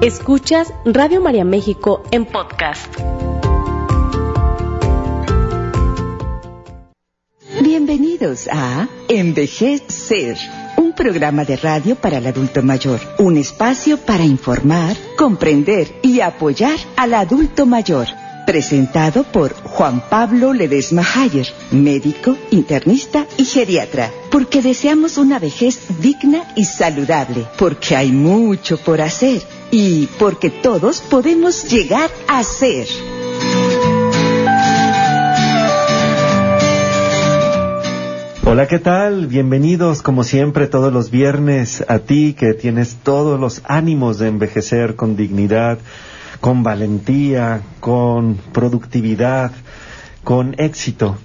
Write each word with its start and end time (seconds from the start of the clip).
Escuchas 0.00 0.72
Radio 0.86 1.20
María 1.20 1.44
México 1.44 2.02
en 2.10 2.24
podcast. 2.24 2.86
Bienvenidos 7.60 8.48
a 8.50 8.88
Envejecer, 9.10 10.38
un 10.78 10.94
programa 10.94 11.44
de 11.44 11.58
radio 11.58 11.96
para 11.96 12.16
el 12.16 12.26
adulto 12.26 12.62
mayor, 12.62 12.98
un 13.18 13.36
espacio 13.36 13.98
para 13.98 14.24
informar, 14.24 14.96
comprender 15.18 15.94
y 16.02 16.20
apoyar 16.20 16.78
al 16.96 17.12
adulto 17.12 17.66
mayor. 17.66 18.06
Presentado 18.46 19.24
por 19.24 19.52
Juan 19.52 20.02
Pablo 20.08 20.54
Ledesma 20.54 21.04
Hayer, 21.14 21.46
médico, 21.72 22.38
internista 22.50 23.26
y 23.36 23.44
geriatra. 23.44 24.10
Porque 24.30 24.62
deseamos 24.62 25.18
una 25.18 25.38
vejez 25.38 25.78
digna 26.00 26.54
y 26.56 26.64
saludable. 26.64 27.46
Porque 27.58 27.94
hay 27.94 28.10
mucho 28.10 28.78
por 28.78 29.02
hacer. 29.02 29.59
Y 29.72 30.08
porque 30.18 30.50
todos 30.50 31.00
podemos 31.00 31.70
llegar 31.70 32.10
a 32.26 32.42
ser. 32.42 32.88
Hola, 38.44 38.66
¿qué 38.66 38.80
tal? 38.80 39.28
Bienvenidos 39.28 40.02
como 40.02 40.24
siempre 40.24 40.66
todos 40.66 40.92
los 40.92 41.12
viernes 41.12 41.84
a 41.86 42.00
ti 42.00 42.34
que 42.36 42.52
tienes 42.54 42.96
todos 43.04 43.38
los 43.38 43.62
ánimos 43.64 44.18
de 44.18 44.26
envejecer 44.26 44.96
con 44.96 45.14
dignidad, 45.14 45.78
con 46.40 46.64
valentía, 46.64 47.60
con 47.78 48.38
productividad, 48.52 49.52
con 50.24 50.56
éxito. 50.58 51.16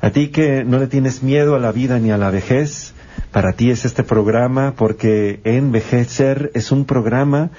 A 0.00 0.08
ti 0.08 0.28
que 0.28 0.64
no 0.64 0.78
le 0.78 0.86
tienes 0.86 1.22
miedo 1.22 1.54
a 1.54 1.58
la 1.58 1.70
vida 1.70 1.98
ni 1.98 2.10
a 2.10 2.16
la 2.16 2.30
vejez, 2.30 2.94
para 3.30 3.52
ti 3.52 3.70
es 3.70 3.84
este 3.84 4.02
programa 4.02 4.72
porque 4.74 5.40
Envejecer 5.44 6.50
es 6.54 6.72
un 6.72 6.86
programa 6.86 7.50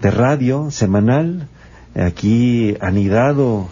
de 0.00 0.10
radio 0.10 0.70
semanal 0.70 1.48
aquí 1.94 2.76
anidado, 2.80 3.68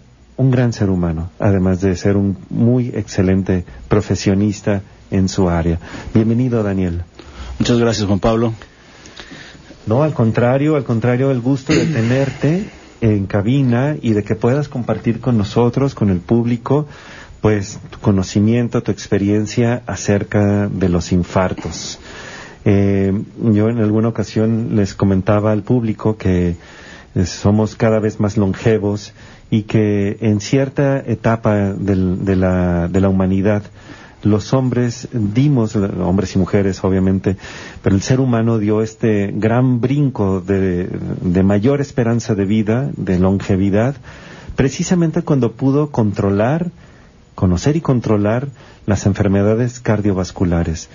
un 0.41 0.50
gran 0.50 0.74
ser 0.74 0.90
humano, 0.90 1.29
además 1.38 1.81
de 1.81 1.96
ser 1.96 2.18
un 2.18 2.35
muy 2.50 2.88
excelente 2.96 3.63
profesionista 3.88 4.81
en 5.12 5.29
su 5.29 5.47
área. 5.50 5.78
Bienvenido, 6.16 6.63
Daniel. 6.63 7.03
Muchas 7.59 7.78
gracias, 7.78 8.07
Juan 8.07 8.19
Pablo. 8.19 8.52
No, 9.85 10.02
al 10.02 10.16
contrario, 10.16 10.78
al 10.78 10.84
contrario, 10.84 11.29
el 11.29 11.41
gusto 11.41 11.74
de 11.74 11.85
tenerte 11.85 12.66
en 13.02 13.28
cabina 13.28 13.96
y 14.02 14.13
de 14.13 14.24
que 14.24 14.34
puedas 14.34 14.68
compartir 14.68 15.19
con 15.19 15.38
nosotros, 15.38 15.94
con 15.94 16.09
el 16.09 16.22
público, 16.22 16.88
pues 17.40 17.79
tu 17.91 18.00
conocimiento, 18.00 18.81
tu 18.81 18.91
experiencia 18.91 19.84
acerca 19.85 20.68
de 20.68 20.90
los 20.90 21.12
infartos. 21.12 22.00
Eh, 22.66 23.13
yo 23.38 23.69
en 23.69 23.78
alguna 23.78 24.08
ocasión 24.08 24.75
les 24.75 24.96
comentaba 24.96 25.52
al 25.52 25.62
público 25.62 26.18
que 26.18 26.56
eh, 27.13 27.25
somos 27.28 27.75
cada 27.75 28.00
vez 28.00 28.19
más 28.19 28.38
longevos 28.38 29.13
y 29.51 29.63
que 29.63 30.17
en 30.22 30.39
cierta 30.39 30.97
etapa 31.00 31.73
de, 31.73 32.35
la, 32.35 32.88
de 32.88 33.01
la 33.01 33.09
humanidad 33.09 33.62
los 34.23 34.53
hombres 34.53 35.07
dimos, 35.12 35.75
hombres 35.75 36.35
y 36.35 36.39
mujeres 36.39 36.84
obviamente, 36.84 37.38
pero 37.84 37.95
el 37.95 38.01
ser 38.01 38.19
humano 38.19 38.57
dio 38.57 38.81
este 38.81 39.31
gran 39.35 39.81
brinco 39.81 40.41
de, 40.41 40.88
de 40.88 41.44
mayor 41.44 41.81
esperanza 41.81 42.34
de 42.34 42.45
vida, 42.45 42.90
de 42.95 43.19
longevidad, 43.19 43.95
precisamente 44.56 45.22
cuando 45.22 45.51
pudo 45.51 45.91
controlar 45.91 46.72
conocer 47.35 47.75
y 47.75 47.81
controlar 47.81 48.50
las 48.85 49.06
enfermedades 49.06 49.79
cardiovasculares. 49.79 50.90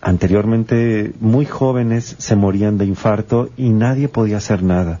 Anteriormente, 0.00 1.12
muy 1.20 1.44
jóvenes 1.44 2.16
se 2.18 2.36
morían 2.36 2.78
de 2.78 2.86
infarto 2.86 3.50
y 3.56 3.68
nadie 3.70 4.08
podía 4.08 4.38
hacer 4.38 4.62
nada. 4.62 5.00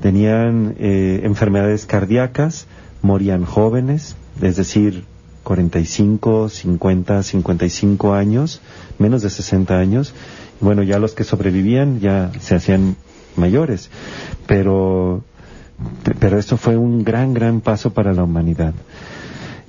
Tenían 0.00 0.74
eh, 0.78 1.20
enfermedades 1.24 1.86
cardíacas, 1.86 2.66
morían 3.02 3.44
jóvenes, 3.44 4.16
es 4.42 4.56
decir, 4.56 5.04
45, 5.42 6.48
50, 6.48 7.22
55 7.22 8.14
años, 8.14 8.60
menos 8.98 9.22
de 9.22 9.30
60 9.30 9.78
años. 9.78 10.12
Bueno, 10.60 10.82
ya 10.82 10.98
los 10.98 11.14
que 11.14 11.24
sobrevivían 11.24 12.00
ya 12.00 12.32
se 12.40 12.56
hacían 12.56 12.96
mayores, 13.36 13.90
pero, 14.46 15.22
pero 16.18 16.38
esto 16.38 16.56
fue 16.56 16.76
un 16.76 17.04
gran, 17.04 17.32
gran 17.32 17.60
paso 17.60 17.92
para 17.92 18.12
la 18.12 18.24
humanidad. 18.24 18.74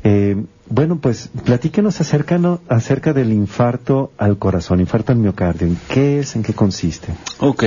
Eh, 0.04 0.44
bueno, 0.70 1.00
pues 1.00 1.30
platíquenos 1.46 2.02
acerca, 2.02 2.40
acerca 2.68 3.14
del 3.14 3.32
infarto 3.32 4.12
al 4.18 4.38
corazón, 4.38 4.80
infarto 4.80 5.12
al 5.12 5.18
miocardio. 5.18 5.68
¿En 5.68 5.78
qué 5.88 6.20
es? 6.20 6.36
¿En 6.36 6.44
qué 6.44 6.54
consiste? 6.54 7.14
Ok. 7.40 7.64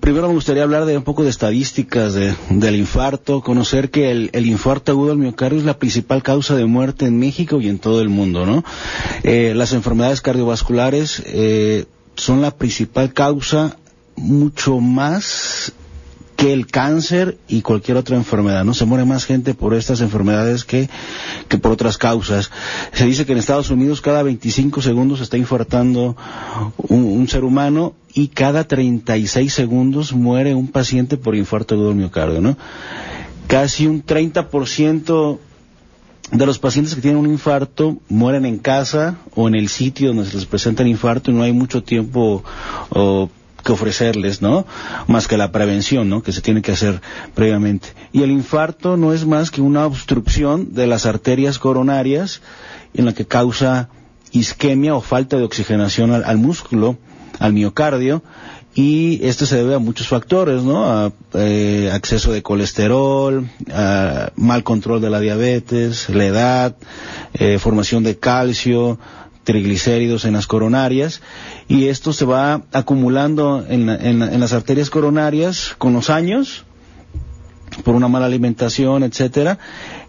Primero 0.00 0.28
me 0.28 0.34
gustaría 0.34 0.64
hablar 0.64 0.84
de 0.84 0.96
un 0.96 1.04
poco 1.04 1.22
de 1.22 1.30
estadísticas 1.30 2.14
del 2.14 2.76
infarto, 2.76 3.40
conocer 3.40 3.90
que 3.90 4.10
el, 4.10 4.46
infarto 4.46 4.92
agudo 4.92 5.12
al 5.12 5.18
miocardio 5.18 5.58
es 5.58 5.64
la 5.64 5.78
principal 5.78 6.22
causa 6.22 6.56
de 6.56 6.66
muerte 6.66 7.06
en 7.06 7.18
México 7.18 7.60
y 7.60 7.68
en 7.68 7.78
todo 7.78 8.00
el 8.00 8.08
mundo, 8.08 8.46
¿no? 8.46 8.64
Eh, 9.22 9.52
las 9.54 9.72
enfermedades 9.72 10.20
cardiovasculares 10.20 11.22
eh, 11.26 11.86
son 12.16 12.42
la 12.42 12.50
principal 12.50 13.12
causa 13.12 13.76
mucho 14.16 14.78
más 14.80 15.72
que 16.42 16.52
el 16.52 16.66
cáncer 16.66 17.38
y 17.46 17.62
cualquier 17.62 17.96
otra 17.96 18.16
enfermedad. 18.16 18.64
No 18.64 18.74
se 18.74 18.84
muere 18.84 19.04
más 19.04 19.26
gente 19.26 19.54
por 19.54 19.74
estas 19.74 20.00
enfermedades 20.00 20.64
que, 20.64 20.90
que 21.46 21.56
por 21.56 21.70
otras 21.70 21.98
causas. 21.98 22.50
Se 22.92 23.06
dice 23.06 23.24
que 23.24 23.30
en 23.30 23.38
Estados 23.38 23.70
Unidos 23.70 24.00
cada 24.00 24.24
25 24.24 24.82
segundos 24.82 25.18
se 25.18 25.24
está 25.24 25.36
infartando 25.36 26.16
un, 26.78 27.28
ser 27.28 27.44
humano 27.44 27.94
y 28.12 28.26
cada 28.26 28.64
36 28.64 29.54
segundos 29.54 30.14
muere 30.14 30.56
un 30.56 30.66
paciente 30.66 31.16
por 31.16 31.36
infarto 31.36 31.76
agudo 31.76 31.94
miocardio, 31.94 32.40
¿no? 32.40 32.56
Casi 33.46 33.86
un 33.86 34.04
30% 34.04 35.38
de 36.32 36.46
los 36.46 36.58
pacientes 36.58 36.96
que 36.96 37.02
tienen 37.02 37.20
un 37.20 37.30
infarto 37.30 37.98
mueren 38.08 38.46
en 38.46 38.58
casa 38.58 39.18
o 39.36 39.46
en 39.46 39.54
el 39.54 39.68
sitio 39.68 40.08
donde 40.08 40.28
se 40.28 40.34
les 40.38 40.46
presenta 40.46 40.82
el 40.82 40.88
infarto 40.88 41.30
y 41.30 41.34
no 41.34 41.44
hay 41.44 41.52
mucho 41.52 41.84
tiempo 41.84 42.42
que 43.62 43.72
ofrecerles, 43.72 44.42
¿no? 44.42 44.66
Más 45.06 45.28
que 45.28 45.36
la 45.36 45.52
prevención, 45.52 46.08
¿no? 46.08 46.22
Que 46.22 46.32
se 46.32 46.40
tiene 46.40 46.62
que 46.62 46.72
hacer 46.72 47.00
previamente. 47.34 47.88
Y 48.12 48.22
el 48.22 48.30
infarto 48.30 48.96
no 48.96 49.12
es 49.12 49.26
más 49.26 49.50
que 49.50 49.60
una 49.60 49.86
obstrucción 49.86 50.74
de 50.74 50.86
las 50.86 51.06
arterias 51.06 51.58
coronarias 51.58 52.42
en 52.94 53.06
la 53.06 53.14
que 53.14 53.26
causa 53.26 53.88
isquemia 54.32 54.94
o 54.94 55.00
falta 55.00 55.36
de 55.36 55.44
oxigenación 55.44 56.12
al, 56.12 56.38
músculo, 56.38 56.96
al 57.38 57.52
miocardio, 57.52 58.22
y 58.74 59.20
esto 59.26 59.44
se 59.44 59.56
debe 59.56 59.74
a 59.74 59.78
muchos 59.78 60.08
factores, 60.08 60.62
¿no? 60.62 60.86
A 60.86 61.12
eh, 61.34 61.90
exceso 61.94 62.32
de 62.32 62.42
colesterol, 62.42 63.46
a 63.70 64.32
mal 64.34 64.64
control 64.64 65.02
de 65.02 65.10
la 65.10 65.20
diabetes, 65.20 66.08
la 66.08 66.24
edad, 66.24 66.76
eh, 67.34 67.58
formación 67.58 68.02
de 68.02 68.18
calcio, 68.18 68.98
triglicéridos 69.44 70.24
en 70.24 70.34
las 70.34 70.46
coronarias 70.46 71.20
y 71.72 71.88
esto 71.88 72.12
se 72.12 72.26
va 72.26 72.64
acumulando 72.72 73.64
en, 73.66 73.88
en, 73.88 74.38
las 74.40 74.52
arterias 74.52 74.90
coronarias 74.90 75.74
con 75.78 75.94
los 75.94 76.10
años 76.10 76.66
por 77.82 77.94
una 77.94 78.08
mala 78.08 78.26
alimentación, 78.26 79.02
etcétera, 79.02 79.58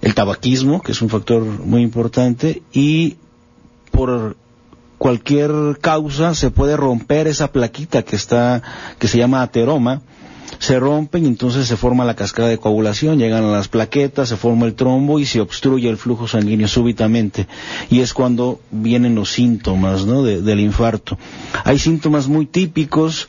el 0.02 0.14
tabaquismo, 0.14 0.82
que 0.82 0.92
es 0.92 1.02
un 1.02 1.08
factor 1.08 1.42
muy 1.42 1.82
importante, 1.82 2.62
y 2.74 3.16
por 3.92 4.36
cualquier 4.98 5.78
causa 5.80 6.36
se 6.36 6.52
puede 6.52 6.76
romper 6.76 7.28
esa 7.28 7.54
plaquita 7.54 8.04
que 8.04 8.18
está, 8.18 8.62
que 9.00 9.08
se 9.08 9.18
llama 9.18 9.42
ateroma, 9.42 10.02
se 10.60 10.80
rompen 10.80 11.26
y 11.26 11.28
entonces 11.28 11.68
se 11.68 11.78
forma 11.78 12.06
la 12.06 12.16
cascada 12.16 12.50
de 12.50 12.58
coagulación, 12.58 13.20
llegan 13.20 13.44
a 13.44 13.52
las 13.52 13.68
plaquetas, 13.68 14.30
se 14.30 14.38
forma 14.38 14.66
el 14.66 14.76
trombo 14.76 15.20
y 15.20 15.26
se 15.26 15.42
obstruye 15.42 15.90
el 15.90 15.98
flujo 15.98 16.28
sanguíneo 16.28 16.68
súbitamente. 16.68 17.48
Y 17.90 18.02
es 18.02 18.14
cuando 18.14 18.60
vienen 18.72 19.16
los 19.16 19.32
síntomas 19.32 20.06
¿no? 20.06 20.24
del 20.24 20.60
infarto. 20.60 21.18
Hay 21.64 21.80
síntomas 21.80 22.28
muy 22.28 22.46
típicos, 22.46 23.28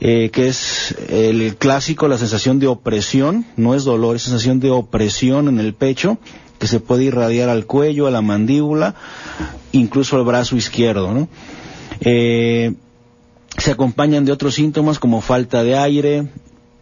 eh, 0.00 0.30
que 0.32 0.48
es 0.48 0.94
el 1.08 1.56
clásico, 1.56 2.08
la 2.08 2.18
sensación 2.18 2.58
de 2.58 2.66
opresión, 2.66 3.46
no 3.56 3.74
es 3.74 3.84
dolor, 3.84 4.16
es 4.16 4.22
sensación 4.22 4.60
de 4.60 4.70
opresión 4.70 5.48
en 5.48 5.58
el 5.58 5.74
pecho, 5.74 6.18
que 6.58 6.66
se 6.66 6.80
puede 6.80 7.04
irradiar 7.04 7.48
al 7.48 7.66
cuello, 7.66 8.06
a 8.06 8.10
la 8.10 8.22
mandíbula, 8.22 8.94
incluso 9.72 10.16
al 10.16 10.24
brazo 10.24 10.56
izquierdo. 10.56 11.12
¿no? 11.12 11.28
Eh, 12.00 12.74
se 13.58 13.70
acompañan 13.70 14.24
de 14.24 14.32
otros 14.32 14.54
síntomas 14.54 14.98
como 14.98 15.20
falta 15.20 15.62
de 15.62 15.76
aire, 15.76 16.26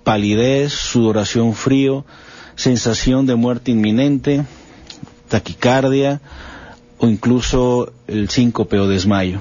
palidez, 0.05 0.73
sudoración 0.73 1.55
frío, 1.55 2.05
sensación 2.57 3.27
de 3.27 3.35
muerte 3.35 3.71
inminente, 3.71 4.45
taquicardia 5.29 6.21
o 6.99 7.09
incluso 7.09 7.93
el 8.07 8.29
síncope 8.29 8.79
o 8.79 8.89
desmayo. 8.89 9.41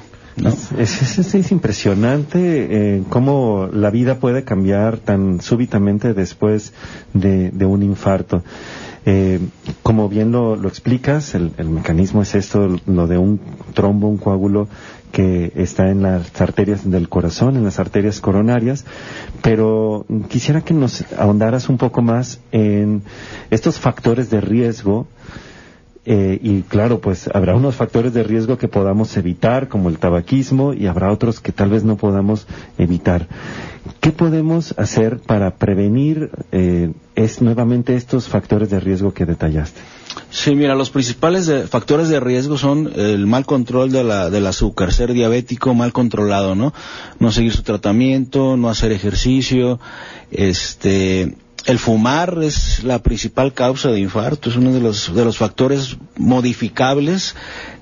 Es, 0.78 1.52
impresionante 1.52 2.38
eh, 2.40 3.04
cómo 3.10 3.70
la 3.72 3.90
vida 3.90 4.20
puede 4.20 4.44
cambiar 4.44 4.98
tan 4.98 5.42
súbitamente 5.42 6.14
después 6.14 6.74
de, 7.14 7.52
un 7.66 7.84
infarto. 7.84 8.44
Eh, 9.06 9.40
como 9.84 10.10
bien 10.10 10.32
lo, 10.32 10.56
explicas, 10.68 11.36
el, 11.36 11.52
el, 11.58 11.70
mecanismo 11.70 12.22
es 12.22 12.36
esto, 12.36 12.78
lo 12.86 13.08
de 13.08 13.18
un 13.18 13.40
trombo, 13.74 14.08
un 14.08 14.18
coágulo 14.18 14.68
que 15.12 15.52
está 15.56 15.90
en 15.90 16.02
las 16.02 16.40
arterias 16.42 16.90
del 16.90 17.10
corazón, 17.10 17.56
en 17.58 17.64
las 17.64 17.80
arterias 17.80 18.20
coronarias, 18.22 18.86
pero 19.42 20.06
quisiera 20.30 20.62
que 20.62 20.74
nos 20.74 21.04
ahondaras 21.18 21.70
un 21.70 21.78
poco 21.78 22.02
más 22.02 22.40
en 22.52 23.04
estos 23.50 23.80
factores 23.80 24.30
de 24.30 24.42
riesgo 24.42 25.08
eh, 26.04 26.40
y 26.42 26.64
claro, 26.64 27.00
pues 27.00 27.30
habrá 27.32 27.56
unos 27.56 27.76
factores 27.76 28.14
de 28.14 28.24
riesgo 28.24 28.58
que 28.58 28.68
podamos 28.68 29.16
evitar, 29.18 29.68
como 29.68 29.88
el 29.90 30.00
tabaquismo, 30.00 30.74
y 30.74 30.88
habrá 30.88 31.12
otros 31.12 31.40
que 31.40 31.52
tal 31.52 31.70
vez 31.70 31.84
no 31.84 31.96
podamos 31.96 32.48
evitar. 32.80 33.28
¿Qué 34.00 34.12
podemos 34.12 34.74
hacer 34.80 35.20
para 35.20 35.56
prevenir 35.56 36.32
eh, 36.52 36.92
es 37.16 37.42
nuevamente 37.42 37.96
estos 37.96 38.28
factores 38.30 38.72
de 38.72 38.80
riesgo 38.80 39.14
que 39.14 39.26
detallaste? 39.26 39.80
Sí, 40.30 40.56
mira, 40.56 40.76
los 40.76 40.90
principales 40.90 41.52
factores 41.70 42.10
de 42.10 42.20
riesgo 42.20 42.58
son 42.58 42.92
el 42.96 43.28
mal 43.28 43.46
control 43.46 43.92
de 43.92 44.04
la, 44.04 44.30
del 44.30 44.48
azúcar, 44.48 44.92
ser 44.94 45.14
diabético 45.14 45.74
mal 45.74 45.94
controlado, 45.94 46.56
¿no? 46.56 46.74
No 47.20 47.32
seguir 47.32 47.54
su 47.54 47.64
tratamiento, 47.64 48.58
no 48.58 48.70
hacer 48.70 48.92
ejercicio, 48.92 49.80
este, 50.32 51.36
el 51.66 51.80
fumar 51.80 52.40
es 52.42 52.84
la 52.84 53.00
principal 53.04 53.54
causa 53.54 53.90
de 53.92 54.00
infarto, 54.00 54.50
es 54.50 54.56
uno 54.56 54.74
de 54.74 54.80
los, 54.80 55.14
de 55.14 55.26
los 55.26 55.38
factores 55.38 55.98
modificables 56.18 57.36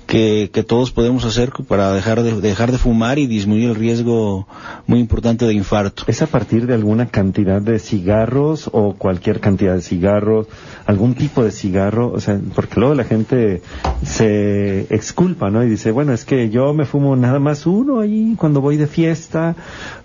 que, 0.09 0.49
que, 0.51 0.63
todos 0.63 0.91
podemos 0.91 1.23
hacer 1.23 1.51
para 1.67 1.93
dejar 1.93 2.23
de, 2.23 2.41
dejar 2.41 2.71
de 2.71 2.79
fumar 2.79 3.19
y 3.19 3.27
disminuir 3.27 3.69
el 3.69 3.75
riesgo 3.75 4.47
muy 4.87 4.99
importante 4.99 5.45
de 5.45 5.53
infarto. 5.53 6.03
¿Es 6.07 6.23
a 6.23 6.25
partir 6.25 6.65
de 6.65 6.73
alguna 6.73 7.05
cantidad 7.09 7.61
de 7.61 7.77
cigarros 7.77 8.71
o 8.73 8.95
cualquier 8.95 9.39
cantidad 9.39 9.75
de 9.75 9.83
cigarros, 9.83 10.47
algún 10.87 11.13
tipo 11.13 11.43
de 11.43 11.51
cigarro? 11.51 12.11
O 12.11 12.19
sea, 12.19 12.39
porque 12.55 12.79
luego 12.79 12.95
la 12.95 13.03
gente 13.03 13.61
se 14.03 14.87
exculpa, 14.89 15.51
¿no? 15.51 15.63
Y 15.63 15.69
dice, 15.69 15.91
bueno, 15.91 16.11
es 16.11 16.25
que 16.25 16.49
yo 16.49 16.73
me 16.73 16.85
fumo 16.85 17.15
nada 17.15 17.37
más 17.37 17.67
uno 17.67 17.99
ahí 17.99 18.33
cuando 18.35 18.61
voy 18.61 18.77
de 18.77 18.87
fiesta, 18.87 19.55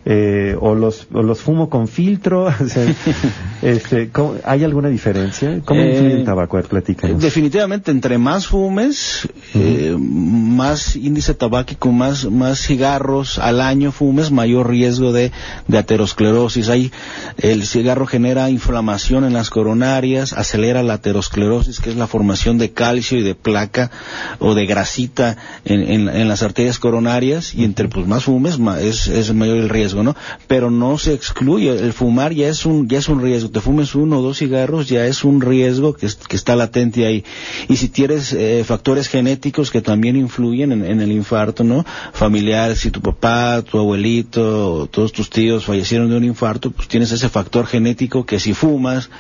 eh, 0.05 0.55
o, 0.61 0.75
los, 0.75 1.09
o 1.15 1.23
los 1.23 1.41
fumo 1.41 1.71
con 1.71 1.89
filtro. 1.89 2.45
o 2.61 2.69
sea, 2.69 2.95
este, 3.63 4.11
¿Hay 4.45 4.65
alguna 4.65 4.91
diferencia? 4.91 5.63
¿Cómo 5.65 5.81
influye 5.81 6.13
el 6.13 6.21
eh, 6.21 6.25
tabaco? 6.25 6.59
A 6.59 6.63
Definitivamente, 6.63 7.91
entre 7.91 8.19
más 8.19 8.47
fumes, 8.47 9.27
más 9.99 10.97
índice 10.97 11.35
tabáquico, 11.35 11.93
más, 11.93 12.25
más 12.31 12.61
cigarros 12.61 13.39
al 13.39 13.61
año 13.61 13.93
fumes, 13.93 14.31
mayor 14.31 14.69
riesgo 14.71 15.13
de, 15.13 15.33
de 15.69 15.79
aterosclerosis. 15.79 16.69
Hay, 16.69 16.93
el 17.39 17.67
cigarro 17.67 18.07
genera 18.07 18.51
inflamación 18.51 19.25
en 19.25 19.33
las 19.33 19.51
coronarias, 19.51 20.33
acelera 20.33 20.83
la 20.83 20.95
aterosclerosis, 20.95 21.81
que 21.81 21.91
es 21.91 21.97
la 21.97 22.07
formación 22.07 22.59
de 22.59 22.73
calcio 22.73 23.19
y 23.19 23.23
de 23.23 23.35
placa 23.35 23.91
o 24.39 24.55
de 24.55 24.67
grasita 24.67 25.37
en, 25.65 26.09
en, 26.09 26.29
las 26.29 26.43
arterias 26.43 26.79
coronarias, 26.79 27.55
y 27.55 27.65
entre 27.65 27.89
pues 27.89 28.07
más 28.07 28.25
fumes, 28.25 28.59
es, 28.81 29.09
es 29.09 29.33
mayor 29.35 29.59
el 29.59 29.69
riesgo, 29.69 30.03
¿no? 30.03 30.17
Pero 30.47 30.71
no 30.71 30.99
se 30.99 31.13
excluye, 31.13 31.71
el 31.71 31.93
fumar 31.93 32.33
ya 32.33 32.49
es 32.49 32.67
un, 32.67 32.89
ya 32.89 32.99
es 32.99 33.09
un 33.09 33.23
riesgo. 33.23 33.51
Te 33.51 33.61
fumes 33.61 33.95
uno 33.95 34.19
o 34.19 34.23
dos 34.23 34.39
cigarros, 34.39 34.89
ya 34.89 35.07
es 35.07 35.25
un 35.25 35.41
riesgo 35.41 35.95
que, 35.95 36.09
que 36.29 36.37
está 36.37 36.57
latente 36.57 37.07
ahí. 37.07 37.25
Y 37.69 37.77
si 37.77 37.89
tienes 37.89 38.33
eh, 38.33 38.65
factores 38.65 39.09
genéticos 39.09 39.71
que 39.71 39.83
también 39.85 40.17
influyen 40.17 40.73
en, 40.73 41.01
el 41.01 41.13
infarto, 41.13 41.63
¿no? 41.63 41.85
Familiares, 42.13 42.81
si 42.81 42.91
tu 42.91 43.01
papá, 43.01 43.63
tu 43.63 43.79
abuelito, 43.79 44.89
todos 44.91 45.13
tus 45.13 45.31
tíos 45.31 45.65
fallecieron 45.65 46.11
de 46.11 46.17
un 46.17 46.25
infarto, 46.25 46.73
pues 46.73 46.89
tienes 46.89 47.13
ese 47.13 47.29
factor 47.29 47.67
genético 47.67 48.27
que 48.27 48.41
si 48.41 48.53
fumas, 48.55 49.11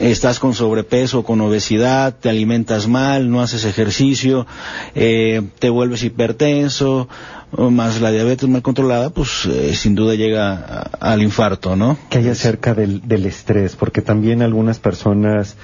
estás 0.00 0.38
con 0.38 0.54
sobrepeso, 0.54 1.22
con 1.24 1.40
obesidad, 1.42 2.14
te 2.18 2.30
alimentas 2.30 2.86
mal, 2.88 3.30
no 3.30 3.42
haces 3.42 3.66
ejercicio, 3.66 4.46
eh, 4.94 5.42
te 5.58 5.68
vuelves 5.68 6.02
hipertenso, 6.02 7.08
más 7.52 8.00
la 8.00 8.10
diabetes 8.10 8.48
mal 8.48 8.62
controlada, 8.62 9.10
pues 9.10 9.46
eh, 9.46 9.74
sin 9.74 9.94
duda 9.94 10.14
llega 10.14 10.54
al 11.00 11.22
infarto, 11.22 11.76
¿no? 11.76 11.98
Que 12.10 12.18
hay 12.18 12.28
acerca 12.28 12.74
del, 12.74 13.06
del 13.06 13.26
estrés, 13.26 13.76
porque 13.76 14.02
también 14.02 14.42
algunas 14.42 14.78
personas 14.78 15.56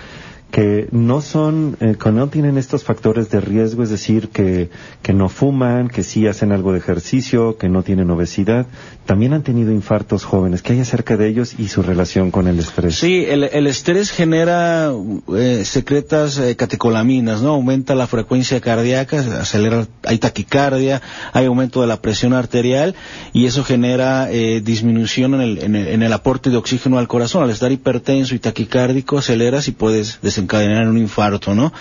que 0.53 0.87
no 0.93 1.23
son, 1.23 1.79
eh, 1.81 1.97
que 2.01 2.13
no 2.13 2.29
tienen 2.29 2.59
estos 2.59 2.85
factores 2.85 3.31
de 3.31 3.41
riesgo, 3.41 3.83
es 3.83 3.89
decir, 3.89 4.29
que, 4.29 4.69
que 5.01 5.15
no 5.15 5.31
fuman, 5.31 5.89
que 5.89 6.03
sí 6.03 6.27
hacen 6.27 6.53
algo 6.53 6.73
de 6.73 6.79
ejercicio, 6.79 7.57
que 7.57 7.71
no 7.71 7.83
tienen 7.83 8.11
obesidad, 8.11 8.67
también 9.05 9.33
han 9.33 9.43
tenido 9.43 9.73
infartos 9.73 10.25
jóvenes. 10.25 10.63
¿Qué 10.63 10.75
hay 10.75 10.81
acerca 10.81 11.17
de 11.17 11.29
ellos 11.29 11.55
y 11.59 11.69
su 11.69 11.83
relación 11.83 12.31
con 12.31 12.47
el 12.47 12.59
estrés? 12.59 12.97
Sí, 12.97 13.25
el, 13.29 13.45
el 13.45 13.67
estrés 13.67 14.11
genera 14.11 14.93
eh, 15.37 15.63
secretas 15.65 16.39
eh, 16.39 16.55
catecolaminas, 16.57 17.43
¿no? 17.43 17.51
Aumenta 17.51 17.95
la 17.95 18.07
frecuencia 18.07 18.61
cardíaca, 18.61 19.19
acelera, 19.41 19.87
hay 20.05 20.19
taquicardia, 20.19 21.03
hay 21.33 21.47
aumento 21.47 21.81
de 21.81 21.89
la 21.89 22.01
presión 22.01 22.33
arterial 22.33 22.95
y 23.33 23.47
eso 23.47 23.65
genera 23.65 24.31
eh, 24.31 24.61
disminución 24.65 25.35
en 25.35 25.41
el, 25.41 25.59
en, 25.59 25.77
el, 25.77 25.89
en 25.89 26.03
el 26.03 26.13
aporte 26.13 26.51
de 26.51 26.57
oxígeno 26.57 26.99
al 26.99 27.09
corazón. 27.09 27.43
Al 27.43 27.51
estar 27.51 27.73
hipertenso 27.73 28.35
y 28.35 28.39
taquicárdico, 28.39 29.19
aceleras 29.19 29.67
y 29.69 29.73
puedes 29.73 30.21
encadenar 30.39 30.89
un 30.89 30.99
infarto, 30.99 31.55
¿no? 31.55 31.73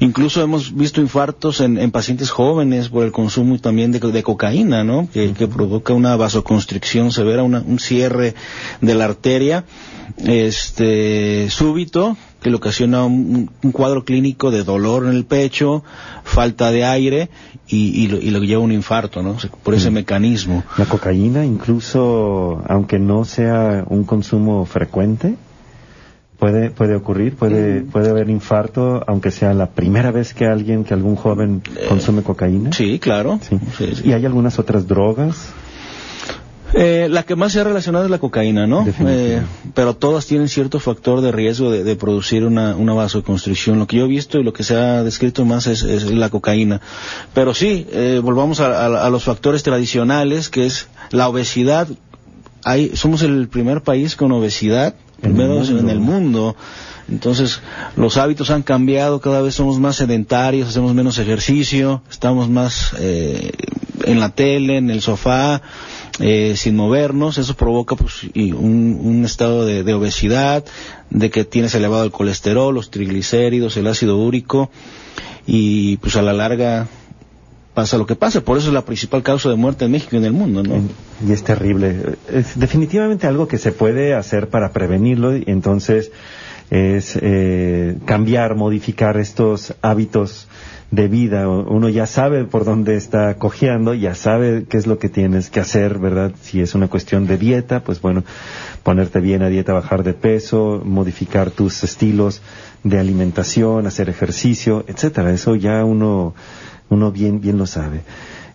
Incluso 0.00 0.42
hemos 0.42 0.74
visto 0.74 1.00
infartos 1.00 1.60
en, 1.60 1.90
pacientes 1.90 2.30
jóvenes 2.30 2.90
por 2.90 3.04
el 3.04 3.12
consumo 3.12 3.58
también 3.58 3.92
de, 3.92 4.22
cocaína, 4.22 4.84
¿no? 4.84 5.08
Que, 5.12 5.46
provoca 5.46 5.94
una 5.94 6.16
vasoconstricción 6.16 6.65
severa, 7.10 7.42
un 7.42 7.78
cierre 7.78 8.34
de 8.80 8.94
la 8.94 9.04
arteria, 9.06 9.64
este, 10.18 11.48
súbito, 11.50 12.16
que 12.40 12.50
le 12.50 12.56
ocasiona 12.56 13.04
un, 13.04 13.50
cuadro 13.72 14.04
clínico 14.04 14.50
de 14.50 14.62
dolor 14.62 15.04
en 15.04 15.10
el 15.10 15.24
pecho, 15.24 15.82
falta 16.24 16.70
de 16.70 16.84
aire 16.84 17.28
y, 17.66 18.06
lo, 18.08 18.18
y 18.18 18.30
lo 18.30 18.40
lleva 18.40 18.62
a 18.62 18.64
un 18.64 18.72
infarto, 18.72 19.22
¿no? 19.22 19.36
Por 19.62 19.74
ese 19.74 19.90
mecanismo. 19.90 20.62
La 20.78 20.84
cocaína, 20.86 21.44
incluso 21.44 22.62
aunque 22.68 22.98
no 22.98 23.24
sea 23.24 23.84
un 23.88 24.04
consumo 24.04 24.64
frecuente, 24.64 25.34
puede 26.38 26.70
puede 26.70 26.94
ocurrir 26.94 27.34
puede 27.34 27.80
mm. 27.80 27.86
puede 27.86 28.10
haber 28.10 28.28
infarto 28.28 29.02
aunque 29.06 29.30
sea 29.30 29.54
la 29.54 29.70
primera 29.70 30.10
vez 30.10 30.34
que 30.34 30.44
alguien 30.44 30.84
que 30.84 30.92
algún 30.92 31.16
joven 31.16 31.62
consume 31.88 32.22
cocaína 32.22 32.72
sí 32.72 32.98
claro 32.98 33.40
y 34.04 34.12
hay 34.12 34.26
algunas 34.26 34.58
otras 34.58 34.86
drogas 34.86 35.54
Eh, 36.74 37.08
la 37.10 37.22
que 37.22 37.36
más 37.36 37.52
se 37.52 37.60
ha 37.60 37.64
relacionado 37.64 38.04
es 38.04 38.10
la 38.10 38.18
cocaína, 38.18 38.66
¿no? 38.66 38.86
Eh, 39.00 39.42
pero 39.74 39.94
todas 39.94 40.26
tienen 40.26 40.48
cierto 40.48 40.80
factor 40.80 41.20
de 41.20 41.32
riesgo 41.32 41.70
de, 41.70 41.96
producir 41.96 42.44
una, 42.44 42.74
una 42.76 42.92
vasoconstricción. 42.92 43.78
Lo 43.78 43.86
que 43.86 43.96
yo 43.96 44.04
he 44.04 44.08
visto 44.08 44.38
y 44.38 44.42
lo 44.42 44.52
que 44.52 44.64
se 44.64 44.76
ha 44.76 45.02
descrito 45.02 45.44
más 45.44 45.66
es, 45.66 45.82
la 46.10 46.28
cocaína. 46.28 46.80
Pero 47.34 47.54
sí, 47.54 47.86
eh, 47.92 48.20
volvamos 48.22 48.60
a, 48.60 49.08
los 49.10 49.24
factores 49.24 49.62
tradicionales, 49.62 50.48
que 50.48 50.66
es 50.66 50.88
la 51.10 51.28
obesidad. 51.28 51.88
Hay, 52.64 52.96
somos 52.96 53.22
el 53.22 53.48
primer 53.48 53.82
país 53.82 54.16
con 54.16 54.32
obesidad, 54.32 54.94
primero 55.20 55.62
en 55.62 55.88
el 55.88 56.00
mundo. 56.00 56.56
Entonces, 57.08 57.60
los 57.94 58.16
hábitos 58.16 58.50
han 58.50 58.62
cambiado, 58.62 59.20
cada 59.20 59.40
vez 59.40 59.54
somos 59.54 59.78
más 59.78 59.96
sedentarios, 59.96 60.68
hacemos 60.68 60.92
menos 60.92 61.18
ejercicio, 61.18 62.02
estamos 62.10 62.48
más 62.48 62.94
eh, 62.98 63.52
en 64.04 64.18
la 64.18 64.30
tele, 64.30 64.78
en 64.78 64.90
el 64.90 65.00
sofá, 65.02 65.62
eh, 66.20 66.54
sin 66.56 66.76
movernos, 66.76 67.38
eso 67.38 67.54
provoca 67.56 67.96
pues, 67.96 68.24
un, 68.34 69.22
estado 69.24 69.66
de, 69.66 69.94
obesidad, 69.94 70.64
de 71.10 71.30
que 71.30 71.44
tienes 71.44 71.74
elevado 71.74 72.04
el 72.04 72.10
colesterol, 72.10 72.74
los 72.74 72.90
triglicéridos, 72.90 73.76
el 73.76 73.86
ácido 73.86 74.16
úrico, 74.16 74.70
y 75.46 75.98
pues 75.98 76.16
a 76.16 76.22
la 76.22 76.32
larga 76.32 76.86
pasa 77.74 77.98
lo 77.98 78.06
que 78.06 78.16
pasa, 78.16 78.40
por 78.40 78.56
eso 78.56 78.68
es 78.68 78.74
la 78.74 78.86
principal 78.86 79.22
causa 79.22 79.50
de 79.50 79.56
muerte 79.56 79.84
en 79.84 79.90
México 79.90 80.16
y 80.16 80.18
en 80.18 80.24
el 80.24 80.32
mundo. 80.32 80.62
Y 81.26 81.32
es 81.32 81.44
terrible. 81.44 82.16
Es 82.32 82.58
definitivamente 82.58 83.26
algo 83.26 83.46
que 83.46 83.58
se 83.58 83.70
puede 83.72 84.14
hacer 84.14 84.48
para 84.48 84.72
prevenirlo, 84.72 85.34
entonces 85.34 86.10
es 86.70 87.18
eh, 87.20 87.98
cambiar, 88.06 88.54
modificar 88.54 89.18
estos 89.18 89.74
hábitos 89.82 90.48
de 90.90 91.08
vida. 91.08 91.48
Uno 91.48 91.88
ya 91.88 92.06
sabe 92.06 92.44
por 92.44 92.64
dónde 92.64 92.96
está 92.96 93.34
cojeando, 93.34 93.94
ya 93.94 94.14
sabe 94.14 94.64
qué 94.68 94.76
es 94.76 94.86
lo 94.86 94.98
que 94.98 95.08
tienes 95.08 95.50
que 95.50 95.60
hacer, 95.60 95.98
¿verdad? 95.98 96.32
Si 96.40 96.60
es 96.60 96.74
una 96.74 96.88
cuestión 96.88 97.26
de 97.26 97.38
dieta, 97.38 97.82
pues 97.82 98.00
bueno, 98.00 98.24
ponerte 98.82 99.20
bien 99.20 99.42
a 99.42 99.48
dieta, 99.48 99.72
bajar 99.72 100.02
de 100.02 100.14
peso, 100.14 100.80
modificar 100.84 101.50
tus 101.50 101.82
estilos 101.82 102.42
de 102.84 102.98
alimentación, 102.98 103.86
hacer 103.86 104.08
ejercicio, 104.08 104.84
etcétera. 104.86 105.32
Eso 105.32 105.56
ya 105.56 105.84
uno, 105.84 106.34
uno 106.88 107.10
bien, 107.10 107.40
bien 107.40 107.58
lo 107.58 107.66
sabe. 107.66 108.02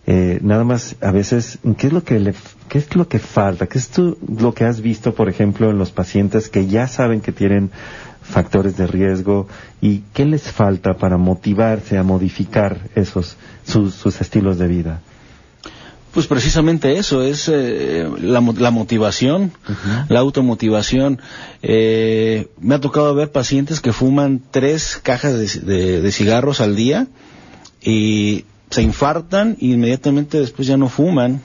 Eh, 0.04 0.40
nada 0.42 0.64
más, 0.64 0.96
a 1.00 1.12
veces, 1.12 1.58
¿qué 1.78 1.86
es 1.86 1.92
lo 1.92 2.02
que 2.02 2.18
le, 2.18 2.34
qué 2.68 2.78
es 2.78 2.96
lo 2.96 3.06
que 3.06 3.20
falta? 3.20 3.68
¿Qué 3.68 3.78
es 3.78 3.88
tú, 3.88 4.18
lo 4.36 4.52
que 4.52 4.64
has 4.64 4.80
visto, 4.80 5.14
por 5.14 5.28
ejemplo, 5.28 5.70
en 5.70 5.78
los 5.78 5.92
pacientes 5.92 6.48
que 6.48 6.66
ya 6.66 6.88
saben 6.88 7.20
que 7.20 7.30
tienen 7.30 7.70
factores 8.22 8.76
de 8.76 8.86
riesgo 8.86 9.48
y 9.80 10.02
qué 10.12 10.24
les 10.24 10.42
falta 10.42 10.94
para 10.94 11.16
motivarse 11.16 11.98
a 11.98 12.02
modificar 12.02 12.78
esos 12.94 13.36
sus, 13.66 14.20
estilos 14.20 14.58
de 14.58 14.68
vida. 14.68 15.00
Pues 16.12 16.26
precisamente 16.26 16.98
eso, 16.98 17.22
es 17.22 17.48
eh, 17.50 18.06
la, 18.20 18.40
motivación, 18.40 19.52
la 20.08 20.20
automotivación. 20.20 21.20
Eh, 21.62 22.48
me 22.60 22.74
ha 22.74 22.80
tocado 22.80 23.14
ver 23.14 23.32
pacientes 23.32 23.80
que 23.80 23.92
fuman 23.92 24.42
tres 24.50 25.00
cajas 25.02 25.64
de 25.64 26.12
cigarros 26.12 26.60
al 26.60 26.76
día 26.76 27.06
y 27.82 28.44
se 28.72 28.80
infartan 28.80 29.58
y 29.60 29.74
inmediatamente 29.74 30.40
después 30.40 30.66
ya 30.66 30.78
no 30.78 30.88
fuman, 30.88 31.42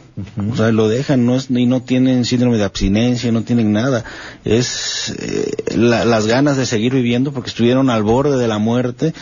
o 0.50 0.56
sea, 0.56 0.72
lo 0.72 0.88
dejan 0.88 1.26
no 1.26 1.36
es, 1.36 1.52
y 1.52 1.66
no 1.66 1.82
tienen 1.82 2.24
síndrome 2.24 2.58
de 2.58 2.64
abstinencia, 2.64 3.34
no 3.34 3.44
tienen 3.44 3.74
nada. 3.74 4.06
Es 4.46 5.14
eh, 5.20 5.76
las 5.76 6.26
ganas 6.26 6.56
de 6.56 6.66
seguir 6.66 6.94
viviendo 6.94 7.34
porque 7.34 7.50
estuvieron 7.50 7.90
al 7.90 8.04
borde 8.04 8.38
de 8.38 8.48
la 8.48 8.60
muerte 8.60 9.14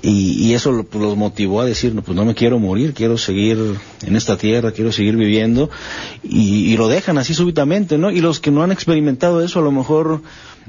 y, 0.00 0.54
eso 0.54 0.82
pues, 0.90 1.04
los 1.04 1.14
motivó 1.18 1.60
a 1.60 1.66
decir, 1.66 1.94
no, 1.94 2.00
pues 2.00 2.16
no 2.16 2.24
me 2.24 2.34
quiero 2.34 2.58
morir, 2.58 2.94
quiero 2.94 3.18
seguir 3.18 3.58
en 4.02 4.16
esta 4.16 4.38
tierra, 4.38 4.72
quiero 4.72 4.90
seguir 4.90 5.16
viviendo 5.16 5.68
y, 6.22 6.72
y 6.72 6.76
lo 6.78 6.88
dejan 6.88 7.18
así 7.18 7.34
súbitamente, 7.34 7.98
¿no? 7.98 8.10
Y 8.10 8.22
los 8.22 8.40
que 8.40 8.50
no 8.50 8.62
han 8.62 8.72
experimentado 8.72 9.44
eso 9.44 9.58
a 9.58 9.62
lo 9.62 9.72
mejor 9.72 10.22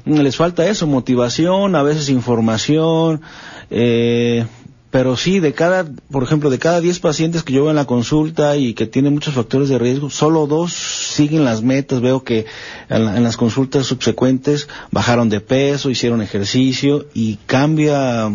les 0.06 0.36
falta 0.36 0.68
eso, 0.68 0.86
motivación, 0.86 1.76
a 1.76 1.84
veces 1.84 2.10
información, 2.10 3.22
eh, 3.70 4.46
pero 4.94 5.18
sí, 5.18 5.40
de 5.40 5.54
cada, 5.54 5.88
por 6.12 6.22
ejemplo, 6.22 6.52
de 6.52 6.60
cada 6.60 6.80
10 6.80 7.00
pacientes 7.00 7.42
que 7.42 7.52
yo 7.52 7.64
veo 7.64 7.72
en 7.72 7.78
la 7.78 7.86
consulta 7.86 8.58
y 8.58 8.76
que 8.76 8.86
tienen 8.86 9.16
muchos 9.16 9.34
factores 9.34 9.68
de 9.68 9.80
riesgo, 9.80 10.12
solo 10.12 10.46
dos 10.46 10.72
siguen 10.72 11.44
las 11.44 11.64
metas. 11.64 12.00
Veo 12.00 12.24
que 12.24 12.46
en, 12.90 13.24
las 13.24 13.36
consultas 13.36 13.88
subsecuentes 13.88 14.70
bajaron 14.92 15.30
de 15.30 15.42
peso, 15.42 15.90
hicieron 15.90 16.22
ejercicio 16.22 17.08
y 17.16 17.38
cambia 17.48 18.32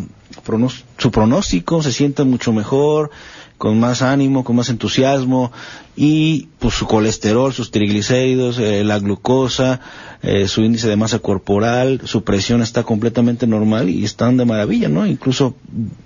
su 0.96 1.10
pronóstico, 1.12 1.80
se 1.80 1.92
sienten 1.92 2.28
mucho 2.28 2.52
mejor, 2.52 3.12
con 3.56 3.78
más 3.78 4.02
ánimo, 4.02 4.42
con 4.42 4.56
más 4.56 4.68
entusiasmo 4.68 5.52
y 5.94 6.48
pues 6.58 6.74
su 6.74 6.86
colesterol, 6.86 7.52
sus 7.52 7.70
triglicéridos, 7.70 8.58
eh, 8.58 8.82
la 8.82 8.98
glucosa, 8.98 9.80
eh, 10.22 10.48
su 10.48 10.62
índice 10.62 10.88
de 10.88 10.96
masa 10.96 11.20
corporal, 11.20 12.00
su 12.04 12.25
presión 12.25 12.60
está 12.60 12.82
completamente 12.82 13.46
normal 13.46 13.88
y 13.88 14.04
están 14.04 14.37
de 14.37 14.44
maravilla, 14.44 14.88
¿no? 14.88 15.06
Incluso 15.06 15.54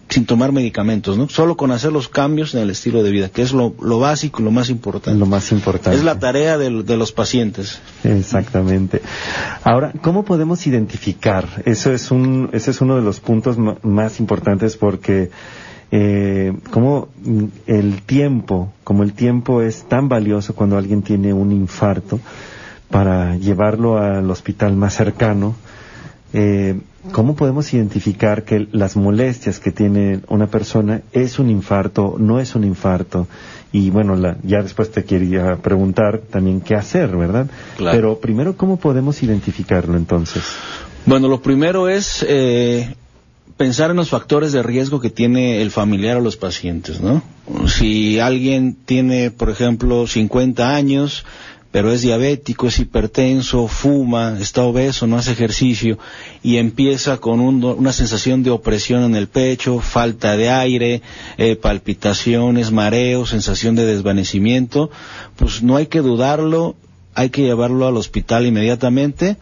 sin 0.09 0.27
tomar 0.27 0.53
medicamentos, 0.53 1.17
¿no? 1.17 1.29
Solo 1.31 1.57
con 1.57 1.71
hacer 1.71 1.93
los 1.93 2.09
cambios 2.09 2.55
en 2.55 2.61
el 2.61 2.71
estilo 2.71 3.03
de 3.03 3.11
vida, 3.11 3.31
que 3.31 3.41
es 3.41 3.53
lo, 3.53 3.75
lo 3.81 3.99
básico, 3.99 4.43
lo 4.43 4.51
más 4.51 4.69
importante. 4.69 5.19
Lo 5.19 5.27
más 5.27 5.51
importante. 5.51 5.99
Es 5.99 6.05
la 6.05 6.19
tarea 6.19 6.59
de, 6.59 6.83
de 6.83 6.97
los 6.99 7.13
pacientes. 7.13 7.81
Exactamente. 8.05 9.01
Ahora, 9.65 9.93
¿cómo 10.03 10.25
podemos 10.25 10.67
identificar? 10.67 11.63
Eso 11.65 11.93
es 11.93 12.11
un, 12.11 12.51
ese 12.53 12.71
es 12.73 12.81
uno 12.83 12.97
de 12.97 13.03
los 13.03 13.21
puntos 13.21 13.57
más 13.83 14.21
importantes 14.21 14.77
porque 14.77 15.31
eh, 15.95 16.55
como 16.71 17.09
el 17.67 18.03
tiempo, 18.03 18.73
como 18.83 19.03
el 19.03 19.13
tiempo 19.13 19.61
es 19.63 19.85
tan 19.85 20.09
valioso 20.09 20.55
cuando 20.55 20.79
alguien 20.79 21.03
tiene 21.03 21.35
un 21.35 21.53
infarto, 21.53 22.19
para 22.93 23.37
llevarlo 23.37 23.99
al 23.99 24.31
hospital 24.31 24.77
más 24.77 24.95
cercano, 24.95 25.57
eh, 26.35 26.79
¿cómo 27.11 27.35
podemos 27.35 27.73
identificar 27.73 28.45
que 28.45 28.69
las 28.71 28.97
molestias 28.97 29.59
que 29.59 29.73
tiene 29.73 30.21
una 30.29 30.47
persona 30.47 31.01
es 31.13 31.39
un 31.39 31.51
infarto, 31.51 32.17
no 32.19 32.39
es 32.39 32.55
un 32.55 32.65
infarto? 32.65 33.27
Y 33.73 33.89
bueno, 33.89 34.15
la, 34.15 34.37
ya 34.45 34.63
después 34.63 34.91
te 34.93 35.05
quería 35.05 35.57
preguntar 35.57 36.19
también 36.31 36.61
qué 36.61 36.75
hacer, 36.75 37.17
¿verdad? 37.17 37.49
Pero 37.79 38.19
primero, 38.21 38.57
¿cómo 38.57 38.77
podemos 38.77 39.23
identificarlo 39.23 39.97
entonces? 39.97 40.43
Bueno, 41.07 41.29
lo 41.29 41.41
primero 41.41 41.89
es 41.89 42.25
eh, 42.29 42.95
pensar 43.57 43.91
en 43.91 43.97
los 43.97 44.11
factores 44.11 44.53
de 44.53 44.63
riesgo 44.63 45.01
que 45.01 45.09
tiene 45.09 45.63
el 45.63 45.71
familiar 45.71 46.19
o 46.19 46.21
los 46.21 46.37
pacientes, 46.37 47.01
¿no? 47.01 47.23
Si 47.67 48.21
alguien 48.21 48.77
tiene, 48.85 49.31
por 49.31 49.51
ejemplo, 49.51 50.07
50 50.07 50.75
años, 50.75 51.25
pero 51.73 51.91
es 51.91 52.03
diabético, 52.03 52.69
es 52.69 52.79
hipertenso, 52.79 53.67
fuma, 53.67 54.37
está 54.39 54.63
obeso, 54.63 55.07
no 55.07 55.17
hace 55.17 55.33
ejercicio 55.33 55.99
y 56.43 56.59
empieza 56.59 57.17
con 57.17 57.41
una 57.41 57.93
sensación 57.93 58.43
de 58.43 58.51
opresión 58.51 59.03
en 59.03 59.17
el 59.17 59.27
pecho, 59.27 59.81
falta 59.81 60.37
de 60.37 60.51
aire, 60.51 61.03
eh, 61.39 61.57
palpitaciones, 61.57 62.71
mareos, 62.71 63.31
sensación 63.31 63.75
de 63.75 63.87
desvanecimiento, 63.87 64.91
pues 65.37 65.63
no 65.63 65.77
hay 65.77 65.87
que 65.87 66.01
dudarlo, 66.01 66.77
hay 67.15 67.31
que 67.31 67.43
llevarlo 67.43 67.87
al 67.89 67.97
hospital 67.97 68.47
inmediatamente 68.47 69.39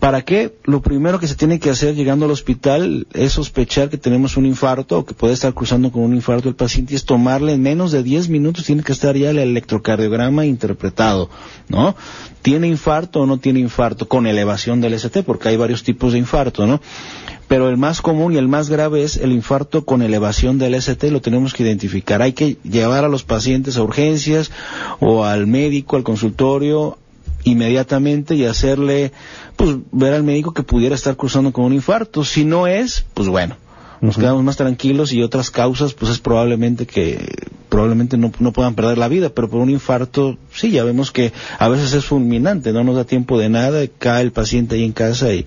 ¿Para 0.00 0.22
qué? 0.22 0.54
Lo 0.64 0.82
primero 0.82 1.18
que 1.18 1.26
se 1.26 1.34
tiene 1.34 1.58
que 1.58 1.70
hacer 1.70 1.94
llegando 1.94 2.26
al 2.26 2.30
hospital 2.30 3.06
es 3.12 3.32
sospechar 3.32 3.88
que 3.88 3.98
tenemos 3.98 4.36
un 4.36 4.46
infarto 4.46 4.98
o 4.98 5.04
que 5.04 5.14
puede 5.14 5.34
estar 5.34 5.54
cruzando 5.54 5.90
con 5.90 6.02
un 6.02 6.14
infarto 6.14 6.48
el 6.48 6.54
paciente 6.54 6.92
y 6.92 6.96
es 6.96 7.04
tomarle 7.04 7.54
en 7.54 7.62
menos 7.62 7.92
de 7.92 8.02
10 8.02 8.28
minutos, 8.28 8.64
tiene 8.64 8.82
que 8.82 8.92
estar 8.92 9.16
ya 9.16 9.30
el 9.30 9.38
electrocardiograma 9.38 10.46
interpretado, 10.46 11.30
¿no? 11.68 11.96
¿Tiene 12.42 12.68
infarto 12.68 13.20
o 13.20 13.26
no 13.26 13.38
tiene 13.38 13.60
infarto? 13.60 14.06
Con 14.06 14.26
elevación 14.26 14.80
del 14.80 14.94
ST, 14.94 15.22
porque 15.24 15.48
hay 15.48 15.56
varios 15.56 15.82
tipos 15.82 16.12
de 16.12 16.18
infarto, 16.18 16.66
¿no? 16.66 16.80
Pero 17.48 17.68
el 17.68 17.76
más 17.76 18.02
común 18.02 18.32
y 18.32 18.36
el 18.36 18.48
más 18.48 18.68
grave 18.68 19.02
es 19.02 19.16
el 19.16 19.32
infarto 19.32 19.84
con 19.84 20.02
elevación 20.02 20.58
del 20.58 20.74
ST, 20.74 21.10
lo 21.10 21.20
tenemos 21.20 21.54
que 21.54 21.62
identificar. 21.62 22.22
Hay 22.22 22.32
que 22.32 22.58
llevar 22.62 23.04
a 23.04 23.08
los 23.08 23.24
pacientes 23.24 23.76
a 23.76 23.82
urgencias 23.82 24.50
o 25.00 25.24
al 25.24 25.46
médico, 25.46 25.96
al 25.96 26.02
consultorio, 26.04 26.98
inmediatamente 27.46 28.34
y 28.34 28.44
hacerle, 28.44 29.12
pues, 29.56 29.76
ver 29.92 30.14
al 30.14 30.24
médico 30.24 30.52
que 30.52 30.64
pudiera 30.64 30.94
estar 30.94 31.16
cruzando 31.16 31.52
con 31.52 31.64
un 31.64 31.72
infarto. 31.72 32.24
Si 32.24 32.44
no 32.44 32.66
es, 32.66 33.06
pues 33.14 33.28
bueno, 33.28 33.56
nos 34.00 34.16
quedamos 34.16 34.42
más 34.42 34.56
tranquilos 34.56 35.12
y 35.12 35.22
otras 35.22 35.50
causas, 35.50 35.94
pues 35.94 36.10
es 36.10 36.18
probablemente 36.18 36.86
que 36.86 37.24
probablemente 37.68 38.16
no, 38.16 38.32
no, 38.40 38.52
puedan 38.52 38.74
perder 38.74 38.98
la 38.98 39.08
vida, 39.08 39.30
pero 39.30 39.48
por 39.48 39.60
un 39.60 39.70
infarto, 39.70 40.36
sí, 40.52 40.72
ya 40.72 40.82
vemos 40.82 41.12
que 41.12 41.32
a 41.58 41.68
veces 41.68 41.92
es 41.92 42.04
fulminante, 42.04 42.72
no 42.72 42.82
nos 42.82 42.96
da 42.96 43.04
tiempo 43.04 43.38
de 43.38 43.48
nada, 43.48 43.86
cae 43.98 44.22
el 44.22 44.32
paciente 44.32 44.74
ahí 44.74 44.84
en 44.84 44.92
casa 44.92 45.32
y, 45.32 45.46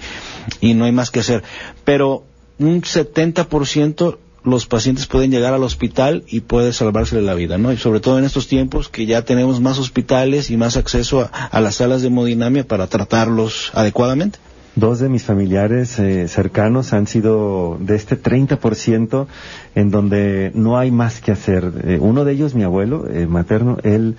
y 0.61 0.73
no 0.75 0.85
hay 0.85 0.93
más 0.93 1.11
que 1.11 1.19
hacer. 1.19 1.43
Pero 1.83 2.23
un 2.59 2.81
70% 2.81 4.17
los 4.49 4.65
pacientes 4.65 5.07
pueden 5.07 5.31
llegar 5.31 5.53
al 5.53 5.63
hospital 5.63 6.23
y 6.27 6.41
puede 6.41 6.73
salvarse 6.73 7.21
la 7.21 7.33
vida, 7.33 7.57
¿no? 7.57 7.71
Y 7.71 7.77
sobre 7.77 7.99
todo 7.99 8.19
en 8.19 8.25
estos 8.25 8.47
tiempos 8.47 8.89
que 8.89 9.05
ya 9.05 9.23
tenemos 9.23 9.61
más 9.61 9.79
hospitales 9.79 10.49
y 10.49 10.57
más 10.57 10.77
acceso 10.77 11.29
a, 11.31 11.59
las 11.61 11.75
salas 11.75 12.01
de 12.01 12.07
hemodinamia 12.07 12.67
para 12.67 12.87
tratarlos 12.87 13.71
adecuadamente. 13.73 14.39
dos 14.75 14.99
de 14.99 15.09
mis 15.09 15.23
familiares 15.23 15.99
eh, 15.99 16.27
cercanos 16.27 16.93
han 16.93 17.05
sido 17.07 17.77
de 17.79 17.95
este 17.95 18.21
30% 18.21 19.27
en 19.75 19.91
donde 19.91 20.51
no 20.53 20.77
hay 20.77 20.91
más 20.91 21.21
que 21.21 21.31
hacer. 21.31 21.71
Eh, 21.83 21.97
uno 21.99 22.23
de 22.23 22.33
ellos, 22.33 22.55
mi 22.55 22.63
abuelo 22.63 23.07
eh, 23.09 23.25
materno, 23.27 23.77
él 23.83 24.15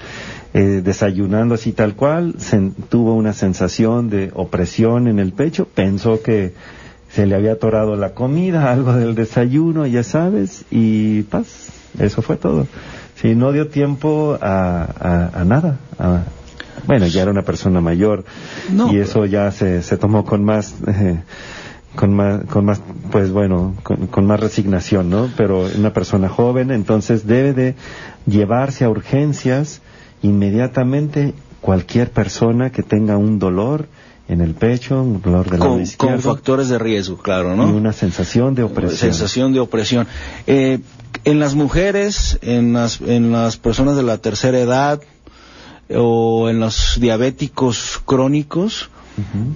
desayunando 0.53 1.55
así 1.55 1.71
tal 1.71 1.95
cual, 1.95 2.35
tuvo 2.89 3.15
una 3.15 3.33
sensación 3.33 4.11
de 4.11 4.33
opresión 4.35 5.07
en 5.07 5.21
el 5.21 5.33
pecho, 5.33 5.69
pensó 5.73 6.23
que 6.23 6.55
se 7.13 7.27
le 7.27 7.35
había 7.35 7.53
atorado 7.53 7.97
la 7.97 8.15
comida, 8.15 8.73
algo 8.73 8.93
del 8.95 9.15
desayuno, 9.15 9.87
ya 9.87 10.03
sabes, 10.03 10.65
y 10.71 11.23
paz, 11.25 11.69
eso 11.99 12.23
fue 12.23 12.37
todo. 12.37 12.67
Sí, 13.17 13.35
no 13.35 13.53
dio 13.53 13.69
tiempo 13.69 14.39
a, 14.41 15.31
a, 15.35 15.45
nada, 15.45 15.77
bueno, 16.87 17.07
ya 17.07 17.23
era 17.23 17.31
una 17.31 17.43
persona 17.43 17.83
mayor 17.83 18.25
y 18.91 18.97
eso 18.97 19.27
ya 19.27 19.51
se, 19.51 19.83
se 19.83 19.99
tomó 19.99 20.25
con 20.25 20.43
más, 20.43 20.75
eh, 20.87 21.21
con 21.95 22.15
más, 22.15 22.45
con 22.47 22.65
más, 22.65 22.81
pues 23.11 23.31
bueno, 23.31 23.75
con, 23.83 24.27
más 24.27 24.41
resignación, 24.41 25.11
¿no? 25.11 25.29
Pero 25.37 25.67
una 25.77 25.93
persona 25.93 26.31
joven, 26.31 26.71
entonces 26.71 27.27
debe 27.27 27.53
de 27.53 27.75
llevarse 28.27 28.85
a 28.85 28.89
urgencias 28.89 29.83
inmediatamente 30.23 31.35
cualquier 31.61 32.11
persona 32.11 32.71
que 32.71 32.83
tenga 32.83 33.19
un 33.19 33.39
dolor 33.39 33.87
en 34.31 34.41
el 34.41 34.55
pecho, 34.55 35.03
un 35.03 35.21
dolor 35.21 35.51
de 35.51 35.59
la 35.59 35.67
con, 35.67 35.85
Con 35.97 36.21
factores 36.21 36.69
de 36.69 36.79
riesgo, 36.79 37.19
claro, 37.19 37.57
¿no? 37.57 37.69
Y 37.69 37.73
una 37.73 37.93
sensación 37.93 38.55
de 38.55 38.63
opresión. 38.63 38.99
Sensación 38.99 39.53
de 39.53 39.59
opresión. 39.59 40.07
Eh, 40.47 40.79
en 41.25 41.41
las 41.41 41.57
mujeres, 41.57 42.39
en 42.41 42.73
las, 42.73 43.01
en 43.01 43.33
las 43.33 43.57
personas 43.57 43.97
de 43.97 44.05
la 44.05 44.19
tercera 44.19 44.59
edad, 44.61 45.01
o 45.93 46.49
en 46.49 46.61
los 46.61 46.99
diabéticos 47.01 48.01
crónicos 48.05 48.91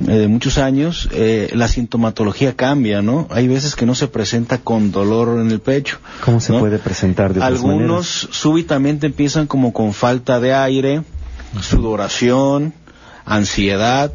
eh, 0.08 0.10
de 0.10 0.26
muchos 0.26 0.58
años, 0.58 1.08
eh, 1.12 1.50
la 1.54 1.68
sintomatología 1.68 2.56
cambia, 2.56 3.00
¿no? 3.00 3.28
Hay 3.30 3.46
veces 3.46 3.76
que 3.76 3.86
no 3.86 3.94
se 3.94 4.08
presenta 4.08 4.58
con 4.58 4.90
dolor 4.90 5.40
en 5.40 5.52
el 5.52 5.60
pecho. 5.60 5.98
¿Cómo 6.24 6.40
se 6.40 6.52
puede 6.52 6.80
presentar 6.80 7.32
de 7.32 7.44
Algunos 7.44 8.28
súbitamente 8.32 9.06
empiezan 9.06 9.46
como 9.46 9.72
con 9.72 9.94
falta 9.94 10.40
de 10.40 10.52
aire, 10.52 11.04
sudoración, 11.60 12.74
ansiedad 13.24 14.12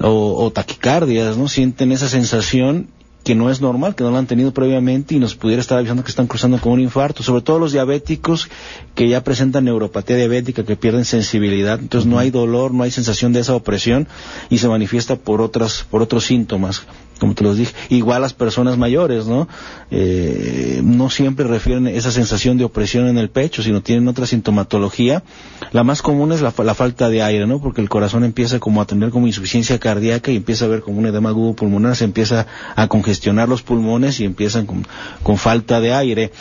o, 0.00 0.44
o, 0.44 0.50
taquicardias, 0.50 1.36
¿no? 1.36 1.48
Sienten 1.48 1.92
esa 1.92 2.08
sensación 2.08 2.88
que 3.24 3.34
no 3.34 3.50
es 3.50 3.60
normal, 3.60 3.94
que 3.94 4.02
no 4.02 4.10
lo 4.10 4.18
han 4.18 4.26
tenido 4.26 4.52
previamente 4.52 5.14
y 5.14 5.18
nos 5.18 5.36
pudiera 5.36 5.60
estar 5.60 5.78
avisando 5.78 6.02
que 6.02 6.10
están 6.10 6.26
cruzando 6.26 6.58
con 6.58 6.72
un 6.72 6.80
infarto, 6.80 7.22
sobre 7.22 7.42
todo 7.42 7.58
los 7.58 7.72
diabéticos 7.72 8.48
que 8.94 9.08
ya 9.08 9.22
presentan 9.22 9.64
neuropatía 9.64 10.16
diabética, 10.16 10.64
que 10.64 10.76
pierden 10.76 11.04
sensibilidad, 11.04 11.78
entonces 11.78 12.10
no 12.10 12.18
hay 12.18 12.30
dolor, 12.30 12.74
no 12.74 12.82
hay 12.82 12.90
sensación 12.90 13.32
de 13.32 13.40
esa 13.40 13.54
opresión 13.54 14.08
y 14.50 14.58
se 14.58 14.68
manifiesta 14.68 15.16
por 15.16 15.40
otras, 15.40 15.86
por 15.88 16.02
otros 16.02 16.24
síntomas, 16.24 16.82
como 17.22 17.34
te 17.36 17.44
los 17.44 17.56
dije. 17.56 17.72
Igual 17.88 18.20
las 18.20 18.34
personas 18.34 18.76
mayores, 18.76 19.26
¿no? 19.26 19.46
Eh, 19.92 20.80
no 20.82 21.08
siempre 21.08 21.46
refieren 21.46 21.86
esa 21.86 22.10
sensación 22.10 22.58
de 22.58 22.64
opresión 22.64 23.06
en 23.06 23.16
el 23.16 23.30
pecho, 23.30 23.62
sino 23.62 23.80
tienen 23.80 24.08
otra 24.08 24.26
sintomatología. 24.26 25.22
La 25.70 25.84
más 25.84 26.02
común 26.02 26.32
es 26.32 26.40
la, 26.40 26.50
falta 26.50 27.10
de 27.10 27.22
aire, 27.22 27.46
¿no? 27.46 27.60
Porque 27.60 27.80
el 27.80 27.88
corazón 27.88 28.24
empieza 28.24 28.58
como 28.58 28.82
a 28.82 28.86
tener 28.86 29.10
como 29.10 29.28
insuficiencia 29.28 29.78
cardíaca 29.78 30.32
y 30.32 30.36
empieza 30.36 30.64
a 30.64 30.68
ver 30.68 30.80
como 30.80 30.98
un 30.98 31.06
edema 31.06 31.28
agudo 31.28 31.54
pulmonar, 31.54 31.94
se 31.94 32.02
empieza 32.02 32.48
a 32.74 32.88
congestionar 32.88 33.48
los 33.48 33.62
pulmones 33.62 34.18
y 34.18 34.24
empiezan 34.24 34.66
con, 34.66 35.38
falta 35.38 35.78
de 35.78 35.94
aire. 35.94 36.32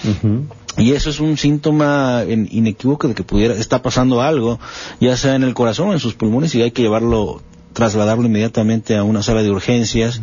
Y 0.77 0.93
eso 0.93 1.11
es 1.11 1.19
un 1.19 1.37
síntoma 1.37 2.23
inequívoco 2.27 3.07
de 3.07 3.13
que 3.13 3.21
pudiera, 3.23 3.53
está 3.53 3.83
pasando 3.83 4.23
algo, 4.23 4.59
ya 4.99 5.15
sea 5.15 5.35
en 5.35 5.43
el 5.43 5.53
corazón 5.53 5.89
o 5.89 5.93
en 5.93 5.99
sus 5.99 6.15
pulmones 6.15 6.55
y 6.55 6.63
hay 6.63 6.71
que 6.71 6.81
llevarlo 6.81 7.43
trasladarlo 7.73 8.25
inmediatamente 8.25 8.95
a 8.95 9.03
una 9.03 9.23
sala 9.23 9.43
de 9.43 9.51
urgencias 9.51 10.21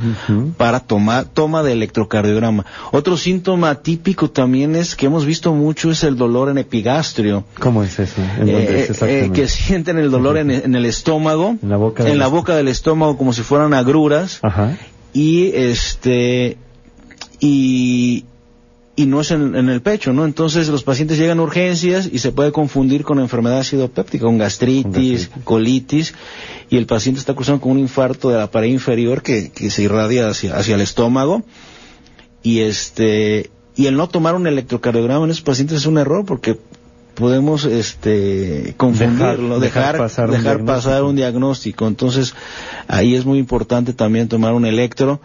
para 0.56 0.80
tomar 0.80 1.24
toma 1.26 1.62
de 1.62 1.72
electrocardiograma. 1.72 2.66
Otro 2.92 3.16
síntoma 3.16 3.74
típico 3.76 4.30
también 4.30 4.76
es 4.76 4.94
que 4.94 5.06
hemos 5.06 5.24
visto 5.24 5.52
mucho 5.54 5.90
es 5.90 6.04
el 6.04 6.16
dolor 6.16 6.48
en 6.48 6.58
epigastrio. 6.58 7.44
¿Cómo 7.58 7.82
es 7.82 7.98
eso? 7.98 8.20
Eh, 8.40 8.88
eh, 9.02 9.30
que 9.32 9.48
sienten 9.48 9.98
el 9.98 10.10
dolor 10.10 10.36
en, 10.38 10.50
el 10.50 10.84
estómago, 10.84 11.56
en 11.62 11.68
la 11.68 11.76
boca, 11.76 12.08
en 12.08 12.18
la 12.18 12.26
boca 12.28 12.54
del 12.54 12.68
estómago 12.68 13.16
como 13.16 13.32
si 13.32 13.42
fueran 13.42 13.74
agruras. 13.74 14.40
Y 15.12 15.52
este 15.54 16.58
y 17.40 18.24
y 18.98 19.06
no 19.06 19.20
es 19.20 19.30
en, 19.30 19.54
el 19.54 19.80
pecho, 19.80 20.12
¿no? 20.12 20.24
Entonces 20.24 20.66
los 20.66 20.82
pacientes 20.82 21.18
llegan 21.18 21.38
a 21.38 21.42
urgencias 21.42 22.08
y 22.10 22.18
se 22.18 22.32
puede 22.32 22.50
confundir 22.50 23.04
con 23.04 23.20
enfermedad 23.20 23.60
acidopéptica, 23.60 24.24
con 24.24 24.38
gastritis, 24.38 25.30
colitis, 25.44 26.14
y 26.68 26.78
el 26.78 26.86
paciente 26.86 27.20
está 27.20 27.32
cruzando 27.32 27.60
con 27.60 27.70
un 27.70 27.78
infarto 27.78 28.28
de 28.28 28.38
la 28.38 28.50
pared 28.50 28.66
inferior 28.66 29.22
que, 29.22 29.52
se 29.70 29.82
irradia 29.84 30.28
hacia, 30.28 30.56
hacia 30.56 30.74
el 30.74 30.80
estómago, 30.80 31.44
y 32.42 32.58
este, 32.58 33.52
y 33.76 33.86
el 33.86 33.96
no 33.96 34.08
tomar 34.08 34.34
un 34.34 34.48
electrocardiograma 34.48 35.26
en 35.26 35.30
esos 35.30 35.44
pacientes 35.44 35.76
es 35.76 35.86
un 35.86 35.98
error 35.98 36.24
porque 36.26 36.58
podemos 37.14 37.66
este 37.66 38.74
confundirlo, 38.76 39.60
dejar, 39.60 39.94
dejar, 40.28 40.64
pasar, 40.64 41.04
un 41.04 41.14
diagnóstico. 41.14 41.86
Entonces, 41.86 42.34
ahí 42.88 43.14
es 43.14 43.24
muy 43.24 43.38
importante 43.38 43.92
también 43.92 44.26
tomar 44.26 44.54
un 44.54 44.66
electro 44.66 45.20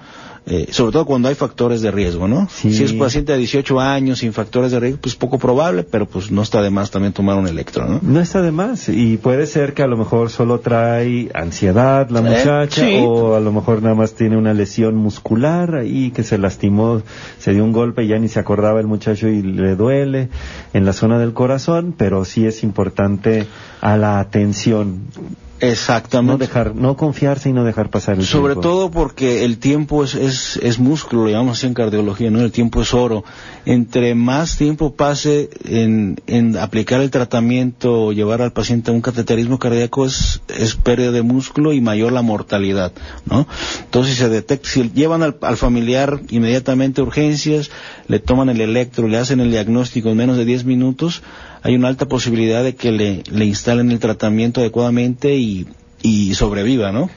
eh, 0.45 0.67
sobre 0.71 0.91
todo 0.91 1.05
cuando 1.05 1.29
hay 1.29 1.35
factores 1.35 1.81
de 1.81 1.89
riesgo, 1.89 2.27
¿no? 2.27 2.49
Si 2.49 2.83
es 2.83 2.91
paciente 2.93 3.31
de 3.31 3.37
18 3.37 3.79
años 3.79 4.19
sin 4.19 4.33
factores 4.33 4.71
de 4.71 4.79
riesgo, 4.79 4.99
pues 5.01 5.15
poco 5.15 5.39
probable, 5.39 5.83
pero 5.83 6.05
pues 6.05 6.31
no 6.31 6.41
está 6.41 6.61
de 6.61 6.69
más 6.69 6.91
también 6.91 7.13
tomar 7.13 7.37
un 7.37 7.47
electro, 7.47 7.87
¿no? 7.87 7.99
No 8.01 8.19
está 8.19 8.41
de 8.41 8.51
más, 8.51 8.89
y 8.89 9.15
puede 9.15 9.47
ser 9.47 9.73
que 9.73 9.83
a 9.83 9.87
lo 9.87 9.95
mejor 9.95 10.29
solo 10.29 10.59
trae 10.59 11.29
ansiedad 11.33 12.09
la 12.09 12.21
muchacha, 12.21 12.85
o 13.05 13.35
a 13.35 13.39
lo 13.39 13.53
mejor 13.53 13.81
nada 13.81 13.95
más 13.95 14.15
tiene 14.15 14.35
una 14.35 14.53
lesión 14.53 14.95
muscular 14.95 15.75
ahí 15.75 16.11
que 16.11 16.23
se 16.23 16.37
lastimó, 16.37 17.01
se 17.39 17.53
dio 17.53 17.63
un 17.63 17.71
golpe 17.71 18.03
y 18.03 18.07
ya 18.07 18.19
ni 18.19 18.27
se 18.27 18.39
acordaba 18.39 18.81
el 18.81 18.87
muchacho 18.87 19.29
y 19.29 19.41
le 19.41 19.77
duele 19.77 20.27
en 20.73 20.85
la 20.85 20.91
zona 20.91 21.19
del 21.19 21.31
corazón, 21.31 21.93
pero 21.97 22.25
sí 22.25 22.45
es 22.45 22.63
importante 22.63 23.47
a 23.79 23.95
la 23.95 24.19
atención 24.19 25.03
Exactamente. 25.63 26.31
No 26.33 26.37
dejar, 26.37 26.75
no 26.75 26.97
confiarse 26.97 27.49
y 27.49 27.53
no 27.53 27.63
dejar 27.63 27.89
pasar 27.89 28.19
el 28.19 28.25
Sobre 28.25 28.55
todo 28.55 28.91
porque 28.91 29.45
el 29.45 29.59
tiempo 29.59 30.03
es, 30.03 30.13
es, 30.13 30.57
es 30.57 30.77
músculo, 30.77 31.23
lo 31.23 31.29
llamamos 31.29 31.57
así 31.57 31.67
en 31.67 31.73
cardiología, 31.73 32.29
¿no? 32.29 32.41
El 32.41 32.51
tiempo 32.51 32.81
es 32.81 32.93
oro. 32.93 33.23
Entre 33.65 34.13
más 34.13 34.57
tiempo 34.57 34.95
pase 34.95 35.49
en, 35.63 36.19
en 36.27 36.57
aplicar 36.57 36.99
el 36.99 37.11
tratamiento 37.11 38.07
o 38.07 38.11
llevar 38.11 38.41
al 38.41 38.51
paciente 38.51 38.91
a 38.91 38.93
un 38.93 39.01
cateterismo 39.01 39.57
cardíaco 39.57 40.05
es, 40.05 40.41
es 40.49 40.75
pérdida 40.75 41.11
de 41.11 41.21
músculo 41.21 41.71
y 41.71 41.79
mayor 41.79 42.11
la 42.11 42.21
mortalidad, 42.21 42.91
¿no? 43.25 43.47
Entonces 43.85 44.15
si 44.15 44.19
se 44.19 44.29
detecta, 44.29 44.67
si 44.67 44.91
llevan 44.91 45.23
al, 45.23 45.37
al 45.41 45.55
familiar 45.55 46.19
inmediatamente 46.29 46.99
a 46.99 47.05
urgencias, 47.05 47.71
le 48.07 48.19
toman 48.19 48.49
el 48.49 48.59
electro, 48.59 49.07
le 49.07 49.17
hacen 49.17 49.39
el 49.39 49.51
diagnóstico 49.51 50.09
en 50.09 50.17
menos 50.17 50.35
de 50.35 50.43
10 50.43 50.65
minutos, 50.65 51.23
hay 51.63 51.75
una 51.75 51.87
alta 51.87 52.07
posibilidad 52.07 52.63
de 52.63 52.75
que 52.75 52.91
le, 52.91 53.23
le 53.31 53.45
instalen 53.45 53.89
el 53.91 53.99
tratamiento 53.99 54.59
adecuadamente 54.61 55.35
y, 55.35 55.65
y 56.01 56.35
sobreviva, 56.35 56.91
¿no? 56.91 57.09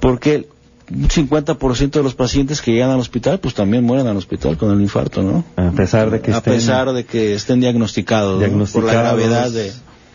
Porque 0.00 0.48
un 0.90 1.08
50% 1.08 1.90
de 1.90 2.02
los 2.02 2.14
pacientes 2.14 2.62
que 2.62 2.72
llegan 2.72 2.90
al 2.90 3.00
hospital, 3.00 3.38
pues 3.38 3.54
también 3.54 3.84
mueren 3.84 4.06
al 4.06 4.16
hospital 4.16 4.56
con 4.56 4.72
el 4.72 4.80
infarto, 4.80 5.22
¿no? 5.22 5.44
A 5.56 5.72
pesar 5.72 6.10
de 6.10 6.20
que 6.20 6.30
estén, 6.30 6.52
a 6.54 6.56
pesar 6.56 6.92
de 6.92 7.04
que 7.04 7.34
estén 7.34 7.60
diagnosticados, 7.60 8.42
por 8.70 8.84
la 8.84 8.94
gravedad 8.94 9.50
de 9.50 9.72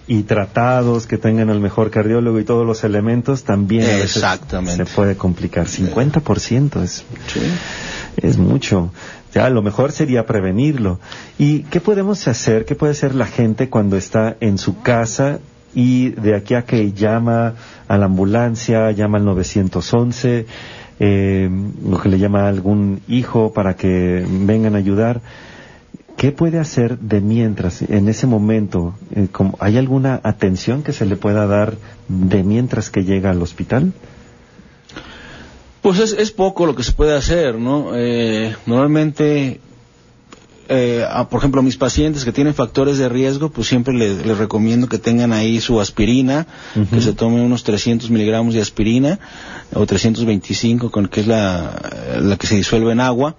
y 0.08 0.24
tratados, 0.24 1.08
que 1.08 1.18
tengan 1.18 1.50
el 1.50 1.60
mejor 1.60 1.92
cardiólogo 1.92 2.40
y 2.40 2.44
todos 2.44 2.66
los 2.66 2.84
elementos, 2.84 3.44
también 3.44 3.84
a 3.84 3.98
veces 3.98 4.24
se 4.76 4.86
puede 4.86 5.16
complicar. 5.16 5.68
50% 5.68 6.84
es, 6.84 7.06
es 8.18 8.38
mucho. 8.38 8.92
Ya, 9.34 9.50
lo 9.50 9.62
mejor 9.62 9.94
sería 9.94 10.26
prevenirlo. 10.26 11.00
¿Y 11.38 11.64
qué 11.64 11.80
podemos 11.80 12.28
hacer? 12.28 12.66
¿Qué 12.66 12.76
puede 12.76 12.92
hacer 12.92 13.16
la 13.16 13.26
gente 13.26 13.70
cuando 13.70 13.96
está 13.96 14.36
en 14.42 14.58
su 14.58 14.82
casa 14.82 15.40
y 15.74 16.10
de 16.10 16.36
aquí 16.36 16.54
a 16.54 16.66
que 16.66 16.92
llama 16.92 17.54
a 17.88 17.98
la 17.98 18.06
ambulancia, 18.06 18.92
llama 18.92 19.20
al 19.20 19.26
911, 19.26 20.46
eh, 21.00 21.50
lo 21.88 22.00
que 22.00 22.10
le 22.10 22.20
llama 22.20 22.44
a 22.44 22.50
algún 22.50 23.02
hijo 23.08 23.54
para 23.54 23.76
que 23.76 24.26
vengan 24.30 24.76
a 24.76 24.80
ayudar? 24.80 25.22
¿Qué 26.18 26.34
puede 26.34 26.60
hacer 26.60 27.00
de 27.00 27.22
mientras, 27.22 27.82
en 27.82 28.10
ese 28.10 28.28
momento? 28.28 28.96
Eh, 29.16 29.28
¿Hay 29.60 29.78
alguna 29.78 30.20
atención 30.24 30.84
que 30.84 30.92
se 30.92 31.06
le 31.06 31.16
pueda 31.16 31.48
dar 31.48 31.76
de 32.10 32.44
mientras 32.44 32.90
que 32.90 33.06
llega 33.06 33.32
al 33.32 33.42
hospital? 33.42 33.94
Pues 35.82 36.00
es, 36.00 36.14
es 36.14 36.32
poco 36.32 36.66
lo 36.66 36.76
que 36.76 36.84
se 36.84 36.92
puede 36.92 37.16
hacer, 37.16 37.56
¿no? 37.56 37.92
Eh, 37.96 38.56
normalmente, 38.68 39.60
eh, 40.70 41.06
por 41.30 41.40
ejemplo, 41.40 41.62
a 41.62 41.64
mis 41.64 41.78
pacientes 41.78 42.24
que 42.24 42.32
tienen 42.32 42.54
factores 42.54 43.00
de 43.00 43.10
riesgo, 43.10 43.50
pues 43.50 43.68
siempre 43.68 43.94
les, 43.94 44.38
recomiendo 44.38 44.88
que 44.88 45.00
tengan 45.00 45.34
ahí 45.34 45.60
su 45.60 45.82
aspirina, 45.82 46.46
que 46.92 47.02
se 47.02 47.14
tomen 47.14 47.40
unos 47.42 47.64
300 47.64 48.12
miligramos 48.12 48.54
de 48.54 48.62
aspirina, 48.62 49.20
o 49.74 49.86
325, 49.86 50.92
con 50.92 51.08
que 51.08 51.22
es 51.22 51.28
la, 51.28 52.20
la 52.22 52.38
que 52.38 52.46
se 52.46 52.56
disuelve 52.56 52.92
en 52.92 53.00
agua. 53.00 53.36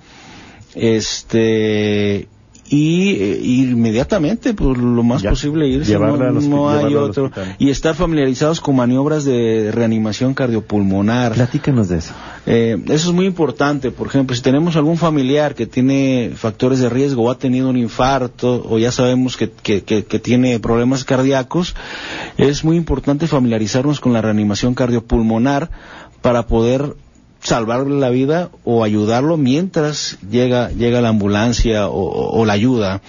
Este, 0.75 2.29
y 2.69 3.11
eh, 3.11 3.41
inmediatamente, 3.43 4.55
por 4.55 4.75
pues, 4.75 4.79
lo 4.79 5.03
más 5.03 5.23
posible 5.23 5.69
irse, 5.69 5.99
no, 5.99 6.71
hay 6.71 6.95
otro. 6.95 7.31
Y 7.59 7.71
estar 7.71 7.95
familiarizados 7.95 8.61
con 8.61 8.77
maniobras 8.77 9.25
de 9.25 9.71
reanimación 9.73 10.33
cardiopulmonar. 10.33 11.33
Platícanos 11.35 11.89
de 11.89 11.99
eso. 11.99 12.15
Eh, 12.47 12.83
eso 12.87 13.11
es 13.11 13.15
muy 13.15 13.27
importante. 13.27 13.91
Por 13.91 14.07
ejemplo, 14.07 14.35
si 14.35 14.43
tenemos 14.43 14.77
algún 14.77 14.97
familiar 14.97 15.55
que 15.55 15.67
tiene 15.67 16.33
factores 16.35 16.79
de 16.79 16.89
riesgo 16.89 17.25
o 17.25 17.31
ha 17.31 17.39
tenido 17.39 17.69
un 17.69 17.77
infarto 17.77 18.65
o 18.67 18.79
ya 18.79 18.91
sabemos 18.91 19.37
que, 19.37 19.51
que, 19.51 19.83
que, 19.83 20.05
que 20.05 20.19
tiene 20.19 20.59
problemas 20.59 21.05
cardíacos, 21.05 21.75
es 22.39 22.65
muy 22.65 22.77
importante 22.77 23.27
familiarizarnos 23.27 24.01
con 24.01 24.13
la 24.13 24.23
reanimación 24.23 24.75
cardiopulmonar 24.75 25.71
para 26.23 26.47
poder 26.47 26.95
salvarle 27.43 27.99
la 27.99 28.11
vida 28.11 28.51
o 28.65 28.85
ayudarlo 28.85 29.37
mientras 29.37 30.19
llega, 30.31 30.71
llega 30.71 31.01
la 31.01 31.09
ambulancia 31.09 31.89
o, 31.89 32.45
la 32.45 32.53
ayuda. 32.53 33.03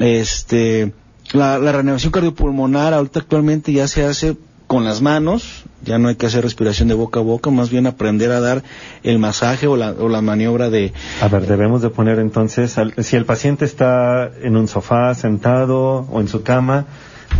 Este, 0.00 0.92
la, 1.32 1.58
la 1.58 1.72
reanimación 1.72 2.12
cardiopulmonar 2.12 2.94
ahorita 2.94 3.20
actualmente 3.20 3.72
ya 3.72 3.88
se 3.88 4.04
hace 4.04 4.36
con 4.68 4.84
las 4.84 5.00
manos, 5.00 5.64
ya 5.82 5.98
no 5.98 6.08
hay 6.08 6.16
que 6.16 6.26
hacer 6.26 6.44
respiración 6.44 6.88
de 6.88 6.94
boca 6.94 7.20
a 7.20 7.22
boca, 7.22 7.50
más 7.50 7.70
bien 7.70 7.86
aprender 7.86 8.30
a 8.32 8.40
dar 8.40 8.62
el 9.02 9.18
masaje 9.18 9.66
o 9.66 9.76
la, 9.76 9.92
o 9.92 10.08
la 10.10 10.20
maniobra 10.20 10.68
de... 10.68 10.92
A 11.22 11.28
ver, 11.28 11.46
debemos 11.46 11.80
de 11.80 11.88
poner 11.88 12.18
entonces, 12.18 12.76
si 12.98 13.16
el 13.16 13.24
paciente 13.24 13.64
está 13.64 14.30
en 14.42 14.56
un 14.56 14.68
sofá, 14.68 15.14
sentado 15.14 16.06
o 16.10 16.20
en 16.20 16.28
su 16.28 16.42
cama, 16.42 16.84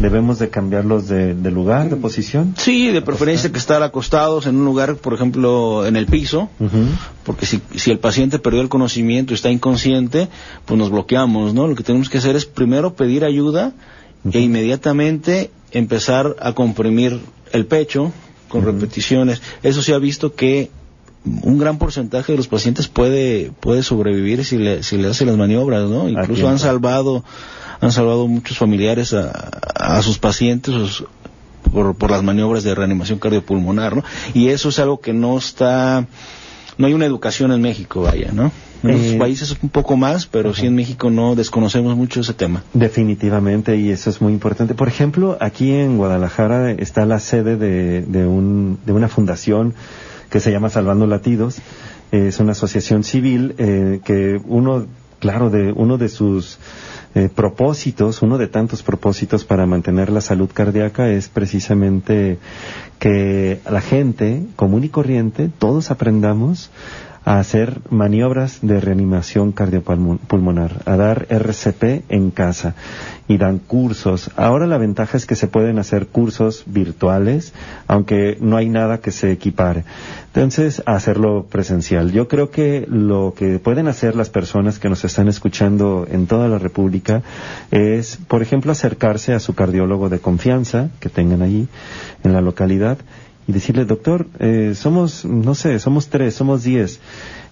¿Debemos 0.01 0.39
de 0.39 0.49
cambiarlos 0.49 1.09
de, 1.09 1.35
lugar, 1.51 1.91
de 1.91 1.97
posición? 1.97 2.55
Sí, 2.57 2.89
de 2.89 3.03
preferencia 3.03 3.51
que 3.51 3.59
estar 3.59 3.83
acostados 3.83 4.47
en 4.47 4.57
un 4.57 4.65
lugar, 4.65 4.97
por 4.97 5.13
ejemplo, 5.13 5.85
en 5.87 5.97
el 5.97 6.07
piso, 6.07 6.49
porque 7.25 7.47
si, 7.47 7.61
si 7.75 7.91
el 7.91 7.99
paciente 7.99 8.39
perdió 8.39 8.61
el 8.61 8.69
conocimiento 8.69 9.33
y 9.33 9.35
está 9.35 9.51
inconsciente, 9.51 10.29
pues 10.67 10.79
nos 10.79 10.91
bloqueamos, 10.91 11.53
¿no? 11.53 11.67
Lo 11.67 11.75
que 11.75 11.83
tenemos 11.83 12.09
que 12.09 12.19
hacer 12.19 12.37
es 12.37 12.47
primero 12.47 12.95
pedir 12.95 13.25
ayuda 13.25 13.73
e 14.31 14.41
inmediatamente 14.41 15.51
empezar 15.73 16.37
a 16.41 16.53
comprimir 16.53 17.21
el 17.53 17.67
pecho 17.67 18.13
con 18.49 18.65
repeticiones. 18.65 19.43
Eso 19.63 19.83
se 19.83 19.95
ha 19.95 19.99
visto 19.99 20.35
que 20.35 20.71
un 21.43 21.59
gran 21.59 21.79
porcentaje 21.79 22.33
de 22.33 22.39
los 22.39 22.49
pacientes 22.49 22.89
puede 22.89 23.53
puede 23.61 23.83
sobrevivir 23.83 24.45
si 24.45 24.59
le, 24.59 24.83
si 24.83 24.97
le 24.97 25.09
hace 25.09 25.25
las 25.25 25.37
maniobras, 25.37 25.89
¿no? 25.89 26.09
Incluso 26.09 26.49
han 26.49 26.59
salvado 26.59 27.25
han 27.81 27.93
salvado 27.93 28.27
muchos 28.27 28.59
familiares 28.59 29.15
a, 29.15 30.03
sus 30.03 30.19
pacientes 30.19 30.75
por, 31.73 31.95
por, 31.95 32.11
las 32.11 32.23
maniobras 32.23 32.65
de 32.65 32.75
reanimación 32.75 33.19
cardiopulmonar, 33.19 33.97
¿no? 33.97 34.05
Y 34.35 34.49
eso 34.49 34.71
es 34.71 34.79
algo 34.79 35.01
que 35.01 35.13
no 35.13 35.39
está, 35.39 36.07
no 36.77 36.87
hay 36.87 36.95
una 36.95 37.07
educación 37.07 37.53
en 37.53 37.61
México, 37.61 38.03
vaya, 38.03 38.31
¿no? 38.33 38.51
En 38.83 38.91
otros 38.91 39.07
eh, 39.07 39.19
países 39.19 39.57
un 39.61 39.71
poco 39.71 39.97
más, 39.97 40.27
pero 40.27 40.55
sí 40.55 40.67
en 40.67 40.75
México 40.75 41.11
no 41.11 41.35
desconocemos 41.35 41.97
mucho 41.97 42.21
ese 42.21 42.33
tema. 42.33 42.63
Definitivamente, 42.75 43.77
y 43.77 43.91
eso 43.91 44.09
es 44.11 44.21
muy 44.21 44.33
importante. 44.33 44.75
Por 44.75 44.89
ejemplo, 44.89 45.37
aquí 45.41 45.73
en 45.73 45.97
Guadalajara 45.97 46.71
está 46.73 47.05
la 47.05 47.19
sede 47.19 47.57
de, 47.57 48.03
de, 48.03 48.27
un, 48.27 48.79
de 48.87 48.93
una 48.93 49.09
fundación 49.09 49.75
que 50.31 50.41
se 50.41 50.51
llama 50.51 50.71
Salvando 50.71 51.07
Latidos. 51.07 51.59
es 52.11 52.39
una 52.41 52.53
asociación 52.53 53.05
civil 53.05 53.55
eh, 53.59 54.01
que 54.05 54.41
uno, 54.47 54.87
claro, 55.19 55.51
de 55.51 55.73
uno 55.73 55.99
de 55.99 56.09
sus 56.09 56.59
eh, 57.15 57.29
propósitos, 57.35 58.23
uno 58.23 58.39
de 58.39 58.49
tantos 58.49 58.83
propósitos 58.83 59.45
para 59.45 59.67
mantener 59.67 60.11
la 60.11 60.21
salud 60.21 60.51
cardíaca 60.53 61.09
es 61.11 61.29
precisamente 61.29 62.39
que 62.99 63.61
la 63.71 63.81
gente 63.81 64.45
común 64.57 64.85
y 64.85 64.89
corriente, 64.89 65.51
todos 65.59 65.91
aprendamos 65.91 66.71
a 67.29 67.41
hacer 67.41 67.83
maniobras 67.91 68.61
de 68.63 68.81
reanimación 68.81 69.53
cardiopulmonar, 69.53 70.81
a 70.87 70.97
dar 70.97 71.27
RCP 71.29 72.05
en 72.09 72.31
casa 72.31 72.75
y 73.29 73.37
dan 73.37 73.59
cursos. 73.59 74.31
Ahora 74.35 74.67
la 74.67 74.79
ventaja 74.79 75.19
es 75.19 75.27
que 75.27 75.37
se 75.37 75.47
pueden 75.47 75.79
hacer 75.79 76.07
cursos 76.07 76.63
virtuales, 76.65 77.53
aunque 77.87 78.39
no 78.41 78.57
hay 78.57 78.71
nada 78.71 79.03
que 79.03 79.11
se 79.11 79.31
equipare. 79.31 79.85
Entonces, 80.29 80.83
hacerlo 80.87 81.45
presencial. 81.51 82.13
Yo 82.13 82.29
creo 82.29 82.51
que 82.51 82.87
lo 82.89 83.35
que 83.37 83.59
pueden 83.59 83.89
hacer 83.89 84.17
las 84.17 84.31
personas 84.31 84.79
que 84.79 84.89
nos 84.89 85.05
están 85.05 85.29
escuchando 85.29 86.07
en 86.11 86.29
toda 86.29 86.49
la 86.49 86.59
República 86.59 87.23
es, 87.71 88.17
por 88.29 88.41
ejemplo, 88.41 88.73
acercarse 88.73 89.35
a 89.35 89.41
su 89.41 89.55
cardiólogo 89.55 90.09
de 90.09 90.21
confianza 90.21 90.89
que 90.99 91.11
tengan 91.11 91.43
allí 91.43 91.69
en 92.25 92.33
la 92.33 92.41
localidad 92.41 92.97
y 93.49 93.53
decirle, 93.53 93.87
doctor, 93.87 94.27
eh, 94.39 94.75
somos, 94.77 95.25
no 95.25 95.55
sé, 95.55 95.79
somos 95.79 96.09
tres, 96.09 96.35
somos 96.35 96.63
diez 96.63 97.01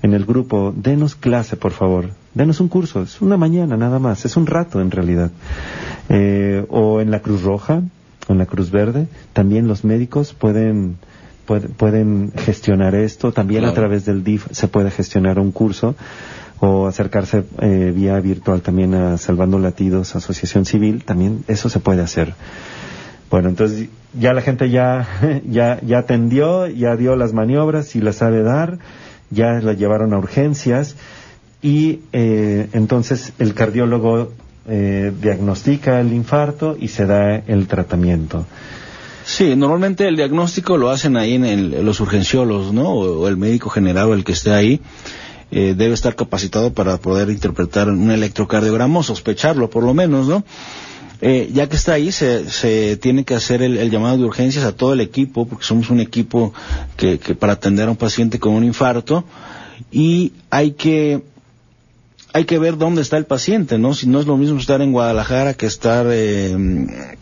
en 0.03 0.13
el 0.13 0.27
grupo, 0.27 0.75
denos 0.77 1.15
clase, 1.15 1.57
por 1.57 1.73
favor, 1.73 2.11
denos 2.35 2.61
un 2.61 2.69
curso, 2.69 3.03
es 3.03 3.23
una 3.23 3.39
mañana 3.39 3.79
nada 3.79 3.99
más, 3.99 4.27
es 4.27 4.37
un 4.37 4.47
rato 4.47 4.83
en 4.83 4.91
realidad. 4.91 5.31
Eh, 6.11 6.67
o 6.69 7.01
en 7.01 7.11
la 7.11 7.21
Cruz 7.21 7.43
Roja, 7.43 7.83
o 8.29 8.33
en 8.33 8.39
la 8.39 8.45
Cruz 8.45 8.71
Verde, 8.71 9.09
también 9.33 9.69
los 9.69 9.85
médicos 9.85 10.35
pueden, 10.35 10.99
pueden 11.79 12.31
gestionar 12.37 12.95
esto, 12.95 13.33
también 13.33 13.65
a 13.65 13.73
través 13.73 14.05
del 14.05 14.23
DIF 14.23 14.47
se 14.51 14.69
puede 14.69 14.91
gestionar 14.91 15.39
un 15.39 15.51
curso 15.51 15.95
o 16.61 16.87
acercarse 16.87 17.45
eh, 17.61 17.93
vía 17.95 18.21
virtual 18.21 18.61
también 18.61 18.95
a 18.95 19.17
Salvando 19.17 19.59
Latidos, 19.59 20.15
Asociación 20.15 20.67
Civil, 20.67 21.05
también 21.05 21.43
eso 21.49 21.71
se 21.71 21.81
puede 21.81 22.03
hacer. 22.03 22.35
Bueno, 23.31 23.49
entonces 23.49 23.89
ya 24.19 24.33
la 24.33 24.43
gente 24.43 24.71
ya, 24.71 25.09
ya, 25.49 25.81
ya 25.83 25.99
atendió, 25.99 26.67
ya 26.67 26.97
dio 26.97 27.17
las 27.17 27.33
maniobras 27.33 27.97
y 27.97 28.01
las 28.01 28.17
sabe 28.17 28.43
dar, 28.43 28.79
ya 29.31 29.61
la 29.61 29.73
llevaron 29.73 30.15
a 30.15 30.19
urgencias 30.19 30.97
y 31.63 32.01
eh, 32.13 32.69
entonces 32.73 33.33
el 33.39 33.55
cardiólogo 33.55 34.33
eh, 34.69 35.13
diagnostica 35.21 36.01
el 36.01 36.13
infarto 36.13 36.77
y 36.79 36.89
se 36.89 37.07
da 37.07 37.37
el 37.37 37.67
tratamiento. 37.67 38.47
Sí, 39.25 39.57
normalmente 39.57 40.07
el 40.07 40.17
diagnóstico 40.17 40.77
lo 40.77 40.91
hacen 40.91 41.17
ahí 41.17 41.35
en 41.35 41.85
los 41.85 41.99
urgenciólogos, 41.99 42.73
¿no? 42.73 42.93
O, 42.93 43.27
el 43.27 43.37
médico 43.37 43.71
general 43.71 44.13
el 44.13 44.25
que 44.25 44.33
esté 44.33 44.53
ahí. 44.53 44.81
Eh, 45.51 45.75
debe 45.77 45.95
estar 45.95 46.17
capacitado 46.17 46.73
para 46.73 46.97
poder 46.97 47.31
interpretar 47.31 47.89
un 47.89 48.11
electrocardiograma 48.11 48.99
o 48.99 49.03
sospecharlo 49.05 49.71
por 49.71 49.85
lo 49.85 49.95
menos, 49.95 50.27
¿no? 50.27 50.45
Eh, 51.21 51.51
ya 51.53 51.69
que 51.69 51.77
está 51.77 51.95
ahí, 51.95 52.13
se, 52.13 52.49
se 52.51 52.97
tiene 52.99 53.25
que 53.25 53.35
hacer 53.35 53.63
el, 53.63 53.91
llamado 53.91 54.19
de 54.19 54.25
urgencias 54.25 54.65
a 54.65 54.73
todo 54.77 54.93
el 54.93 55.01
equipo, 55.01 55.47
porque 55.47 55.65
somos 55.65 55.91
un 55.91 56.01
equipo 56.01 56.53
que, 56.97 57.19
que 57.19 57.35
para 57.35 57.55
atender 57.55 57.89
a 57.89 57.91
un 57.91 57.97
paciente 57.97 58.39
con 58.39 58.53
un 58.55 58.65
infarto, 58.65 59.25
y 59.91 60.33
hay 60.51 60.73
que 60.73 61.23
hay 62.33 62.45
que 62.45 62.59
ver 62.59 62.77
dónde 62.77 63.01
está 63.01 63.17
el 63.17 63.25
paciente, 63.25 63.79
¿no? 63.79 63.95
Si 63.95 64.07
no 64.07 64.21
es 64.21 64.27
lo 64.27 64.37
mismo 64.37 64.59
estar 64.59 64.83
en 64.83 64.93
Guadalajara 64.93 65.55
que 65.55 65.65
estar 65.65 66.07
eh, 66.11 67.17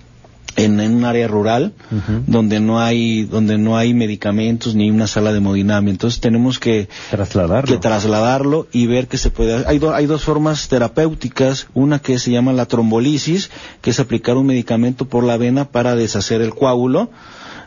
en, 0.57 0.81
un 0.81 1.05
área 1.05 1.29
rural 1.29 1.73
donde 2.27 2.61
no 2.61 2.81
hay 2.81 3.25
donde 3.25 3.59
no 3.59 3.77
hay 3.77 3.95
medicamentos 3.95 4.75
ni 4.75 4.90
una 4.90 5.07
sala 5.07 5.33
de 5.33 5.38
hemodinamia. 5.38 5.90
Entonces 5.90 6.21
tenemos 6.21 6.59
que 6.59 6.88
trasladarlo. 7.11 7.75
que 7.75 7.81
trasladarlo 7.81 8.67
y 8.73 8.87
ver 8.87 9.09
que 9.09 9.19
se 9.19 9.31
puede 9.31 9.67
hay, 9.67 9.81
hay 9.93 10.07
dos 10.07 10.25
formas 10.25 10.69
terapéuticas. 10.69 11.69
Una 11.75 11.99
que 11.99 12.19
se 12.19 12.31
llama 12.31 12.53
la 12.53 12.67
trombolisis 12.67 13.51
que 13.81 13.90
es 13.90 14.01
aplicar 14.01 14.37
un 14.37 14.47
medicamento 14.47 15.07
por 15.07 15.25
la 15.25 15.37
vena 15.37 15.67
para 15.67 15.95
deshacer 15.95 16.40
el 16.40 16.55
coágulo 16.55 17.11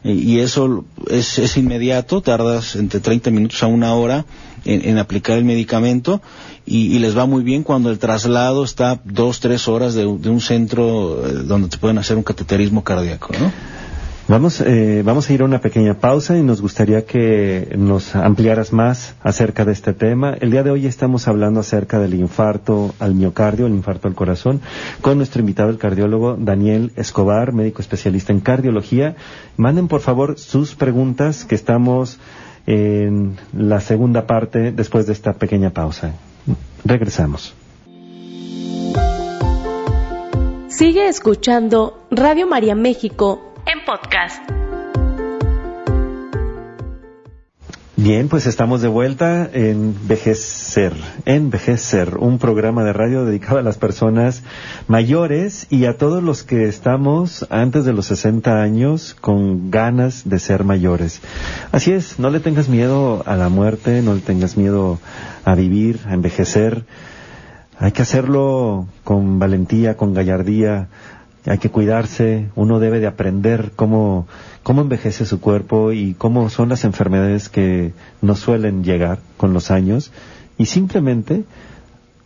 y 0.03 0.39
eso 0.39 0.85
es, 1.09 1.39
es 1.39 1.57
inmediato 1.57 2.21
tardas 2.21 2.75
entre 2.75 2.99
30 2.99 3.31
minutos 3.31 3.61
a 3.63 3.67
una 3.67 3.93
hora 3.93 4.25
en, 4.65 4.97
aplicar 4.97 5.37
el 5.37 5.45
medicamento 5.45 6.21
y, 6.65 6.99
les 6.99 7.17
va 7.17 7.25
muy 7.25 7.43
bien 7.43 7.63
cuando 7.63 7.89
el 7.89 7.99
traslado 7.99 8.63
está 8.63 8.99
dos, 9.05 9.39
tres 9.39 9.67
horas 9.67 9.93
de, 9.93 10.05
un 10.05 10.41
centro 10.41 11.25
eh, 11.25 11.31
donde 11.45 11.69
te 11.69 11.77
pueden 11.77 11.97
hacer 11.97 12.17
un 12.17 12.23
cateterismo 12.23 12.83
cardíaco, 12.83 13.33
¿no? 13.39 13.51
Vamos, 14.29 14.59
eh, 14.59 15.03
vamos 15.05 15.29
a 15.29 15.33
ir 15.33 15.41
a 15.41 15.45
una 15.45 15.61
pequeña 15.61 15.93
pausa 15.93 16.37
y 16.37 16.43
nos 16.43 16.61
gustaría 16.61 17.05
que 17.05 17.73
nos 17.77 18.13
ampliaras 18.13 18.73
más 18.73 19.15
acerca 19.23 19.63
de 19.63 19.71
este 19.71 19.93
tema. 19.93 20.35
El 20.41 20.51
día 20.51 20.63
de 20.63 20.69
hoy 20.69 20.85
estamos 20.85 21.29
hablando 21.29 21.61
acerca 21.61 21.97
del 21.97 22.13
infarto 22.13 22.93
al 22.99 23.15
miocardio, 23.15 23.67
el 23.67 23.73
infarto 23.73 24.09
al 24.09 24.15
corazón, 24.15 24.59
con 24.99 25.15
nuestro 25.15 25.39
invitado, 25.39 25.69
el 25.69 25.77
cardiólogo 25.77 26.35
Daniel 26.37 26.91
Escobar, 26.97 27.53
médico 27.53 27.81
especialista 27.81 28.33
en 28.33 28.41
cardiología. 28.41 29.15
Manden 29.55 29.87
por 29.87 30.01
favor 30.01 30.37
sus 30.37 30.75
preguntas 30.75 31.45
que 31.45 31.55
estamos 31.55 32.19
en 32.65 33.37
la 33.53 33.79
segunda 33.79 34.27
parte 34.27 34.73
después 34.73 35.07
de 35.07 35.13
esta 35.13 35.33
pequeña 35.35 35.69
pausa. 35.69 36.11
Regresamos. 36.83 37.55
Sigue 40.67 41.07
escuchando 41.07 42.05
Radio 42.11 42.45
María 42.45 42.75
México 42.75 43.46
en 43.67 43.83
podcast. 43.83 44.41
Bien, 47.97 48.29
pues 48.29 48.45
estamos 48.45 48.81
de 48.81 48.87
vuelta 48.87 49.49
en 49.51 50.07
Vejecer, 50.07 50.93
Envejecer, 51.25 52.17
un 52.17 52.37
programa 52.37 52.83
de 52.83 52.93
radio 52.93 53.25
dedicado 53.25 53.57
a 53.57 53.63
las 53.63 53.77
personas 53.77 54.43
mayores 54.87 55.67
y 55.69 55.85
a 55.85 55.97
todos 55.97 56.23
los 56.23 56.43
que 56.43 56.65
estamos 56.65 57.45
antes 57.49 57.83
de 57.83 57.93
los 57.93 58.05
60 58.05 58.61
años 58.61 59.15
con 59.19 59.71
ganas 59.71 60.29
de 60.29 60.39
ser 60.39 60.63
mayores. 60.63 61.21
Así 61.71 61.91
es, 61.91 62.19
no 62.19 62.29
le 62.29 62.39
tengas 62.39 62.69
miedo 62.69 63.23
a 63.25 63.35
la 63.35 63.49
muerte, 63.49 64.01
no 64.01 64.13
le 64.13 64.21
tengas 64.21 64.55
miedo 64.55 64.99
a 65.43 65.55
vivir, 65.55 65.99
a 66.05 66.13
envejecer. 66.13 66.85
hay 67.79 67.91
que 67.91 68.03
hacerlo 68.03 68.87
con 69.03 69.39
valentía, 69.39 69.97
con 69.97 70.13
gallardía, 70.13 70.87
hay 71.47 71.57
que 71.59 71.69
cuidarse, 71.69 72.49
uno 72.55 72.79
debe 72.79 72.99
de 72.99 73.07
aprender 73.07 73.71
cómo, 73.75 74.27
cómo 74.63 74.81
envejece 74.81 75.25
su 75.25 75.39
cuerpo 75.39 75.93
y 75.93 76.13
cómo 76.13 76.49
son 76.49 76.69
las 76.69 76.83
enfermedades 76.83 77.47
que 77.49 77.93
nos 78.21 78.39
suelen 78.39 78.83
llegar 78.83 79.19
con 79.37 79.53
los 79.53 79.71
años 79.71 80.11
y 80.57 80.65
simplemente, 80.65 81.45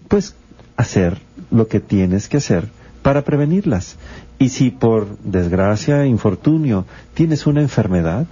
pues, 0.08 0.36
hacer 0.76 1.20
lo 1.52 1.68
que 1.68 1.80
tienes 1.80 2.28
que 2.28 2.38
hacer 2.38 2.68
para 3.04 3.24
prevenirlas. 3.24 3.98
Y 4.40 4.50
si 4.50 4.72
por 4.72 5.18
desgracia, 5.20 6.06
infortunio, 6.06 6.86
tienes 7.14 7.46
una 7.46 7.62
enfermedad, 7.62 8.26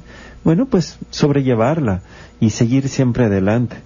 bueno, 0.44 0.66
pues 0.66 0.98
sobrellevarla 1.12 2.02
y 2.40 2.50
seguir 2.50 2.90
siempre 2.90 3.26
adelante. 3.26 3.78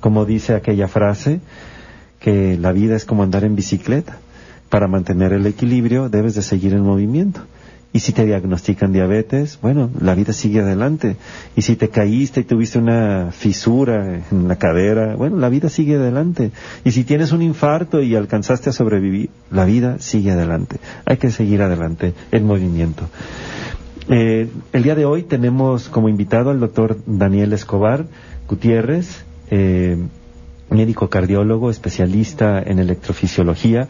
Como 0.00 0.24
dice 0.24 0.54
aquella 0.54 0.86
frase, 0.88 1.40
que 2.20 2.56
la 2.56 2.70
vida 2.72 2.94
es 2.94 3.04
como 3.04 3.24
andar 3.24 3.44
en 3.44 3.56
bicicleta. 3.56 4.18
Para 4.72 4.88
mantener 4.88 5.34
el 5.34 5.44
equilibrio 5.44 6.08
debes 6.08 6.34
de 6.34 6.40
seguir 6.40 6.72
en 6.72 6.80
movimiento. 6.80 7.42
Y 7.92 7.98
si 8.00 8.14
te 8.14 8.24
diagnostican 8.24 8.90
diabetes, 8.90 9.58
bueno, 9.60 9.90
la 10.00 10.14
vida 10.14 10.32
sigue 10.32 10.60
adelante. 10.60 11.16
Y 11.54 11.60
si 11.60 11.76
te 11.76 11.90
caíste 11.90 12.40
y 12.40 12.44
tuviste 12.44 12.78
una 12.78 13.32
fisura 13.32 14.22
en 14.30 14.48
la 14.48 14.56
cadera, 14.56 15.14
bueno, 15.14 15.36
la 15.36 15.50
vida 15.50 15.68
sigue 15.68 15.96
adelante. 15.96 16.52
Y 16.84 16.92
si 16.92 17.04
tienes 17.04 17.32
un 17.32 17.42
infarto 17.42 18.00
y 18.00 18.16
alcanzaste 18.16 18.70
a 18.70 18.72
sobrevivir, 18.72 19.28
la 19.50 19.66
vida 19.66 19.98
sigue 19.98 20.30
adelante. 20.30 20.78
Hay 21.04 21.18
que 21.18 21.30
seguir 21.30 21.60
adelante 21.60 22.14
en 22.30 22.46
movimiento. 22.46 23.10
Eh, 24.08 24.48
el 24.72 24.82
día 24.82 24.94
de 24.94 25.04
hoy 25.04 25.24
tenemos 25.24 25.90
como 25.90 26.08
invitado 26.08 26.48
al 26.48 26.60
doctor 26.60 26.96
Daniel 27.04 27.52
Escobar 27.52 28.06
Gutiérrez, 28.48 29.22
eh, 29.50 29.98
médico 30.70 31.10
cardiólogo, 31.10 31.68
especialista 31.68 32.62
en 32.62 32.78
electrofisiología 32.78 33.88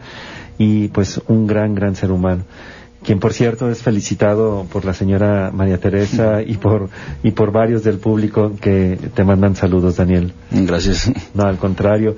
y 0.57 0.87
pues 0.89 1.21
un 1.27 1.47
gran, 1.47 1.75
gran 1.75 1.95
ser 1.95 2.11
humano 2.11 2.43
quien 3.03 3.19
por 3.19 3.33
cierto 3.33 3.69
es 3.69 3.83
felicitado 3.83 4.65
por 4.71 4.85
la 4.85 4.93
señora 4.93 5.51
María 5.53 5.77
Teresa 5.77 6.41
y 6.45 6.55
por 6.55 6.89
y 7.21 7.31
por 7.31 7.51
varios 7.51 7.83
del 7.83 7.99
público 7.99 8.53
que 8.59 8.97
te 9.13 9.23
mandan 9.23 9.55
saludos, 9.55 9.97
Daniel. 9.97 10.33
Gracias. 10.51 11.11
No, 11.33 11.43
al 11.43 11.57
contrario. 11.57 12.15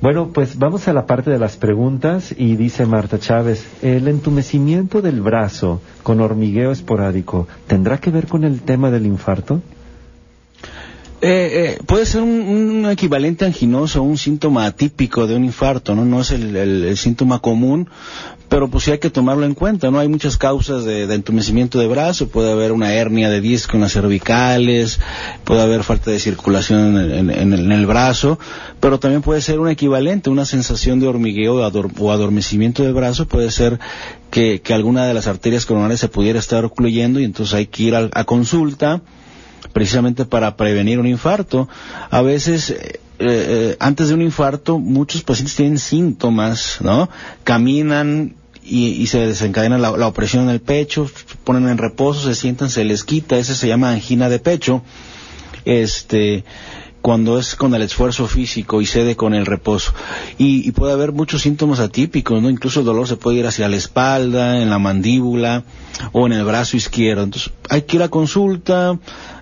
Bueno, 0.00 0.30
pues 0.32 0.58
vamos 0.58 0.86
a 0.86 0.92
la 0.92 1.06
parte 1.06 1.30
de 1.30 1.38
las 1.38 1.56
preguntas 1.56 2.32
y 2.36 2.54
dice 2.54 2.86
Marta 2.86 3.18
Chávez, 3.18 3.66
¿el 3.82 4.06
entumecimiento 4.06 5.02
del 5.02 5.20
brazo 5.20 5.80
con 6.04 6.20
hormigueo 6.20 6.70
esporádico 6.70 7.48
tendrá 7.66 7.98
que 7.98 8.10
ver 8.10 8.28
con 8.28 8.44
el 8.44 8.60
tema 8.60 8.90
del 8.90 9.06
infarto? 9.06 9.60
Eh, 11.20 11.78
eh, 11.80 11.82
puede 11.84 12.06
ser 12.06 12.22
un, 12.22 12.88
equivalente 12.88 13.44
anginoso, 13.44 14.02
un 14.02 14.16
síntoma 14.16 14.66
atípico 14.66 15.26
de 15.26 15.34
un 15.34 15.44
infarto, 15.44 15.96
¿no? 15.96 16.04
No 16.04 16.20
es 16.20 16.30
el, 16.30 16.96
síntoma 16.96 17.40
común, 17.40 17.88
pero 18.48 18.68
pues 18.68 18.84
sí 18.84 18.92
hay 18.92 19.00
que 19.00 19.10
tomarlo 19.10 19.44
en 19.44 19.54
cuenta, 19.54 19.90
¿no? 19.90 19.98
Hay 19.98 20.06
muchas 20.06 20.36
causas 20.36 20.84
de, 20.84 21.12
entumecimiento 21.12 21.80
de 21.80 21.88
brazo, 21.88 22.28
puede 22.28 22.52
haber 22.52 22.70
una 22.70 22.92
hernia 22.94 23.30
de 23.30 23.40
disco 23.40 23.76
en 23.76 23.80
las 23.80 23.94
cervicales, 23.94 25.00
puede 25.42 25.60
haber 25.60 25.82
falta 25.82 26.12
de 26.12 26.20
circulación 26.20 26.96
en 26.96 27.72
el, 27.72 27.86
brazo, 27.86 28.38
pero 28.78 29.00
también 29.00 29.22
puede 29.22 29.40
ser 29.40 29.58
un 29.58 29.68
equivalente, 29.68 30.30
una 30.30 30.44
sensación 30.44 31.00
de 31.00 31.08
hormigueo 31.08 31.56
o 31.56 32.12
adormecimiento 32.12 32.84
del 32.84 32.94
brazo, 32.94 33.26
puede 33.26 33.50
ser 33.50 33.80
que, 34.30 34.62
alguna 34.70 35.06
de 35.06 35.14
las 35.14 35.26
arterias 35.26 35.66
coronarias 35.66 35.98
se 35.98 36.08
pudiera 36.08 36.38
estar 36.38 36.64
ocluyendo 36.64 37.18
y 37.18 37.24
entonces 37.24 37.54
hay 37.54 37.66
que 37.66 37.82
ir 37.82 37.96
a 37.96 38.24
consulta, 38.24 39.02
precisamente 39.78 40.24
para 40.24 40.56
prevenir 40.56 40.98
un 40.98 41.06
infarto. 41.06 41.68
A 42.10 42.20
veces, 42.20 42.70
eh, 42.70 43.00
eh, 43.20 43.76
antes 43.78 44.08
de 44.08 44.14
un 44.14 44.22
infarto, 44.22 44.80
muchos 44.80 45.22
pacientes 45.22 45.54
tienen 45.54 45.78
síntomas, 45.78 46.78
¿no? 46.80 47.08
Caminan 47.44 48.34
y, 48.64 49.06
se 49.06 49.20
desencadena 49.20 49.78
la, 49.78 50.08
opresión 50.08 50.42
en 50.42 50.50
el 50.50 50.60
pecho, 50.60 51.08
ponen 51.44 51.68
en 51.68 51.78
reposo, 51.78 52.26
se 52.26 52.34
sientan, 52.34 52.70
se 52.70 52.82
les 52.82 53.04
quita, 53.04 53.38
ese 53.38 53.54
se 53.54 53.68
llama 53.68 53.92
angina 53.92 54.28
de 54.28 54.40
pecho. 54.40 54.82
Este, 55.64 56.42
cuando 57.00 57.38
es 57.38 57.54
con 57.54 57.74
el 57.74 57.82
esfuerzo 57.82 58.26
físico 58.26 58.82
y 58.82 58.86
cede 58.86 59.16
con 59.16 59.34
el 59.34 59.46
reposo. 59.46 59.92
Y, 60.36 60.70
puede 60.72 60.92
haber 60.92 61.12
muchos 61.12 61.42
síntomas 61.42 61.80
atípicos, 61.80 62.42
¿no? 62.42 62.50
Incluso 62.50 62.80
el 62.80 62.86
dolor 62.86 63.06
se 63.08 63.16
puede 63.16 63.38
ir 63.38 63.46
hacia 63.46 63.68
la 63.68 63.76
espalda, 63.76 64.60
en 64.60 64.70
la 64.70 64.78
mandíbula 64.78 65.64
o 66.12 66.26
en 66.26 66.32
el 66.32 66.44
brazo 66.44 66.76
izquierdo. 66.76 67.22
Entonces, 67.22 67.50
hay 67.70 67.82
que 67.82 67.96
ir 67.96 68.02
a 68.02 68.08
consulta, 68.08 68.98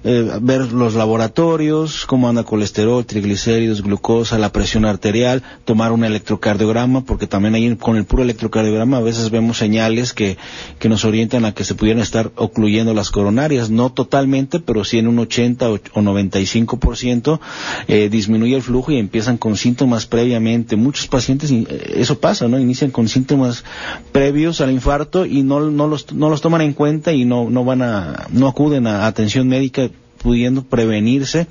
eh, 0.09 0.38
ver 0.40 0.73
los 0.73 0.95
laboratorios, 0.95 2.07
cómo 2.07 2.29
anda 2.29 2.45
colesterol, 2.45 3.05
triglicéridos, 3.05 3.83
glucosa, 3.83 4.38
la 4.38 4.53
presión 4.53 4.85
arterial, 4.85 5.42
tomar 5.64 5.90
un 5.90 6.05
electrocardiograma, 6.05 7.05
porque 7.05 7.27
también 7.27 7.57
ahí 7.57 7.75
con 7.75 7.97
el 7.97 8.05
puro 8.05 8.23
electrocardiograma 8.23 8.99
a 8.99 9.01
veces 9.01 9.31
vemos 9.31 9.59
señales 9.59 10.12
que, 10.12 10.38
que 10.79 10.88
nos 10.88 11.05
orientan 11.05 11.45
a 11.45 11.53
que 11.53 11.64
se 11.64 11.75
pudieran 11.75 12.03
estar 12.03 12.31
ocluyendo 12.37 12.95
las 12.95 13.11
coronarias, 13.11 13.69
no 13.69 13.90
totalmente, 13.90 14.61
pero 14.61 14.85
sí 14.85 14.99
en 14.99 15.09
un 15.09 15.19
80 15.19 15.71
o 15.71 15.79
95% 15.79 17.40
eh, 17.88 18.09
disminuye 18.09 18.55
el 18.55 18.62
flujo 18.62 18.92
y 18.92 18.99
empiezan 18.99 19.38
con 19.38 19.57
síntomas 19.57 20.07
previamente. 20.07 20.77
Muchos 20.77 21.09
pacientes, 21.09 21.51
eh, 21.51 21.66
eso 21.97 22.21
pasa, 22.21 22.47
¿no? 22.47 22.61
Inician 22.61 22.92
con 22.92 23.09
síntomas 23.09 23.64
previos 24.12 24.61
al 24.61 24.71
infarto 24.71 25.27
y 25.27 25.42
no, 25.42 25.59
no, 25.71 25.88
los, 25.88 26.12
no 26.12 26.29
los 26.29 26.40
toman 26.40 26.61
en 26.61 26.75
cuenta 26.75 27.12
y 27.12 27.25
no, 27.25 27.51
no 27.51 27.64
van 27.64 27.83
a, 27.83 28.29
no 28.31 28.47
acuden 28.47 28.87
a 28.87 29.07
atención 29.07 29.49
médica 29.49 29.90
pudiendo 30.27 30.65
prevenirse 30.65 31.47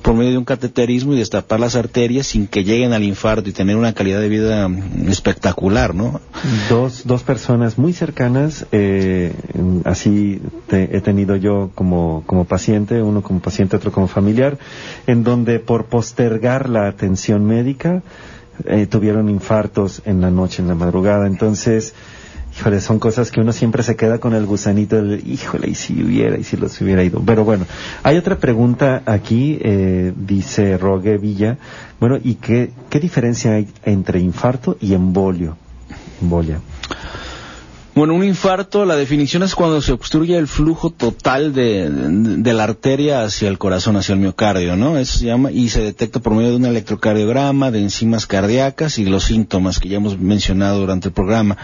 por 0.00 0.14
medio 0.14 0.30
de 0.30 0.38
un 0.38 0.44
cateterismo 0.44 1.12
y 1.12 1.18
destapar 1.18 1.58
las 1.58 1.74
arterias 1.74 2.28
sin 2.28 2.46
que 2.46 2.62
lleguen 2.62 2.92
al 2.92 3.02
infarto 3.02 3.50
y 3.50 3.52
tener 3.52 3.74
una 3.74 3.94
calidad 3.94 4.20
de 4.20 4.28
vida 4.28 4.68
mm, 4.68 5.08
espectacular, 5.08 5.92
¿no? 5.92 6.20
Dos, 6.68 7.02
dos 7.04 7.24
personas 7.24 7.78
muy 7.78 7.92
cercanas, 7.92 8.66
eh, 8.70 9.32
así 9.84 10.40
he 10.70 11.00
tenido 11.00 11.34
yo 11.34 11.72
como, 11.74 12.22
como 12.24 12.44
paciente, 12.44 13.02
uno 13.02 13.22
como 13.22 13.40
paciente, 13.40 13.76
otro 13.76 13.90
como 13.90 14.06
familiar, 14.06 14.56
en 15.08 15.24
donde 15.24 15.58
por 15.58 15.86
postergar 15.86 16.68
la 16.68 16.86
atención 16.86 17.44
médica 17.44 18.04
eh, 18.66 18.86
tuvieron 18.86 19.30
infartos 19.30 20.00
en 20.04 20.20
la 20.20 20.30
noche, 20.30 20.62
en 20.62 20.68
la 20.68 20.76
madrugada. 20.76 21.26
Entonces, 21.26 21.92
híjole, 22.56 22.80
son 22.80 22.98
cosas 22.98 23.30
que 23.30 23.40
uno 23.40 23.52
siempre 23.52 23.82
se 23.82 23.96
queda 23.96 24.18
con 24.18 24.34
el 24.34 24.46
gusanito 24.46 24.96
del, 24.96 25.26
híjole, 25.26 25.70
y 25.70 25.74
si 25.74 26.02
hubiera, 26.02 26.36
y 26.36 26.44
si 26.44 26.56
los 26.56 26.80
hubiera 26.80 27.02
ido. 27.02 27.22
Pero 27.24 27.44
bueno, 27.44 27.66
hay 28.02 28.16
otra 28.16 28.38
pregunta 28.38 29.02
aquí, 29.06 29.58
eh, 29.62 30.12
dice 30.16 30.76
Rogue 30.78 31.18
Villa, 31.18 31.58
bueno, 31.98 32.18
¿y 32.22 32.34
qué, 32.34 32.72
qué 32.90 33.00
diferencia 33.00 33.52
hay 33.52 33.68
entre 33.84 34.20
infarto 34.20 34.76
y 34.80 34.94
embolio? 34.94 35.56
Embolia. 36.20 36.60
Bueno, 37.94 38.14
un 38.14 38.24
infarto, 38.24 38.86
la 38.86 38.96
definición 38.96 39.42
es 39.42 39.54
cuando 39.54 39.82
se 39.82 39.92
obstruye 39.92 40.38
el 40.38 40.48
flujo 40.48 40.88
total 40.88 41.52
de, 41.52 41.90
la 42.42 42.64
arteria 42.64 43.22
hacia 43.22 43.50
el 43.50 43.58
corazón, 43.58 43.96
hacia 43.96 44.14
el 44.14 44.18
miocardio, 44.18 44.76
¿no? 44.76 44.96
Eso 44.96 45.18
se 45.18 45.26
llama, 45.26 45.52
y 45.52 45.68
se 45.68 45.82
detecta 45.82 46.18
por 46.18 46.32
medio 46.32 46.50
de 46.50 46.56
un 46.56 46.64
electrocardiograma, 46.64 47.70
de 47.70 47.80
enzimas 47.80 48.26
cardíacas 48.26 48.98
y 48.98 49.04
los 49.04 49.24
síntomas 49.24 49.78
que 49.78 49.90
ya 49.90 49.98
hemos 49.98 50.18
mencionado 50.18 50.80
durante 50.80 51.08
el 51.08 51.14
programa. 51.14 51.58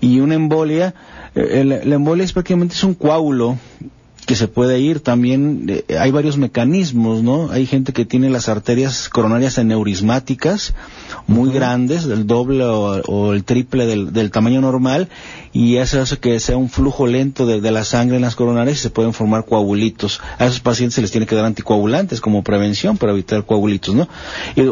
Y 0.00 0.20
una 0.20 0.36
embolia, 0.36 0.94
eh, 1.34 1.64
la 1.84 1.94
embolia 1.96 2.24
es 2.24 2.32
prácticamente 2.32 2.76
es 2.76 2.84
un 2.84 2.94
coágulo 2.94 3.58
que 4.26 4.36
se 4.36 4.48
puede 4.48 4.78
ir. 4.80 5.00
También 5.00 5.66
eh, 5.68 5.96
hay 5.98 6.10
varios 6.10 6.36
mecanismos, 6.36 7.22
¿no? 7.22 7.50
Hay 7.50 7.66
gente 7.66 7.92
que 7.92 8.04
tiene 8.04 8.30
las 8.30 8.48
arterias 8.48 9.08
coronarias 9.08 9.58
aneurismáticas 9.58 10.74
muy 11.26 11.52
grandes, 11.52 12.04
del 12.06 12.26
doble 12.26 12.64
o, 12.64 13.32
el 13.32 13.44
triple 13.44 13.86
del, 13.86 14.30
tamaño 14.30 14.60
normal, 14.60 15.08
y 15.52 15.76
eso 15.76 16.00
hace 16.00 16.18
que 16.18 16.38
sea 16.40 16.56
un 16.56 16.68
flujo 16.68 17.06
lento 17.06 17.46
de, 17.46 17.70
la 17.70 17.84
sangre 17.84 18.16
en 18.16 18.22
las 18.22 18.34
coronarias 18.34 18.78
y 18.78 18.80
se 18.80 18.90
pueden 18.90 19.12
formar 19.12 19.44
coagulitos. 19.44 20.20
A 20.38 20.46
esos 20.46 20.60
pacientes 20.60 20.94
se 20.94 21.00
les 21.00 21.10
tiene 21.10 21.26
que 21.26 21.34
dar 21.34 21.44
anticoagulantes 21.44 22.20
como 22.20 22.42
prevención 22.42 22.98
para 22.98 23.12
evitar 23.12 23.44
coagulitos, 23.44 23.94
¿no? 23.94 24.08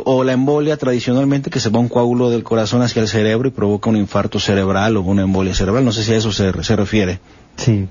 o 0.04 0.24
la 0.24 0.32
embolia 0.32 0.76
tradicionalmente 0.76 1.50
que 1.50 1.60
se 1.60 1.70
va 1.70 1.78
un 1.78 1.88
coágulo 1.88 2.30
del 2.30 2.42
corazón 2.42 2.82
hacia 2.82 3.02
el 3.02 3.08
cerebro 3.08 3.48
y 3.48 3.50
provoca 3.50 3.90
un 3.90 3.96
infarto 3.96 4.38
cerebral 4.40 4.96
o 4.96 5.02
una 5.02 5.22
embolia 5.22 5.54
cerebral. 5.54 5.84
No 5.84 5.92
sé 5.92 6.04
si 6.04 6.12
a 6.12 6.16
eso 6.16 6.32
se, 6.32 6.52
se 6.62 6.76
refiere. 6.76 7.20
Sí, 7.56 7.88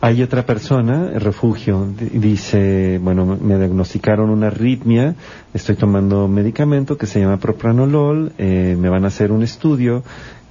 hay 0.00 0.22
otra 0.22 0.46
persona, 0.46 1.10
refugio, 1.18 1.86
dice, 1.98 2.98
bueno, 3.02 3.38
me 3.40 3.58
diagnosticaron 3.58 4.30
una 4.30 4.46
arritmia, 4.46 5.14
estoy 5.52 5.76
tomando 5.76 6.26
medicamento 6.26 6.96
que 6.96 7.06
se 7.06 7.20
llama 7.20 7.36
propranolol, 7.36 8.32
eh, 8.38 8.76
me 8.78 8.88
van 8.88 9.04
a 9.04 9.08
hacer 9.08 9.30
un 9.30 9.42
estudio, 9.42 10.02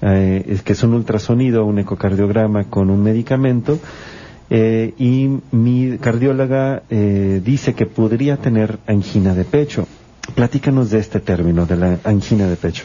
eh, 0.02 0.60
que 0.64 0.74
es 0.74 0.84
un 0.84 0.94
ultrasonido, 0.94 1.66
un 1.66 1.80
ecocardiograma 1.80 2.66
con 2.66 2.92
un 2.92 3.02
medicamento, 3.02 3.80
eh, 4.52 4.94
y 5.00 5.40
mi 5.52 5.98
cardióloga 5.98 6.84
dice 6.90 7.74
que 7.74 7.86
podría 7.88 8.38
tener 8.38 8.78
angina 8.86 9.34
de 9.34 9.46
pecho. 9.46 9.88
Platícanos 10.36 10.90
de 10.90 11.00
este 11.00 11.20
término, 11.20 11.66
de 11.66 11.76
la 11.76 12.00
angina 12.04 12.48
de 12.48 12.56
pecho. 12.56 12.84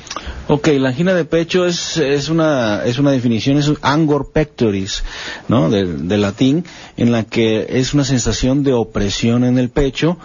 Ok, 0.48 0.68
la 0.78 0.90
angina 0.90 1.14
de 1.14 1.24
pecho 1.24 1.66
es, 1.66 1.96
es, 1.96 2.28
una, 2.28 2.84
es 2.84 2.98
una 2.98 3.10
definición, 3.12 3.56
es 3.56 3.70
angor 3.82 4.30
pectoris, 4.32 5.02
¿no? 5.48 5.70
De, 5.70 6.18
latín, 6.18 6.64
en 6.96 7.12
la 7.12 7.24
que 7.24 7.66
es 7.70 7.94
una 7.94 8.04
sensación 8.04 8.62
de 8.62 8.72
opresión 8.72 9.44
en 9.44 9.58
el 9.58 9.70
pecho 9.70 10.18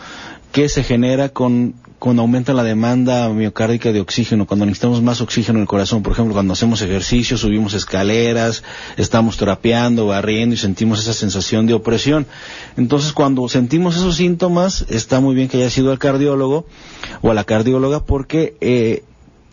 que 0.52 0.70
se 0.70 0.84
genera 0.84 1.30
con 1.30 1.76
cuando 2.00 2.22
aumenta 2.22 2.54
la 2.54 2.64
demanda 2.64 3.28
miocárdica 3.30 3.92
de 3.92 4.00
oxígeno, 4.00 4.48
cuando 4.48 4.66
necesitamos 4.66 5.02
más 5.02 5.20
oxígeno 5.20 5.60
en 5.60 5.64
el 5.64 5.68
corazón, 5.68 6.02
por 6.02 6.14
ejemplo, 6.14 6.34
cuando 6.34 6.54
hacemos 6.54 6.82
ejercicio, 6.82 7.38
subimos 7.38 7.74
escaleras, 7.74 8.64
estamos 8.96 9.36
trapeando, 9.36 10.08
barriendo 10.08 10.56
y 10.56 10.58
sentimos 10.58 11.02
esa 11.02 11.14
sensación 11.14 11.68
de 11.68 11.74
opresión. 11.74 12.26
Entonces, 12.78 13.12
cuando 13.12 13.48
sentimos 13.50 13.98
esos 13.98 14.16
síntomas, 14.16 14.86
está 14.88 15.20
muy 15.20 15.36
bien 15.36 15.50
que 15.50 15.58
haya 15.58 15.70
sido 15.70 15.92
al 15.92 16.00
cardiólogo 16.00 16.66
o 17.22 17.32
a 17.32 17.34
la 17.34 17.44
cardióloga 17.44 18.06
porque 18.06 18.56
eh, 18.62 19.04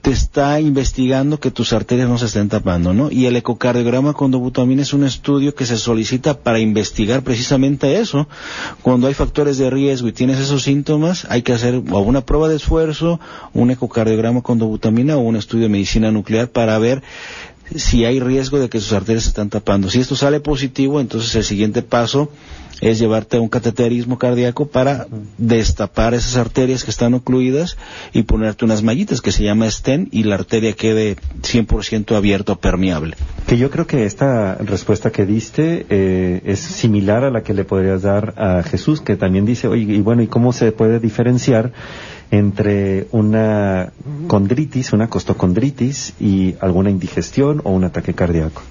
te 0.06 0.12
está 0.12 0.60
investigando 0.60 1.40
que 1.40 1.50
tus 1.50 1.72
arterias 1.72 2.08
no 2.08 2.16
se 2.16 2.26
estén 2.26 2.48
tapando, 2.48 2.94
¿no? 2.94 3.10
Y 3.10 3.26
el 3.26 3.34
ecocardiograma 3.34 4.12
con 4.12 4.30
dobutamina 4.30 4.82
es 4.82 4.92
un 4.92 5.02
estudio 5.02 5.52
que 5.56 5.66
se 5.66 5.76
solicita 5.76 6.38
para 6.38 6.60
investigar 6.60 7.24
precisamente 7.24 7.98
eso. 7.98 8.28
Cuando 8.82 9.08
hay 9.08 9.14
factores 9.14 9.58
de 9.58 9.68
riesgo 9.68 10.06
y 10.06 10.12
tienes 10.12 10.38
esos 10.38 10.62
síntomas, 10.62 11.26
hay 11.28 11.42
que 11.42 11.52
hacer 11.52 11.82
o 11.90 11.98
una 11.98 12.20
prueba 12.20 12.48
de 12.48 12.54
esfuerzo, 12.54 13.18
un 13.52 13.72
ecocardiograma 13.72 14.42
con 14.42 14.60
dobutamina 14.60 15.16
o 15.16 15.22
un 15.22 15.34
estudio 15.34 15.64
de 15.64 15.70
medicina 15.70 16.12
nuclear 16.12 16.50
para 16.50 16.78
ver 16.78 17.02
si 17.74 18.04
hay 18.04 18.20
riesgo 18.20 18.58
de 18.58 18.68
que 18.68 18.80
sus 18.80 18.92
arterias 18.92 19.24
se 19.24 19.30
están 19.30 19.50
tapando. 19.50 19.90
Si 19.90 20.00
esto 20.00 20.16
sale 20.16 20.40
positivo, 20.40 21.00
entonces 21.00 21.34
el 21.34 21.44
siguiente 21.44 21.82
paso 21.82 22.30
es 22.80 22.98
llevarte 22.98 23.38
a 23.38 23.40
un 23.40 23.48
cateterismo 23.48 24.18
cardíaco 24.18 24.66
para 24.66 25.06
destapar 25.38 26.14
esas 26.14 26.36
arterias 26.36 26.84
que 26.84 26.90
están 26.90 27.14
ocluidas 27.14 27.76
y 28.12 28.24
ponerte 28.24 28.64
unas 28.64 28.82
mallitas 28.82 29.20
que 29.20 29.32
se 29.32 29.44
llama 29.44 29.70
stent 29.70 30.12
y 30.12 30.24
la 30.24 30.34
arteria 30.34 30.74
quede 30.74 31.16
100% 31.42 32.14
abierta 32.14 32.52
o 32.52 32.56
permeable. 32.56 33.16
Que 33.46 33.56
yo 33.56 33.70
creo 33.70 33.86
que 33.86 34.04
esta 34.04 34.56
respuesta 34.56 35.10
que 35.10 35.24
diste 35.24 35.86
eh, 35.88 36.42
es 36.44 36.60
similar 36.60 37.24
a 37.24 37.30
la 37.30 37.42
que 37.42 37.54
le 37.54 37.64
podrías 37.64 38.02
dar 38.02 38.34
a 38.36 38.62
Jesús, 38.62 39.00
que 39.00 39.16
también 39.16 39.46
dice, 39.46 39.68
oye, 39.68 39.94
y 39.94 40.00
bueno, 40.00 40.22
¿y 40.22 40.26
cómo 40.26 40.52
se 40.52 40.72
puede 40.72 41.00
diferenciar 41.00 41.72
entre 42.30 43.06
una 43.12 43.92
condritis, 44.26 44.92
una 44.92 45.08
costocondritis 45.08 46.14
y 46.20 46.56
alguna 46.60 46.90
indigestión 46.90 47.60
o 47.64 47.70
un 47.70 47.84
ataque 47.84 48.14
cardíaco? 48.14 48.62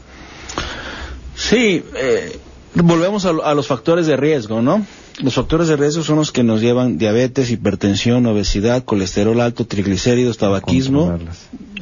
Sí, 1.35 1.83
eh, 1.95 2.39
volvemos 2.75 3.25
a, 3.25 3.53
los 3.53 3.67
factores 3.67 4.07
de 4.07 4.17
riesgo, 4.17 4.61
¿no? 4.61 4.85
Los 5.19 5.35
factores 5.35 5.69
de 5.69 5.77
riesgo 5.77 6.03
son 6.03 6.17
los 6.17 6.31
que 6.31 6.43
nos 6.43 6.59
llevan 6.59 6.97
diabetes, 6.97 7.49
hipertensión, 7.49 8.25
obesidad, 8.25 8.83
colesterol 8.83 9.39
alto, 9.39 9.65
triglicéridos, 9.65 10.37
tabaquismo. 10.37 11.17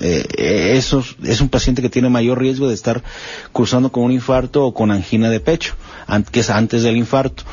Eh, 0.02 0.26
eh, 0.38 0.74
eso 0.76 1.04
es 1.24 1.42
un 1.42 1.50
paciente 1.50 1.82
que 1.82 1.90
tiene 1.90 2.10
mayor 2.10 2.40
riesgo 2.40 2.68
de 2.68 2.76
estar 2.76 3.04
cruzando 3.52 3.92
con 3.92 4.04
un 4.04 4.12
infarto 4.12 4.66
o 4.66 4.74
con 4.74 4.92
angina 4.92 5.30
de 5.30 5.40
pecho, 5.40 5.76
que 6.32 6.42
es 6.42 6.50
antes 6.52 6.84
del 6.84 6.98
infarto. 6.98 7.44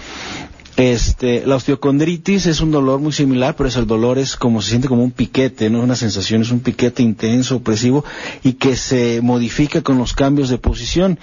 Este, 0.77 1.45
la 1.47 1.57
osteocondritis 1.57 2.47
es 2.47 2.61
un 2.61 2.71
dolor 2.71 3.01
muy 3.01 3.13
similar, 3.13 3.55
pero 3.57 3.69
es 3.69 3.77
el 3.77 3.87
dolor 3.87 4.19
es 4.19 4.37
como 4.37 4.63
se 4.63 4.71
siente 4.71 4.89
como 4.89 5.03
un 5.03 5.11
piquete, 5.11 5.69
no 5.69 5.79
es 5.79 5.85
una 5.85 5.97
sensación, 5.97 6.43
es 6.43 6.51
un 6.51 6.61
piquete 6.61 7.03
intenso, 7.03 7.57
opresivo 7.57 8.05
y 8.43 8.55
que 8.55 8.77
se 8.77 9.21
modifica 9.21 9.83
con 9.83 9.99
los 9.99 10.15
cambios 10.15 10.49
de 10.49 10.59
posición. 10.59 11.19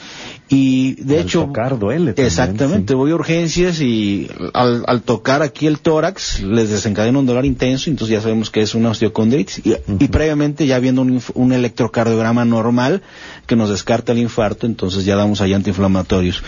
Y 0.50 0.96
de 1.04 1.20
hecho, 1.20 1.46
tocar 1.46 1.78
duele 1.78 2.14
exactamente, 2.16 2.94
voy 2.94 3.12
a 3.12 3.16
urgencias 3.16 3.82
y 3.82 4.30
al, 4.54 5.02
tocar 5.02 5.42
aquí 5.42 5.68
el 5.68 5.80
tórax 5.80 6.42
les 6.42 6.70
desencadena 6.70 7.20
un 7.20 7.26
dolor 7.26 7.46
intenso, 7.46 7.90
entonces 7.90 8.16
ya 8.16 8.22
sabemos 8.22 8.50
que 8.50 8.62
es 8.62 8.74
una 8.74 8.92
osteocondritis 8.92 9.62
y, 9.66 10.08
previamente 10.08 10.66
ya 10.66 10.80
viendo 10.80 11.02
un, 11.02 11.22
un, 11.34 11.52
electrocardiograma 11.52 12.46
normal 12.46 13.02
que 13.46 13.56
nos 13.56 13.70
descarta 13.70 14.14
el 14.14 14.20
infarto, 14.20 14.66
entonces 14.66 15.04
ya 15.04 15.16
damos 15.16 15.42
ahí 15.42 15.54
antiinflamatorios, 15.54 16.44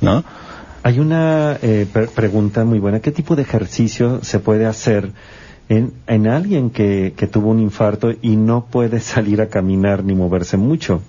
¿no? 0.00 0.22
Hay 0.82 0.98
una 0.98 1.58
eh, 1.60 1.86
pregunta 2.14 2.64
muy 2.64 2.78
buena. 2.78 3.00
¿Qué 3.00 3.12
tipo 3.12 3.36
de 3.36 3.42
ejercicio 3.42 4.20
se 4.22 4.38
puede 4.38 4.64
hacer 4.66 5.12
en, 5.68 5.92
en 6.06 6.26
alguien 6.26 6.70
que, 6.70 7.12
que, 7.16 7.26
tuvo 7.26 7.50
un 7.50 7.60
infarto 7.60 8.12
y 8.22 8.36
no 8.36 8.66
puede 8.66 9.00
salir 9.00 9.42
a 9.42 9.48
caminar 9.48 10.04
ni 10.04 10.14
moverse 10.14 10.56
mucho? 10.56 11.02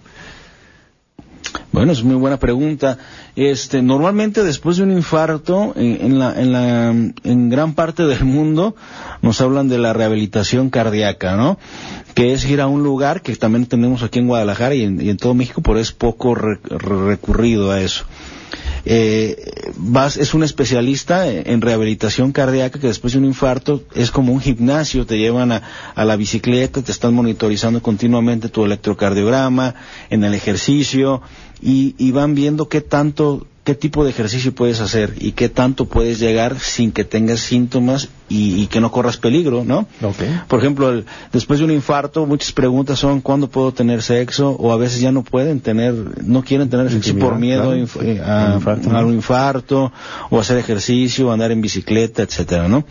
Bueno, 1.71 1.93
es 1.93 2.03
muy 2.03 2.15
buena 2.15 2.37
pregunta. 2.37 2.97
Este, 3.37 3.81
normalmente 3.81 4.43
después 4.43 4.75
de 4.75 4.83
un 4.83 4.91
infarto, 4.91 5.73
en, 5.77 6.19
la, 6.19 6.39
en, 6.39 6.51
la, 6.51 6.89
en 6.89 7.49
gran 7.49 7.73
parte 7.73 8.03
del 8.03 8.25
mundo 8.25 8.75
nos 9.21 9.39
hablan 9.39 9.69
de 9.69 9.77
la 9.77 9.93
rehabilitación 9.93 10.69
cardíaca, 10.69 11.37
¿no? 11.37 11.57
Que 12.13 12.33
es 12.33 12.43
ir 12.49 12.59
a 12.59 12.67
un 12.67 12.83
lugar 12.83 13.21
que 13.21 13.33
también 13.37 13.67
tenemos 13.67 14.03
aquí 14.03 14.19
en 14.19 14.27
Guadalajara 14.27 14.75
y 14.75 14.83
en, 14.83 15.17
todo 15.17 15.33
México, 15.33 15.61
pero 15.61 15.79
es 15.79 15.93
poco 15.93 16.35
recurrido 16.35 17.71
a 17.71 17.79
eso 17.79 18.03
eh, 18.85 19.71
vas, 19.77 20.17
es 20.17 20.33
un 20.33 20.43
especialista 20.43 21.27
en 21.29 21.61
rehabilitación 21.61 22.31
cardíaca 22.31 22.79
que 22.79 22.87
después 22.87 23.13
de 23.13 23.19
un 23.19 23.25
infarto 23.25 23.83
es 23.93 24.11
como 24.11 24.33
un 24.33 24.41
gimnasio, 24.41 25.05
te 25.05 25.17
llevan 25.17 25.51
a, 25.51 25.61
a 25.95 26.05
la 26.05 26.15
bicicleta, 26.15 26.81
te 26.81 26.91
están 26.91 27.13
monitorizando 27.13 27.81
continuamente 27.81 28.49
tu 28.49 28.65
electrocardiograma, 28.65 29.75
en 30.09 30.23
el 30.23 30.33
ejercicio 30.33 31.21
y, 31.61 31.95
y 31.97 32.11
van 32.11 32.35
viendo 32.35 32.67
qué 32.67 32.81
tanto 32.81 33.47
qué 33.63 33.75
tipo 33.75 34.03
de 34.03 34.09
ejercicio 34.09 34.55
puedes 34.55 34.79
hacer 34.79 35.13
y 35.19 35.33
qué 35.33 35.47
tanto 35.47 35.85
puedes 35.85 36.19
llegar 36.19 36.59
sin 36.59 36.91
que 36.91 37.03
tengas 37.03 37.41
síntomas 37.41 38.09
y, 38.31 38.67
que 38.67 38.79
no 38.79 38.91
corras 38.91 39.17
peligro, 39.17 39.63
¿no? 39.65 39.85
Por 40.47 40.59
ejemplo, 40.59 41.03
después 41.31 41.59
de 41.59 41.65
un 41.65 41.71
infarto, 41.71 42.25
muchas 42.25 42.51
preguntas 42.51 42.99
son 42.99 43.21
cuándo 43.21 43.49
puedo 43.49 43.73
tener 43.73 44.01
sexo 44.01 44.51
o 44.51 44.71
a 44.71 44.77
veces 44.77 45.01
ya 45.01 45.11
no 45.11 45.23
pueden 45.23 45.59
tener, 45.59 45.93
no 46.23 46.43
quieren 46.43 46.69
tener 46.69 46.89
sexo 46.89 47.15
por 47.17 47.37
miedo 47.37 47.73
eh, 47.73 48.21
a, 48.23 48.59
un 49.03 49.13
infarto 49.13 49.91
o 50.29 50.39
hacer 50.39 50.57
ejercicio, 50.57 51.27
o 51.27 51.31
andar 51.31 51.51
en 51.51 51.61
bicicleta, 51.61 52.23
etcétera, 52.23 52.67
¿no? 52.67 52.85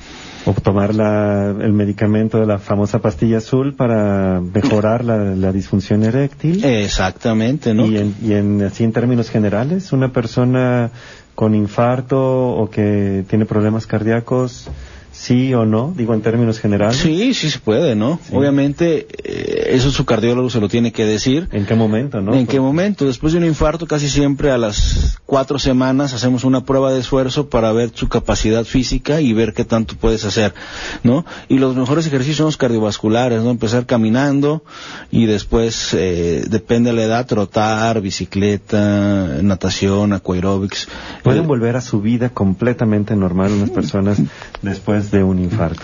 O 0.46 0.53
tomar 0.53 0.90
el 0.90 1.72
medicamento 1.72 2.38
de 2.38 2.46
la 2.46 2.59
famosa 2.59 3.00
pastilla 3.00 3.38
azul 3.38 3.74
para 3.74 4.40
mejorar 4.40 5.05
la, 5.05 5.53
disfunción 5.53 6.05
eréctil. 6.05 6.64
Exactamente, 6.64 7.74
¿no? 7.74 7.87
Y, 7.87 7.98
en, 7.98 8.14
y 8.22 8.33
en, 8.33 8.62
así 8.62 8.85
en 8.85 8.92
términos 8.92 9.29
generales, 9.29 9.92
una 9.92 10.12
persona 10.12 10.90
con 11.35 11.55
infarto 11.55 12.50
o 12.50 12.68
que 12.68 13.24
tiene 13.29 13.46
problemas 13.46 13.87
cardíacos, 13.87 14.68
sí 15.12 15.53
o 15.55 15.66
no, 15.66 15.92
digo 15.96 16.14
en 16.14 16.23
términos 16.23 16.61
generales. 16.61 16.96
Sí, 16.96 17.35
sí 17.35 17.51
se 17.51 17.59
puede, 17.59 17.94
¿no? 17.94 18.20
Obviamente 18.33 19.07
eh, 19.25 19.75
eso 19.75 19.90
su 19.90 20.05
cardiólogo 20.05 20.51
se 20.51 20.61
lo 20.61 20.68
tiene 20.68 20.92
que 20.92 21.05
decir. 21.05 21.49
¿En 21.53 21.66
qué 21.66 21.75
momento, 21.75 22.20
no? 22.20 22.35
¿En 22.35 22.46
qué 22.46 22.61
momento? 22.61 23.05
Después 23.05 23.33
de 23.33 23.38
un 23.38 23.44
infarto 23.44 23.87
casi 23.87 24.09
siempre 24.09 24.51
a 24.51 24.59
las 24.59 25.18
cuatro 25.27 25.59
semanas 25.59 26.14
hacemos 26.14 26.44
una 26.44 26.64
prueba 26.64 26.92
de 26.92 27.01
esfuerzo 27.01 27.49
para 27.49 27.73
ver 27.73 27.90
su 27.94 28.09
capacidad 28.09 28.64
física 28.64 29.20
y 29.20 29.33
ver 29.33 29.53
qué 29.53 29.64
tanto 29.64 29.96
puedes 29.96 30.25
hacer, 30.25 30.55
¿no? 31.03 31.25
Y 31.49 31.59
los 31.59 31.77
mejores 31.77 32.07
ejercicios 32.07 32.38
son 32.38 32.46
los 32.46 32.57
cardiovasculares, 32.57 33.42
¿no? 33.42 33.51
Empezar 33.51 33.87
caminando 33.87 34.62
y 35.11 35.27
después, 35.27 35.94
eh, 35.94 36.44
depende 36.49 36.90
de 36.90 36.96
la 36.96 37.03
edad, 37.03 37.27
trotar, 37.27 38.01
bicicleta, 38.01 39.38
natación, 39.42 40.12
aquaerobics. 40.12 40.88
Pueden 41.23 41.46
volver 41.46 41.77
a 41.77 41.81
su 41.81 42.01
vida 42.01 42.31
completamente 42.31 43.16
normal 43.16 43.53
unas 43.53 43.70
personas 43.70 44.18
después 44.62 45.11
de 45.11 45.23
un 45.23 45.38
infarto. 45.38 45.83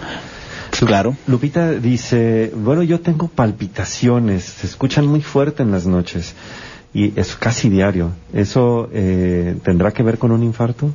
Claro. 0.85 1.17
Lupita 1.27 1.73
dice, 1.73 2.53
bueno, 2.55 2.83
yo 2.83 3.01
tengo 3.01 3.29
palpitaciones, 3.29 4.45
se 4.45 4.67
escuchan 4.67 5.07
muy 5.07 5.23
fuerte 5.23 5.63
en 5.63 5.71
las 5.71 5.87
noches 5.87 6.35
y 6.93 7.19
es 7.19 7.35
casi 7.37 7.71
diario. 7.71 8.11
¿Eso 8.33 8.89
eh, 8.93 9.57
tendrá 9.63 9.93
que 9.93 10.03
ver 10.03 10.19
con 10.19 10.33
un 10.33 10.43
infarto? 10.43 10.93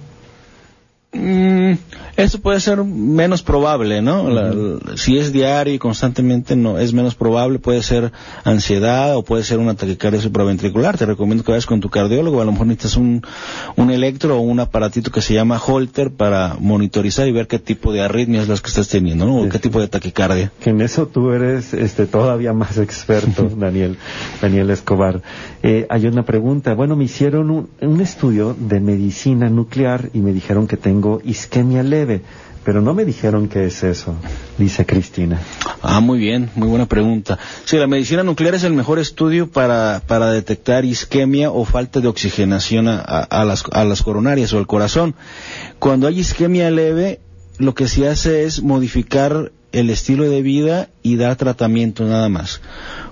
Mm, 1.14 1.74
eso 2.16 2.40
puede 2.40 2.62
ser 2.62 2.82
menos 2.86 3.42
probable, 3.42 4.02
¿no? 4.02 4.80
si 4.96 5.18
es 5.18 5.34
diario 5.34 5.74
y 5.74 5.80
constantemente 5.80 6.56
no 6.56 6.80
es 6.80 6.94
menos 6.94 7.16
probable, 7.16 7.60
puede 7.60 7.84
ser 7.84 8.14
ansiedad 8.46 9.18
o 9.18 9.24
puede 9.24 9.44
ser 9.44 9.60
una 9.60 9.76
taquicardia 9.76 10.22
supraventricular. 10.22 10.98
Te 10.98 11.06
recomiendo 11.06 11.44
que 11.44 11.52
vayas 11.52 11.66
con 11.66 11.82
tu 11.82 11.90
cardiólogo, 11.90 12.42
a 12.42 12.46
lo 12.46 12.54
mejor 12.54 12.68
necesitas 12.68 12.96
un, 12.96 13.22
un 13.76 13.92
electro 13.92 14.38
o 14.38 14.42
un 14.42 14.62
aparatito 14.62 15.12
que 15.12 15.22
se 15.22 15.34
llama 15.34 15.60
Holter 15.60 16.12
para 16.12 16.56
monitorizar 16.60 17.28
y 17.28 17.34
ver 17.34 17.48
qué 17.48 17.60
tipo 17.60 17.92
de 17.92 18.02
arritmias 18.02 18.44
es 18.44 18.50
las 18.50 18.62
que 18.62 18.70
estás 18.70 18.88
teniendo, 18.88 19.26
¿no? 19.26 19.42
O 19.42 19.50
qué 19.50 19.60
tipo 19.60 19.82
de 19.82 19.90
taquicardia. 19.90 20.52
Que 20.62 20.70
en 20.70 20.80
eso 20.80 21.08
tú 21.08 21.32
eres 21.32 21.74
este 21.74 22.06
todavía 22.06 22.54
más 22.54 22.78
experto, 22.78 23.50
Daniel, 23.58 23.98
Daniel 24.42 24.70
Escobar. 24.70 25.22
Eh, 25.62 25.88
hay 25.90 26.06
una 26.06 26.24
pregunta. 26.24 26.74
Bueno, 26.74 26.96
me 26.96 27.04
hicieron 27.04 27.50
un, 27.50 27.70
un 27.82 28.00
estudio 28.00 28.56
de 28.58 28.80
medicina 28.80 29.50
nuclear 29.50 30.10
y 30.14 30.20
me 30.20 30.32
dijeron 30.32 30.68
que 30.68 30.78
tengo 30.78 31.01
isquemia 31.24 31.84
leve, 31.84 32.22
pero 32.64 32.82
no 32.82 32.94
me 32.94 33.06
dijeron 33.06 33.48
qué 33.48 33.66
es 33.66 33.84
eso, 33.84 34.16
dice 34.58 34.86
Cristina. 34.86 35.40
Ah, 35.82 36.00
muy 36.00 36.20
bien, 36.20 36.50
muy 36.56 36.68
buena 36.68 36.86
pregunta. 36.86 37.40
Sí, 37.66 37.78
la 37.78 37.88
medicina 37.88 38.24
nuclear 38.24 38.54
es 38.56 38.64
el 38.64 38.74
mejor 38.74 39.00
estudio 39.00 39.50
para, 39.50 40.02
para 40.06 40.32
detectar 40.32 40.86
isquemia 40.86 41.52
o 41.52 41.66
falta 41.66 42.00
de 42.00 42.08
oxigenación 42.08 42.88
a, 42.88 43.00
a, 43.00 43.46
las, 43.46 43.64
a 43.72 43.84
las 43.84 44.04
coronarias 44.04 44.54
o 44.54 44.60
al 44.60 44.68
corazón. 44.68 45.16
Cuando 45.80 46.08
hay 46.08 46.20
isquemia 46.20 46.70
leve, 46.70 47.20
lo 47.58 47.74
que 47.74 47.88
se 47.88 48.08
hace 48.08 48.44
es 48.44 48.62
modificar 48.62 49.52
el 49.72 49.90
estilo 49.90 50.30
de 50.30 50.42
vida 50.42 50.90
y 51.04 51.16
dar 51.16 51.36
tratamiento 51.36 52.06
nada 52.06 52.30
más. 52.30 52.62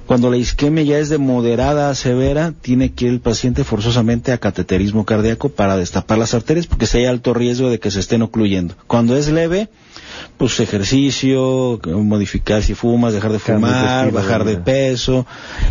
Cuando 0.06 0.32
la 0.32 0.38
isquemia 0.38 0.84
ya 0.84 0.98
es 0.98 1.10
de 1.10 1.20
moderada 1.20 1.90
a 1.90 1.96
severa, 1.96 2.54
tiene 2.62 2.94
que 2.94 3.06
ir 3.06 3.12
el 3.12 3.20
paciente 3.20 3.64
forzosamente 3.64 4.32
a 4.32 4.40
cateterismo 4.40 5.06
cardíaco 5.06 5.50
para 5.50 5.78
destapar 5.78 6.18
las 6.18 6.34
arterias 6.34 6.66
porque 6.66 6.88
si 6.88 6.98
hay 6.98 7.06
alto 7.06 7.34
riesgo 7.34 7.70
de 7.70 7.80
que 7.80 7.92
se 7.92 8.00
estén 8.00 8.24
ocluyendo. 8.24 8.74
Cuando 8.88 9.16
es 9.16 9.30
leve, 9.30 9.70
pues 10.38 10.60
ejercicio, 10.60 11.80
modificar 11.86 12.64
si 12.64 12.74
fumas, 12.74 13.14
dejar 13.14 13.32
de 13.32 13.40
fumar, 13.40 14.12
bajar 14.12 14.46
de 14.46 14.58
peso 14.58 15.28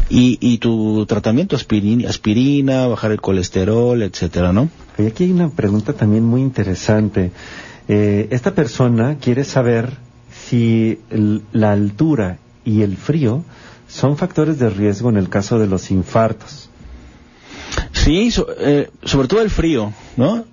y, 0.09 0.39
y 0.41 0.59
tu 0.59 1.05
tratamiento 1.07 1.57
aspirina, 1.57 2.09
aspirina, 2.09 2.87
bajar 2.87 3.11
el 3.11 3.21
colesterol, 3.21 4.03
etcétera, 4.03 4.53
¿no? 4.53 4.69
Y 4.99 5.07
aquí 5.07 5.25
hay 5.25 5.33
una 5.33 5.51
pregunta 5.51 5.93
también 5.93 6.25
muy 6.25 6.43
interesante. 6.43 7.33
Eh, 7.89 8.29
esta 8.31 8.55
persona 8.55 9.17
quiere 9.19 9.45
saber 9.45 10.08
si 10.49 10.99
la 11.53 11.73
altura 11.73 12.39
y 12.65 12.83
el 12.83 12.97
frío 12.97 13.45
son 13.89 14.17
factores 14.17 14.59
de 14.59 14.71
riesgo 14.71 15.09
en 15.11 15.17
el 15.17 15.29
caso 15.29 15.59
de 15.59 15.67
los 15.67 15.91
infartos. 15.91 16.71
Sí, 17.93 18.33
eh, 18.61 18.91
sobre 19.05 19.29
todo 19.29 19.43
el 19.43 19.51
frío, 19.51 19.93
¿no? 20.17 20.45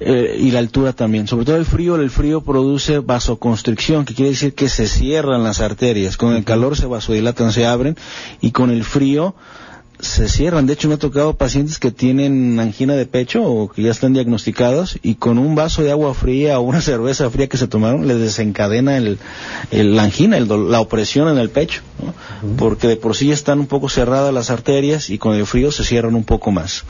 Eh, 0.00 0.38
y 0.40 0.50
la 0.50 0.60
altura 0.60 0.92
también. 0.94 1.28
Sobre 1.28 1.44
todo 1.44 1.56
el 1.56 1.66
frío, 1.66 1.96
el 1.96 2.10
frío 2.10 2.40
produce 2.40 3.00
vasoconstricción, 3.00 4.04
que 4.04 4.14
quiere 4.14 4.30
decir 4.30 4.54
que 4.54 4.68
se 4.68 4.88
cierran 4.88 5.44
las 5.44 5.60
arterias. 5.60 6.16
Con 6.16 6.34
el 6.34 6.44
calor 6.44 6.76
se 6.76 6.86
vasodilatan, 6.86 7.52
se 7.52 7.66
abren, 7.66 7.96
y 8.40 8.52
con 8.52 8.70
el 8.70 8.82
frío 8.82 9.34
se 10.00 10.28
cierran. 10.28 10.66
De 10.66 10.72
hecho, 10.72 10.88
me 10.88 10.94
ha 10.94 10.98
tocado 10.98 11.34
pacientes 11.34 11.78
que 11.78 11.90
tienen 11.90 12.58
angina 12.60 12.94
de 12.94 13.06
pecho 13.06 13.42
o 13.42 13.68
que 13.68 13.82
ya 13.82 13.90
están 13.90 14.12
diagnosticados 14.12 14.98
y 15.02 15.16
con 15.16 15.38
un 15.38 15.54
vaso 15.54 15.82
de 15.82 15.90
agua 15.90 16.14
fría 16.14 16.58
o 16.58 16.62
una 16.62 16.80
cerveza 16.80 17.30
fría 17.30 17.48
que 17.48 17.56
se 17.56 17.68
tomaron 17.68 18.06
les 18.06 18.18
desencadena 18.18 18.96
el, 18.96 19.18
la 19.70 20.02
angina, 20.02 20.38
la 20.40 20.80
opresión 20.80 21.28
en 21.28 21.38
el 21.38 21.50
pecho, 21.50 21.82
porque 22.56 22.88
de 22.88 22.96
por 22.96 23.16
sí 23.16 23.28
ya 23.28 23.34
están 23.34 23.60
un 23.60 23.66
poco 23.66 23.88
cerradas 23.88 24.32
las 24.32 24.50
arterias 24.50 25.10
y 25.10 25.18
con 25.18 25.34
el 25.34 25.46
frío 25.46 25.70
se 25.72 25.84
cierran 25.84 26.14
un 26.14 26.24
poco 26.24 26.50
más. 26.50 26.84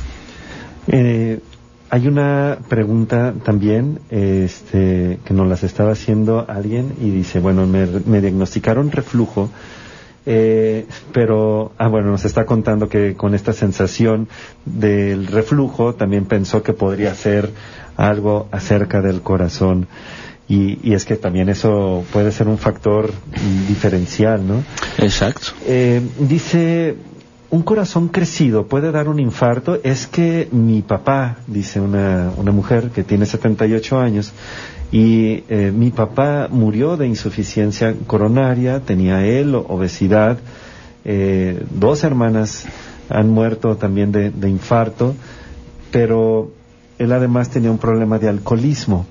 Eh, 0.87 1.41
hay 1.91 2.07
una 2.07 2.59
pregunta 2.69 3.35
también 3.45 3.99
este, 4.11 5.19
que 5.25 5.35
nos 5.35 5.49
las 5.49 5.65
estaba 5.65 5.93
haciendo 5.93 6.47
alguien 6.49 6.95
y 7.01 7.11
dice, 7.11 7.41
bueno, 7.41 7.67
me, 7.67 7.87
me 7.87 8.21
diagnosticaron 8.21 8.93
reflujo 8.93 9.51
eh, 10.27 10.87
pero, 11.12 11.73
ah, 11.79 11.89
bueno, 11.89 12.11
nos 12.11 12.25
está 12.25 12.45
contando 12.45 12.89
que 12.89 13.14
con 13.14 13.35
esta 13.35 13.53
sensación 13.53 14.29
del 14.64 15.27
reflujo 15.27 15.95
también 15.95 16.27
pensó 16.27 16.62
que 16.62 16.73
podría 16.73 17.14
ser 17.14 17.51
algo 17.97 18.49
acerca 18.51 19.01
del 19.01 19.23
corazón. 19.23 19.87
Y, 20.49 20.93
es 20.93 21.05
que 21.05 21.14
también 21.14 21.49
eso 21.49 22.05
puede 22.12 22.33
ser 22.33 22.49
un 22.49 22.59
factor 22.59 23.12
diferencial, 23.68 24.47
¿no? 24.47 24.64
Exacto. 24.99 25.53
Eh, 25.64 26.03
dice, 26.18 26.97
un 27.51 27.62
corazón 27.62 28.09
crecido 28.09 28.66
puede 28.66 28.91
dar 28.91 29.09
un 29.09 29.21
infarto. 29.21 29.79
Es 29.85 30.09
que 30.09 30.49
mi 30.51 30.83
papá, 30.83 31.37
dice 31.47 31.81
una, 31.81 32.33
una 32.37 32.51
mujer 32.51 32.91
que 32.91 33.05
tiene 33.05 33.27
78 33.27 34.01
años, 34.01 34.33
y 34.93 35.45
eh, 35.49 35.72
mi 35.74 35.91
papá 35.91 36.49
murió 36.51 36.97
de 36.97 37.07
insuficiencia 37.07 37.95
coronaria, 38.07 38.80
tenía 38.80 39.24
él 39.24 39.55
obesidad, 39.55 40.38
eh, 41.05 41.64
dos 41.70 42.03
hermanas 42.03 42.64
han 43.09 43.30
muerto 43.30 43.76
también 43.76 44.11
de, 44.12 44.30
de 44.30 44.49
infarto, 44.49 45.14
pero 45.93 46.51
él 46.99 47.12
además 47.12 47.51
tenía 47.51 47.70
un 47.70 47.78
problema 47.78 48.18
de 48.18 48.28
alcoholismo. 48.28 49.07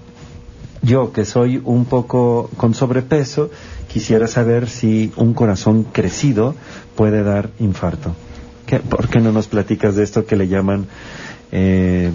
Yo, 0.81 1.11
que 1.11 1.25
soy 1.25 1.61
un 1.63 1.85
poco 1.85 2.49
con 2.55 2.73
sobrepeso, 2.73 3.49
quisiera 3.91 4.27
saber 4.27 4.69
si 4.69 5.11
un 5.17 5.33
corazón 5.33 5.83
crecido 5.83 6.55
puede 6.95 7.23
dar 7.23 7.49
infarto. 7.59 8.13
¿Qué, 8.69 8.79
¿Por 8.79 9.09
qué 9.09 9.19
no 9.19 9.31
nos 9.31 9.47
platicas 9.47 9.95
de 9.95 10.03
esto 10.03 10.27
que 10.27 10.35
le 10.35 10.47
llaman 10.47 10.85
eh, 11.51 12.11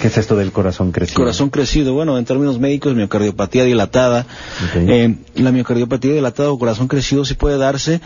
¿Qué 0.00 0.08
es 0.08 0.16
esto 0.16 0.36
del 0.36 0.52
corazón 0.52 0.92
crecido? 0.92 1.20
Corazón 1.20 1.50
crecido, 1.50 1.92
bueno, 1.92 2.16
en 2.16 2.24
términos 2.24 2.58
médicos, 2.58 2.94
miocardiopatía 2.94 3.64
dilatada. 3.64 4.24
Eh, 4.74 5.16
la 5.34 5.52
miocardiopatía 5.52 6.14
dilatada 6.14 6.50
o 6.50 6.58
corazón 6.58 6.88
crecido 6.88 7.26
sí 7.26 7.34
puede 7.34 7.58
darse 7.58 8.00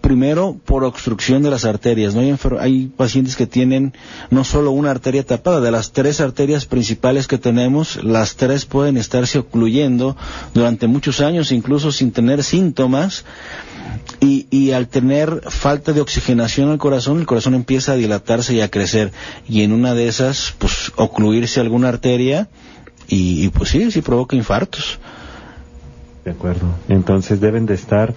primero 0.00 0.58
por 0.64 0.84
obstrucción 0.84 1.42
de 1.42 1.50
las 1.50 1.64
arterias. 1.64 2.14
¿no? 2.14 2.20
Hay, 2.20 2.36
hay, 2.58 2.86
pacientes 2.96 3.36
que 3.36 3.46
tienen 3.46 3.94
no 4.30 4.44
solo 4.44 4.70
una 4.70 4.90
arteria 4.90 5.24
tapada, 5.24 5.60
de 5.60 5.70
las 5.70 5.92
tres 5.92 6.20
arterias 6.20 6.66
principales 6.66 7.26
que 7.26 7.38
tenemos, 7.38 8.02
las 8.02 8.36
tres 8.36 8.64
pueden 8.66 8.96
estarse 8.96 9.38
ocluyendo 9.38 10.16
durante 10.54 10.86
muchos 10.86 11.20
años, 11.20 11.52
incluso 11.52 11.92
sin 11.92 12.12
tener 12.12 12.42
síntomas. 12.42 13.24
Y, 14.20 14.72
al 14.72 14.88
tener 14.88 15.42
falta 15.48 15.92
de 15.92 16.00
oxigenación 16.00 16.70
al 16.70 16.78
corazón, 16.78 17.20
el 17.20 17.26
corazón 17.26 17.54
empieza 17.54 17.92
a 17.92 17.96
dilatarse 17.96 18.54
y 18.54 18.60
a 18.60 18.70
crecer. 18.70 19.12
Y 19.48 19.62
en 19.62 19.72
una 19.72 19.94
de 19.94 20.08
esas, 20.08 20.54
pues, 20.58 20.92
ocluirse 20.96 21.60
alguna 21.60 21.88
arteria 21.88 22.48
y, 23.08 23.44
y 23.44 23.48
pues 23.48 23.70
sí, 23.70 23.90
sí 23.90 24.02
provoca 24.02 24.36
infartos. 24.36 24.98
De 26.24 26.32
acuerdo. 26.32 26.66
Entonces 26.88 27.40
deben 27.40 27.64
de 27.64 27.74
estar 27.74 28.14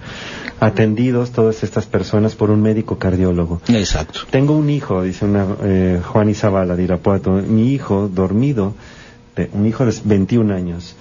atendidos 0.60 1.30
todas 1.30 1.62
estas 1.62 1.86
personas 1.86 2.34
por 2.34 2.50
un 2.50 2.60
médico 2.60 2.98
cardiólogo. 2.98 3.60
Exacto. 3.68 4.20
Tengo 4.30 4.54
un 4.56 4.68
hijo, 4.68 5.02
dice 5.02 5.24
una, 5.24 5.46
eh, 5.62 6.00
Juan 6.04 6.28
Isabala 6.28 6.76
de 6.76 6.84
Irapuato. 6.84 7.30
Mi 7.32 7.72
hijo, 7.72 8.08
dormido, 8.12 8.74
un 9.52 9.66
hijo 9.66 9.86
de 9.86 9.94
21 10.04 10.54
años, 10.54 10.96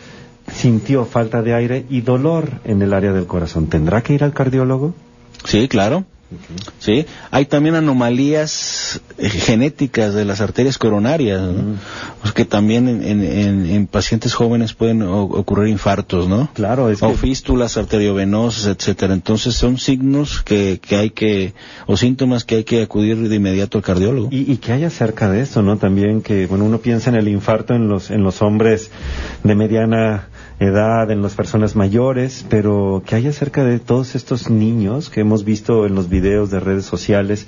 sintió 0.52 1.06
falta 1.06 1.42
de 1.42 1.54
aire 1.54 1.86
y 1.90 2.02
dolor 2.02 2.50
en 2.64 2.82
el 2.82 2.94
área 2.94 3.12
del 3.12 3.26
corazón. 3.26 3.68
¿Tendrá 3.68 4.02
que 4.02 4.14
ir 4.14 4.24
al 4.24 4.34
cardiólogo? 4.34 4.94
Sí, 5.46 5.68
claro. 5.68 6.06
¿Sí? 6.80 7.06
Hay 7.32 7.46
también 7.46 7.76
anomalías 7.76 9.02
eh, 9.18 9.30
genéticas 9.30 10.14
de 10.14 10.26
las 10.26 10.42
arterias 10.42 10.78
coronarias, 10.78 11.42
que 12.34 12.46
también 12.46 12.88
en, 12.88 13.88
pacientes 13.88 14.34
jóvenes 14.34 14.74
pueden 14.74 15.04
ocurrir 15.04 15.68
infartos, 15.68 16.28
¿no? 16.28 16.50
Claro, 16.54 16.90
es 16.90 17.04
O 17.04 17.14
fístulas 17.14 17.78
arteriovenosas, 17.78 18.66
etcétera. 18.66 19.14
Entonces 19.14 19.56
son 19.56 19.78
signos 19.78 20.42
que, 20.42 20.80
que 20.82 20.96
hay 20.96 21.10
que, 21.12 21.54
o 21.86 21.98
síntomas 21.98 22.44
que 22.44 22.56
hay 22.56 22.64
que 22.64 22.82
acudir 22.82 23.18
de 23.30 23.36
inmediato 23.36 23.78
al 23.78 23.84
cardiólogo. 23.84 24.30
Y, 24.32 24.52
y 24.52 24.58
que 24.58 24.72
hay 24.72 24.84
acerca 24.84 25.30
de 25.30 25.42
esto, 25.42 25.62
¿no? 25.62 25.78
También 25.78 26.22
que, 26.22 26.48
bueno, 26.48 26.66
uno 26.66 26.80
piensa 26.80 27.10
en 27.10 27.18
el 27.18 27.28
infarto 27.28 27.76
en 27.76 27.88
los, 27.88 28.10
en 28.10 28.24
los 28.24 28.42
hombres 28.42 28.90
de 29.44 29.56
mediana 29.56 30.30
edad, 30.66 31.12
en 31.12 31.22
las 31.22 31.36
personas 31.36 31.76
mayores, 31.76 32.46
pero 32.50 33.04
que 33.06 33.16
hay 33.16 33.28
acerca 33.28 33.64
de 33.64 33.80
todos 33.80 34.16
estos 34.16 34.50
niños 34.50 35.10
que 35.10 35.22
hemos 35.22 35.44
visto 35.44 35.86
en 35.86 35.96
los 35.96 36.10
videos 36.10 36.50
de 36.52 36.60
redes 36.60 36.86
sociales 36.86 37.48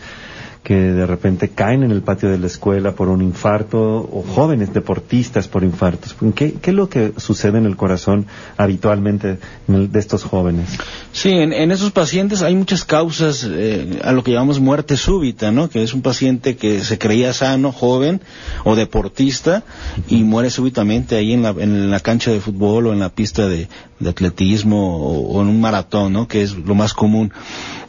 que 0.66 0.74
de 0.74 1.06
repente 1.06 1.50
caen 1.50 1.84
en 1.84 1.92
el 1.92 2.02
patio 2.02 2.28
de 2.28 2.40
la 2.40 2.48
escuela 2.48 2.94
por 2.94 3.08
un 3.08 3.22
infarto 3.22 3.80
o 3.80 4.26
jóvenes 4.28 4.74
deportistas 4.74 5.48
por 5.48 5.64
infartos. 5.64 6.16
¿Qué, 6.34 6.54
qué 6.54 6.72
es 6.72 6.76
lo 6.76 6.90
que 6.90 7.14
sucede 7.18 7.60
en 7.60 7.68
el 7.68 7.78
corazón 7.78 8.26
habitualmente 8.58 9.38
de 9.68 10.00
estos 10.00 10.24
jóvenes? 10.24 10.72
Sí, 11.12 11.30
en, 11.30 11.72
esos 11.72 11.92
pacientes 11.92 12.42
hay 12.42 12.56
muchas 12.56 12.84
causas 12.84 13.48
eh, 13.48 14.00
a 14.04 14.12
lo 14.12 14.24
que 14.24 14.32
llamamos 14.32 14.60
muerte 14.60 14.98
súbita, 14.98 15.52
¿no? 15.52 15.70
Que 15.70 15.84
es 15.84 15.94
un 15.94 16.02
paciente 16.02 16.56
que 16.56 16.84
se 16.84 16.98
creía 16.98 17.32
sano, 17.32 17.72
joven 17.72 18.22
o 18.64 18.76
deportista 18.76 19.64
y 20.08 20.24
muere 20.24 20.50
súbitamente 20.50 21.16
ahí 21.16 21.34
en 21.34 21.44
la, 21.44 21.50
en 21.52 21.92
la 21.92 22.00
cancha 22.00 22.32
de 22.32 22.42
fútbol 22.42 22.88
o 22.88 22.94
en 22.94 23.00
la 23.00 23.10
pista 23.10 23.48
de, 23.48 23.68
atletismo 24.04 24.98
o, 24.98 25.42
en 25.42 25.48
un 25.48 25.62
maratón, 25.62 26.14
¿no? 26.14 26.28
Que 26.28 26.42
es 26.42 26.54
lo 26.54 26.76
más 26.76 26.94
común. 26.94 27.32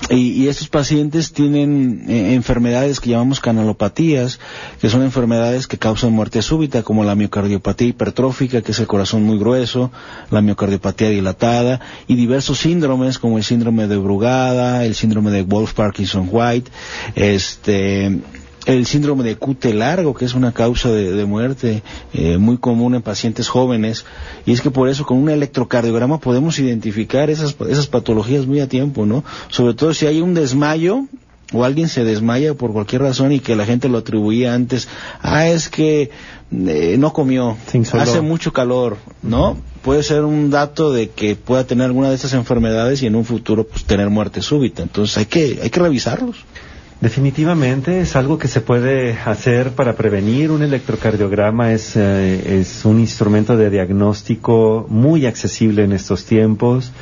Y, 0.09 0.47
estos 0.47 0.69
pacientes 0.69 1.33
tienen 1.33 2.05
eh, 2.09 2.35
enfermedades 2.35 3.01
que 3.01 3.11
llamamos 3.11 3.41
canalopatías, 3.41 4.39
que 4.81 4.89
son 4.89 5.03
enfermedades 5.03 5.67
que 5.67 5.79
causan 5.79 6.13
muerte 6.13 6.43
súbita, 6.43 6.83
como 6.83 7.03
la 7.03 7.17
miocardiopatía 7.17 7.89
hipertrófica, 7.89 8.63
que 8.63 8.73
es 8.73 8.79
el 8.79 8.87
corazón 8.87 9.25
muy 9.25 9.39
grueso, 9.39 9.91
la 10.31 10.43
miocardiopatía 10.43 11.09
dilatada, 11.09 11.81
y 12.07 12.15
diversos 12.15 12.59
síndromes, 12.59 13.19
como 13.19 13.39
el 13.39 13.45
síndrome 13.45 13.89
de 13.89 13.97
Brugada, 13.97 14.85
el 14.85 14.95
síndrome 14.95 15.33
de 15.33 15.43
Wolf-Parkinson-White, 15.43 16.71
este, 17.17 18.21
el 18.67 18.85
síndrome 18.87 19.25
de 19.25 19.37
cute 19.37 19.73
largo, 19.73 20.13
que 20.13 20.25
es 20.25 20.35
una 20.35 20.53
causa 20.53 20.91
de, 20.91 21.25
muerte 21.25 21.83
eh, 22.13 22.37
muy 22.37 22.59
común 22.59 22.95
en 22.95 23.03
pacientes 23.03 23.49
jóvenes, 23.49 24.05
y 24.45 24.53
es 24.53 24.61
que 24.61 24.71
por 24.71 24.89
eso 24.89 25.07
con 25.07 25.19
un 25.19 25.31
electrocardiograma 25.31 26.19
podemos 26.19 26.59
identificar 26.59 27.31
esas, 27.31 27.57
esas 27.69 27.87
patologías 27.87 28.47
muy 28.47 28.61
a 28.61 28.69
tiempo, 28.69 29.07
¿no? 29.07 29.25
Sobre 29.49 29.75
todo 29.75 29.95
si 29.95 30.07
hay 30.07 30.21
un 30.21 30.35
desmayo, 30.35 31.05
o 31.53 31.65
alguien 31.65 31.89
se 31.89 32.03
desmaya 32.03 32.55
por 32.55 32.73
cualquier 32.73 33.03
razón 33.03 33.31
y 33.31 33.39
que 33.39 33.55
la 33.55 33.65
gente 33.65 33.89
lo 33.89 33.99
atribuía 33.99 34.55
antes, 34.55 34.89
ah, 35.23 35.47
es 35.47 35.69
que 35.69 36.11
eh, 36.51 36.97
no 36.99 37.13
comió, 37.13 37.57
hace 37.93 38.21
mucho 38.21 38.53
calor, 38.53 38.97
¿no? 39.23 39.57
Puede 39.83 40.03
ser 40.03 40.25
un 40.25 40.51
dato 40.51 40.93
de 40.93 41.11
que 41.11 41.37
pueda 41.37 41.65
tener 41.65 41.87
alguna 41.87 42.09
de 42.09 42.17
estas 42.17 42.33
enfermedades 42.33 43.03
y 43.03 43.07
en 43.07 43.15
un 43.15 43.25
futuro 43.25 43.65
pues 43.65 43.85
tener 43.85 44.11
muerte 44.11 44.43
súbita. 44.43 44.83
Entonces 44.83 45.17
hay 45.19 45.27
que, 45.27 45.61
hay 45.63 45.71
que 45.71 45.81
revisarlos. 45.81 46.37
Definitivamente 47.01 48.01
es 48.01 48.17
algo 48.17 48.39
que 48.39 48.49
se 48.49 48.63
puede 48.63 49.13
hacer 49.13 49.73
para 49.73 49.97
prevenir. 49.97 50.51
Un 50.51 50.63
electrocardiograma 50.63 51.73
es, 51.73 51.95
eh, 51.95 52.61
es 52.61 52.85
un 52.87 53.01
instrumento 53.01 53.57
de 53.57 53.69
diagnóstico 53.69 54.87
muy 54.89 55.27
accesible 55.27 55.85
en 55.85 55.93
estos 55.93 56.25
tiempos 56.25 56.93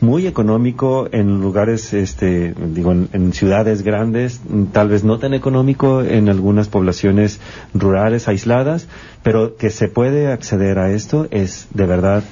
muy 0.00 0.26
económico 0.26 1.08
en 1.10 1.40
lugares, 1.40 1.92
este, 1.92 2.54
digo, 2.72 2.92
en, 2.92 3.32
ciudades 3.32 3.82
grandes, 3.82 4.40
tal 4.72 4.88
vez 4.88 5.04
no 5.04 5.18
tan 5.18 5.34
económico 5.34 6.02
en 6.02 6.28
algunas 6.28 6.68
poblaciones 6.68 7.40
rurales 7.74 8.28
aisladas, 8.28 8.86
pero 9.22 9.56
que 9.56 9.70
se 9.70 9.88
puede 9.88 10.30
acceder 10.30 10.78
a 10.78 10.92
esto 10.92 11.26
es 11.30 11.68
de 11.74 11.86
verdad 11.86 12.22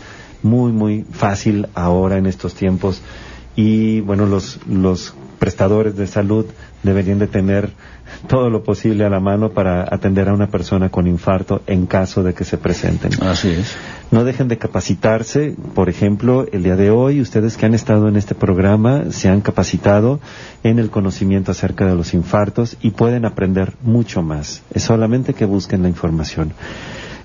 muy, 0.42 0.72
muy 0.72 1.04
fácil 1.10 1.66
ahora 1.74 2.18
en 2.18 2.26
estos 2.26 2.54
tiempos. 2.54 3.02
Y 3.56 4.00
bueno, 4.00 4.26
los, 4.26 4.60
los 4.68 5.14
prestadores 5.38 5.96
de 5.96 6.06
salud 6.06 6.46
deberían 6.82 7.18
de 7.18 7.26
tener 7.26 7.70
todo 8.28 8.50
lo 8.50 8.62
posible 8.62 9.04
a 9.04 9.10
la 9.10 9.20
mano 9.20 9.50
para 9.50 9.82
atender 9.82 10.28
a 10.28 10.34
una 10.34 10.48
persona 10.48 10.88
con 10.88 11.06
infarto 11.06 11.62
en 11.66 11.86
caso 11.86 12.22
de 12.22 12.34
que 12.34 12.44
se 12.44 12.58
presenten. 12.58 13.12
Así 13.22 13.50
es. 13.50 13.76
No 14.10 14.24
dejen 14.24 14.48
de 14.48 14.58
capacitarse. 14.58 15.54
Por 15.74 15.88
ejemplo, 15.88 16.46
el 16.52 16.62
día 16.62 16.76
de 16.76 16.90
hoy, 16.90 17.20
ustedes 17.20 17.56
que 17.56 17.66
han 17.66 17.74
estado 17.74 18.08
en 18.08 18.16
este 18.16 18.34
programa 18.34 19.10
se 19.10 19.28
han 19.28 19.40
capacitado 19.40 20.20
en 20.62 20.78
el 20.78 20.90
conocimiento 20.90 21.50
acerca 21.50 21.86
de 21.86 21.94
los 21.94 22.14
infartos 22.14 22.76
y 22.80 22.90
pueden 22.90 23.24
aprender 23.24 23.74
mucho 23.82 24.22
más. 24.22 24.62
Es 24.72 24.84
solamente 24.84 25.34
que 25.34 25.44
busquen 25.44 25.82
la 25.82 25.88
información. 25.88 26.52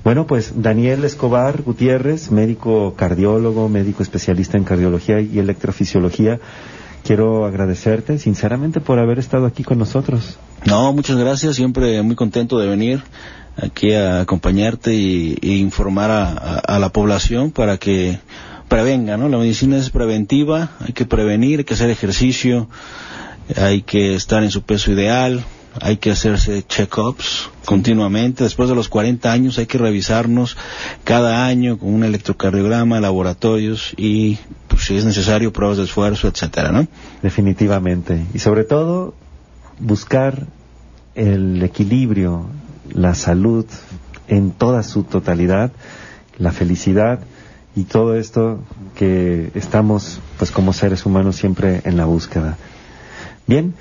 Bueno, 0.04 0.26
pues 0.26 0.54
Daniel 0.56 1.04
Escobar 1.04 1.62
Gutiérrez, 1.62 2.32
médico 2.32 2.96
cardiólogo, 2.96 3.70
médico 3.70 4.02
especialista 4.02 4.58
en 4.58 4.64
cardiología 4.64 5.22
y 5.22 5.38
electrofisiología, 5.38 6.40
quiero 7.04 7.46
agradecerte 7.46 8.18
sinceramente 8.20 8.80
por 8.80 9.00
haber 9.00 9.20
estado 9.20 9.46
aquí 9.46 9.64
con 9.64 9.78
nosotros. 9.78 10.38
No, 10.66 10.94
muchas 10.94 11.18
gracias, 11.18 11.56
siempre 11.56 12.02
muy 12.02 12.16
contento 12.16 12.60
de 12.60 12.68
venir 12.68 13.04
aquí 13.58 13.94
a 13.94 14.22
acompañarte 14.22 14.94
y, 14.94 15.38
informar 15.42 16.12
a, 16.12 16.80
la 16.80 16.90
población 16.90 17.52
para 17.52 17.78
que 17.78 18.20
prevenga, 18.68 19.18
¿no? 19.18 19.28
La 19.30 19.38
medicina 19.38 19.78
es 19.78 19.90
preventiva, 19.90 20.72
hay 20.80 20.94
que 20.94 21.06
prevenir, 21.06 21.60
hay 21.60 21.66
que 21.66 21.74
hacer 21.74 21.90
ejercicio, 21.90 22.68
hay 23.56 23.82
que 23.82 24.16
estar 24.16 24.44
en 24.44 24.52
su 24.52 24.62
peso 24.64 24.92
ideal, 24.92 25.44
hay 25.80 25.98
que 25.98 26.12
hacerse 26.12 26.64
check-ups 26.64 27.50
continuamente. 27.66 28.44
Después 28.44 28.70
de 28.70 28.76
los 28.76 28.90
40 28.90 29.32
años 29.32 29.58
hay 29.58 29.68
que 29.68 29.78
revisarnos 29.78 30.58
cada 31.04 31.46
año 31.46 31.78
con 31.78 31.94
un 31.94 32.04
electrocardiograma, 32.04 33.00
laboratorios 33.00 33.94
y, 33.98 34.38
pues, 34.68 34.86
si 34.86 34.98
es 34.98 35.06
necesario, 35.06 35.54
pruebas 35.54 35.78
de 35.78 35.84
esfuerzo, 35.84 36.28
etcétera, 36.28 36.72
¿no? 36.72 36.88
Definitivamente. 37.22 38.26
Y 38.34 38.40
sobre 38.40 38.64
todo, 38.64 39.14
buscar 39.80 40.48
el 41.16 41.62
equilibrio, 41.64 42.48
la 42.92 43.16
salud 43.16 43.66
en 44.28 44.52
toda 44.52 44.84
su 44.84 45.04
totalidad, 45.04 45.72
la 46.38 46.52
felicidad 46.52 47.20
y 47.76 47.84
todo 47.84 48.16
esto 48.16 48.60
que 48.96 49.52
estamos, 49.56 50.20
pues 50.38 50.52
como 50.52 50.74
seres 50.74 51.06
humanos, 51.06 51.38
siempre 51.38 51.82
en 51.86 51.98
la 51.98 52.06
búsqueda. 52.06 52.58
Bien, 53.48 53.74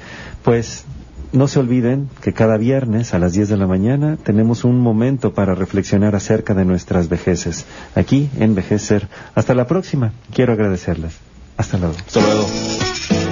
pues 0.42 0.84
no 1.32 1.48
se 1.48 1.58
olviden 1.58 2.08
que 2.22 2.32
cada 2.32 2.56
viernes 2.56 3.14
a 3.14 3.18
las 3.18 3.32
10 3.32 3.48
de 3.48 3.56
la 3.56 3.66
mañana 3.66 4.16
tenemos 4.22 4.64
un 4.64 4.80
momento 4.80 5.32
para 5.32 5.54
reflexionar 5.54 6.14
acerca 6.14 6.54
de 6.54 6.64
nuestras 6.64 7.08
vejeces. 7.08 7.66
Aquí, 7.94 8.28
Envejecer. 8.38 9.08
Hasta 9.34 9.54
la 9.54 9.66
próxima. 9.66 10.12
Quiero 10.32 10.52
agradecerles. 10.52 11.14
Hasta 11.56 11.78
luego. 11.78 11.94
Hasta 12.06 12.20
luego. 12.20 12.46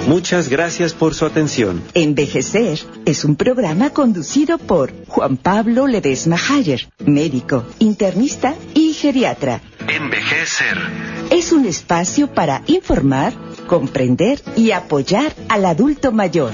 Muchas 0.07 0.49
gracias 0.49 0.93
por 0.93 1.13
su 1.13 1.25
atención. 1.25 1.83
Envejecer 1.93 2.79
es 3.05 3.25
un 3.25 3.35
programa 3.35 3.91
conducido 3.91 4.57
por 4.57 4.91
Juan 5.07 5.37
Pablo 5.37 5.85
Ledesma 5.85 6.37
Hayer, 6.49 6.89
médico, 7.05 7.65
internista 7.79 8.55
y 8.73 8.93
geriatra. 8.93 9.61
Envejecer 9.87 10.77
es 11.29 11.51
un 11.51 11.65
espacio 11.65 12.33
para 12.33 12.63
informar, 12.65 13.33
comprender 13.67 14.41
y 14.55 14.71
apoyar 14.71 15.33
al 15.47 15.65
adulto 15.65 16.11
mayor. 16.11 16.53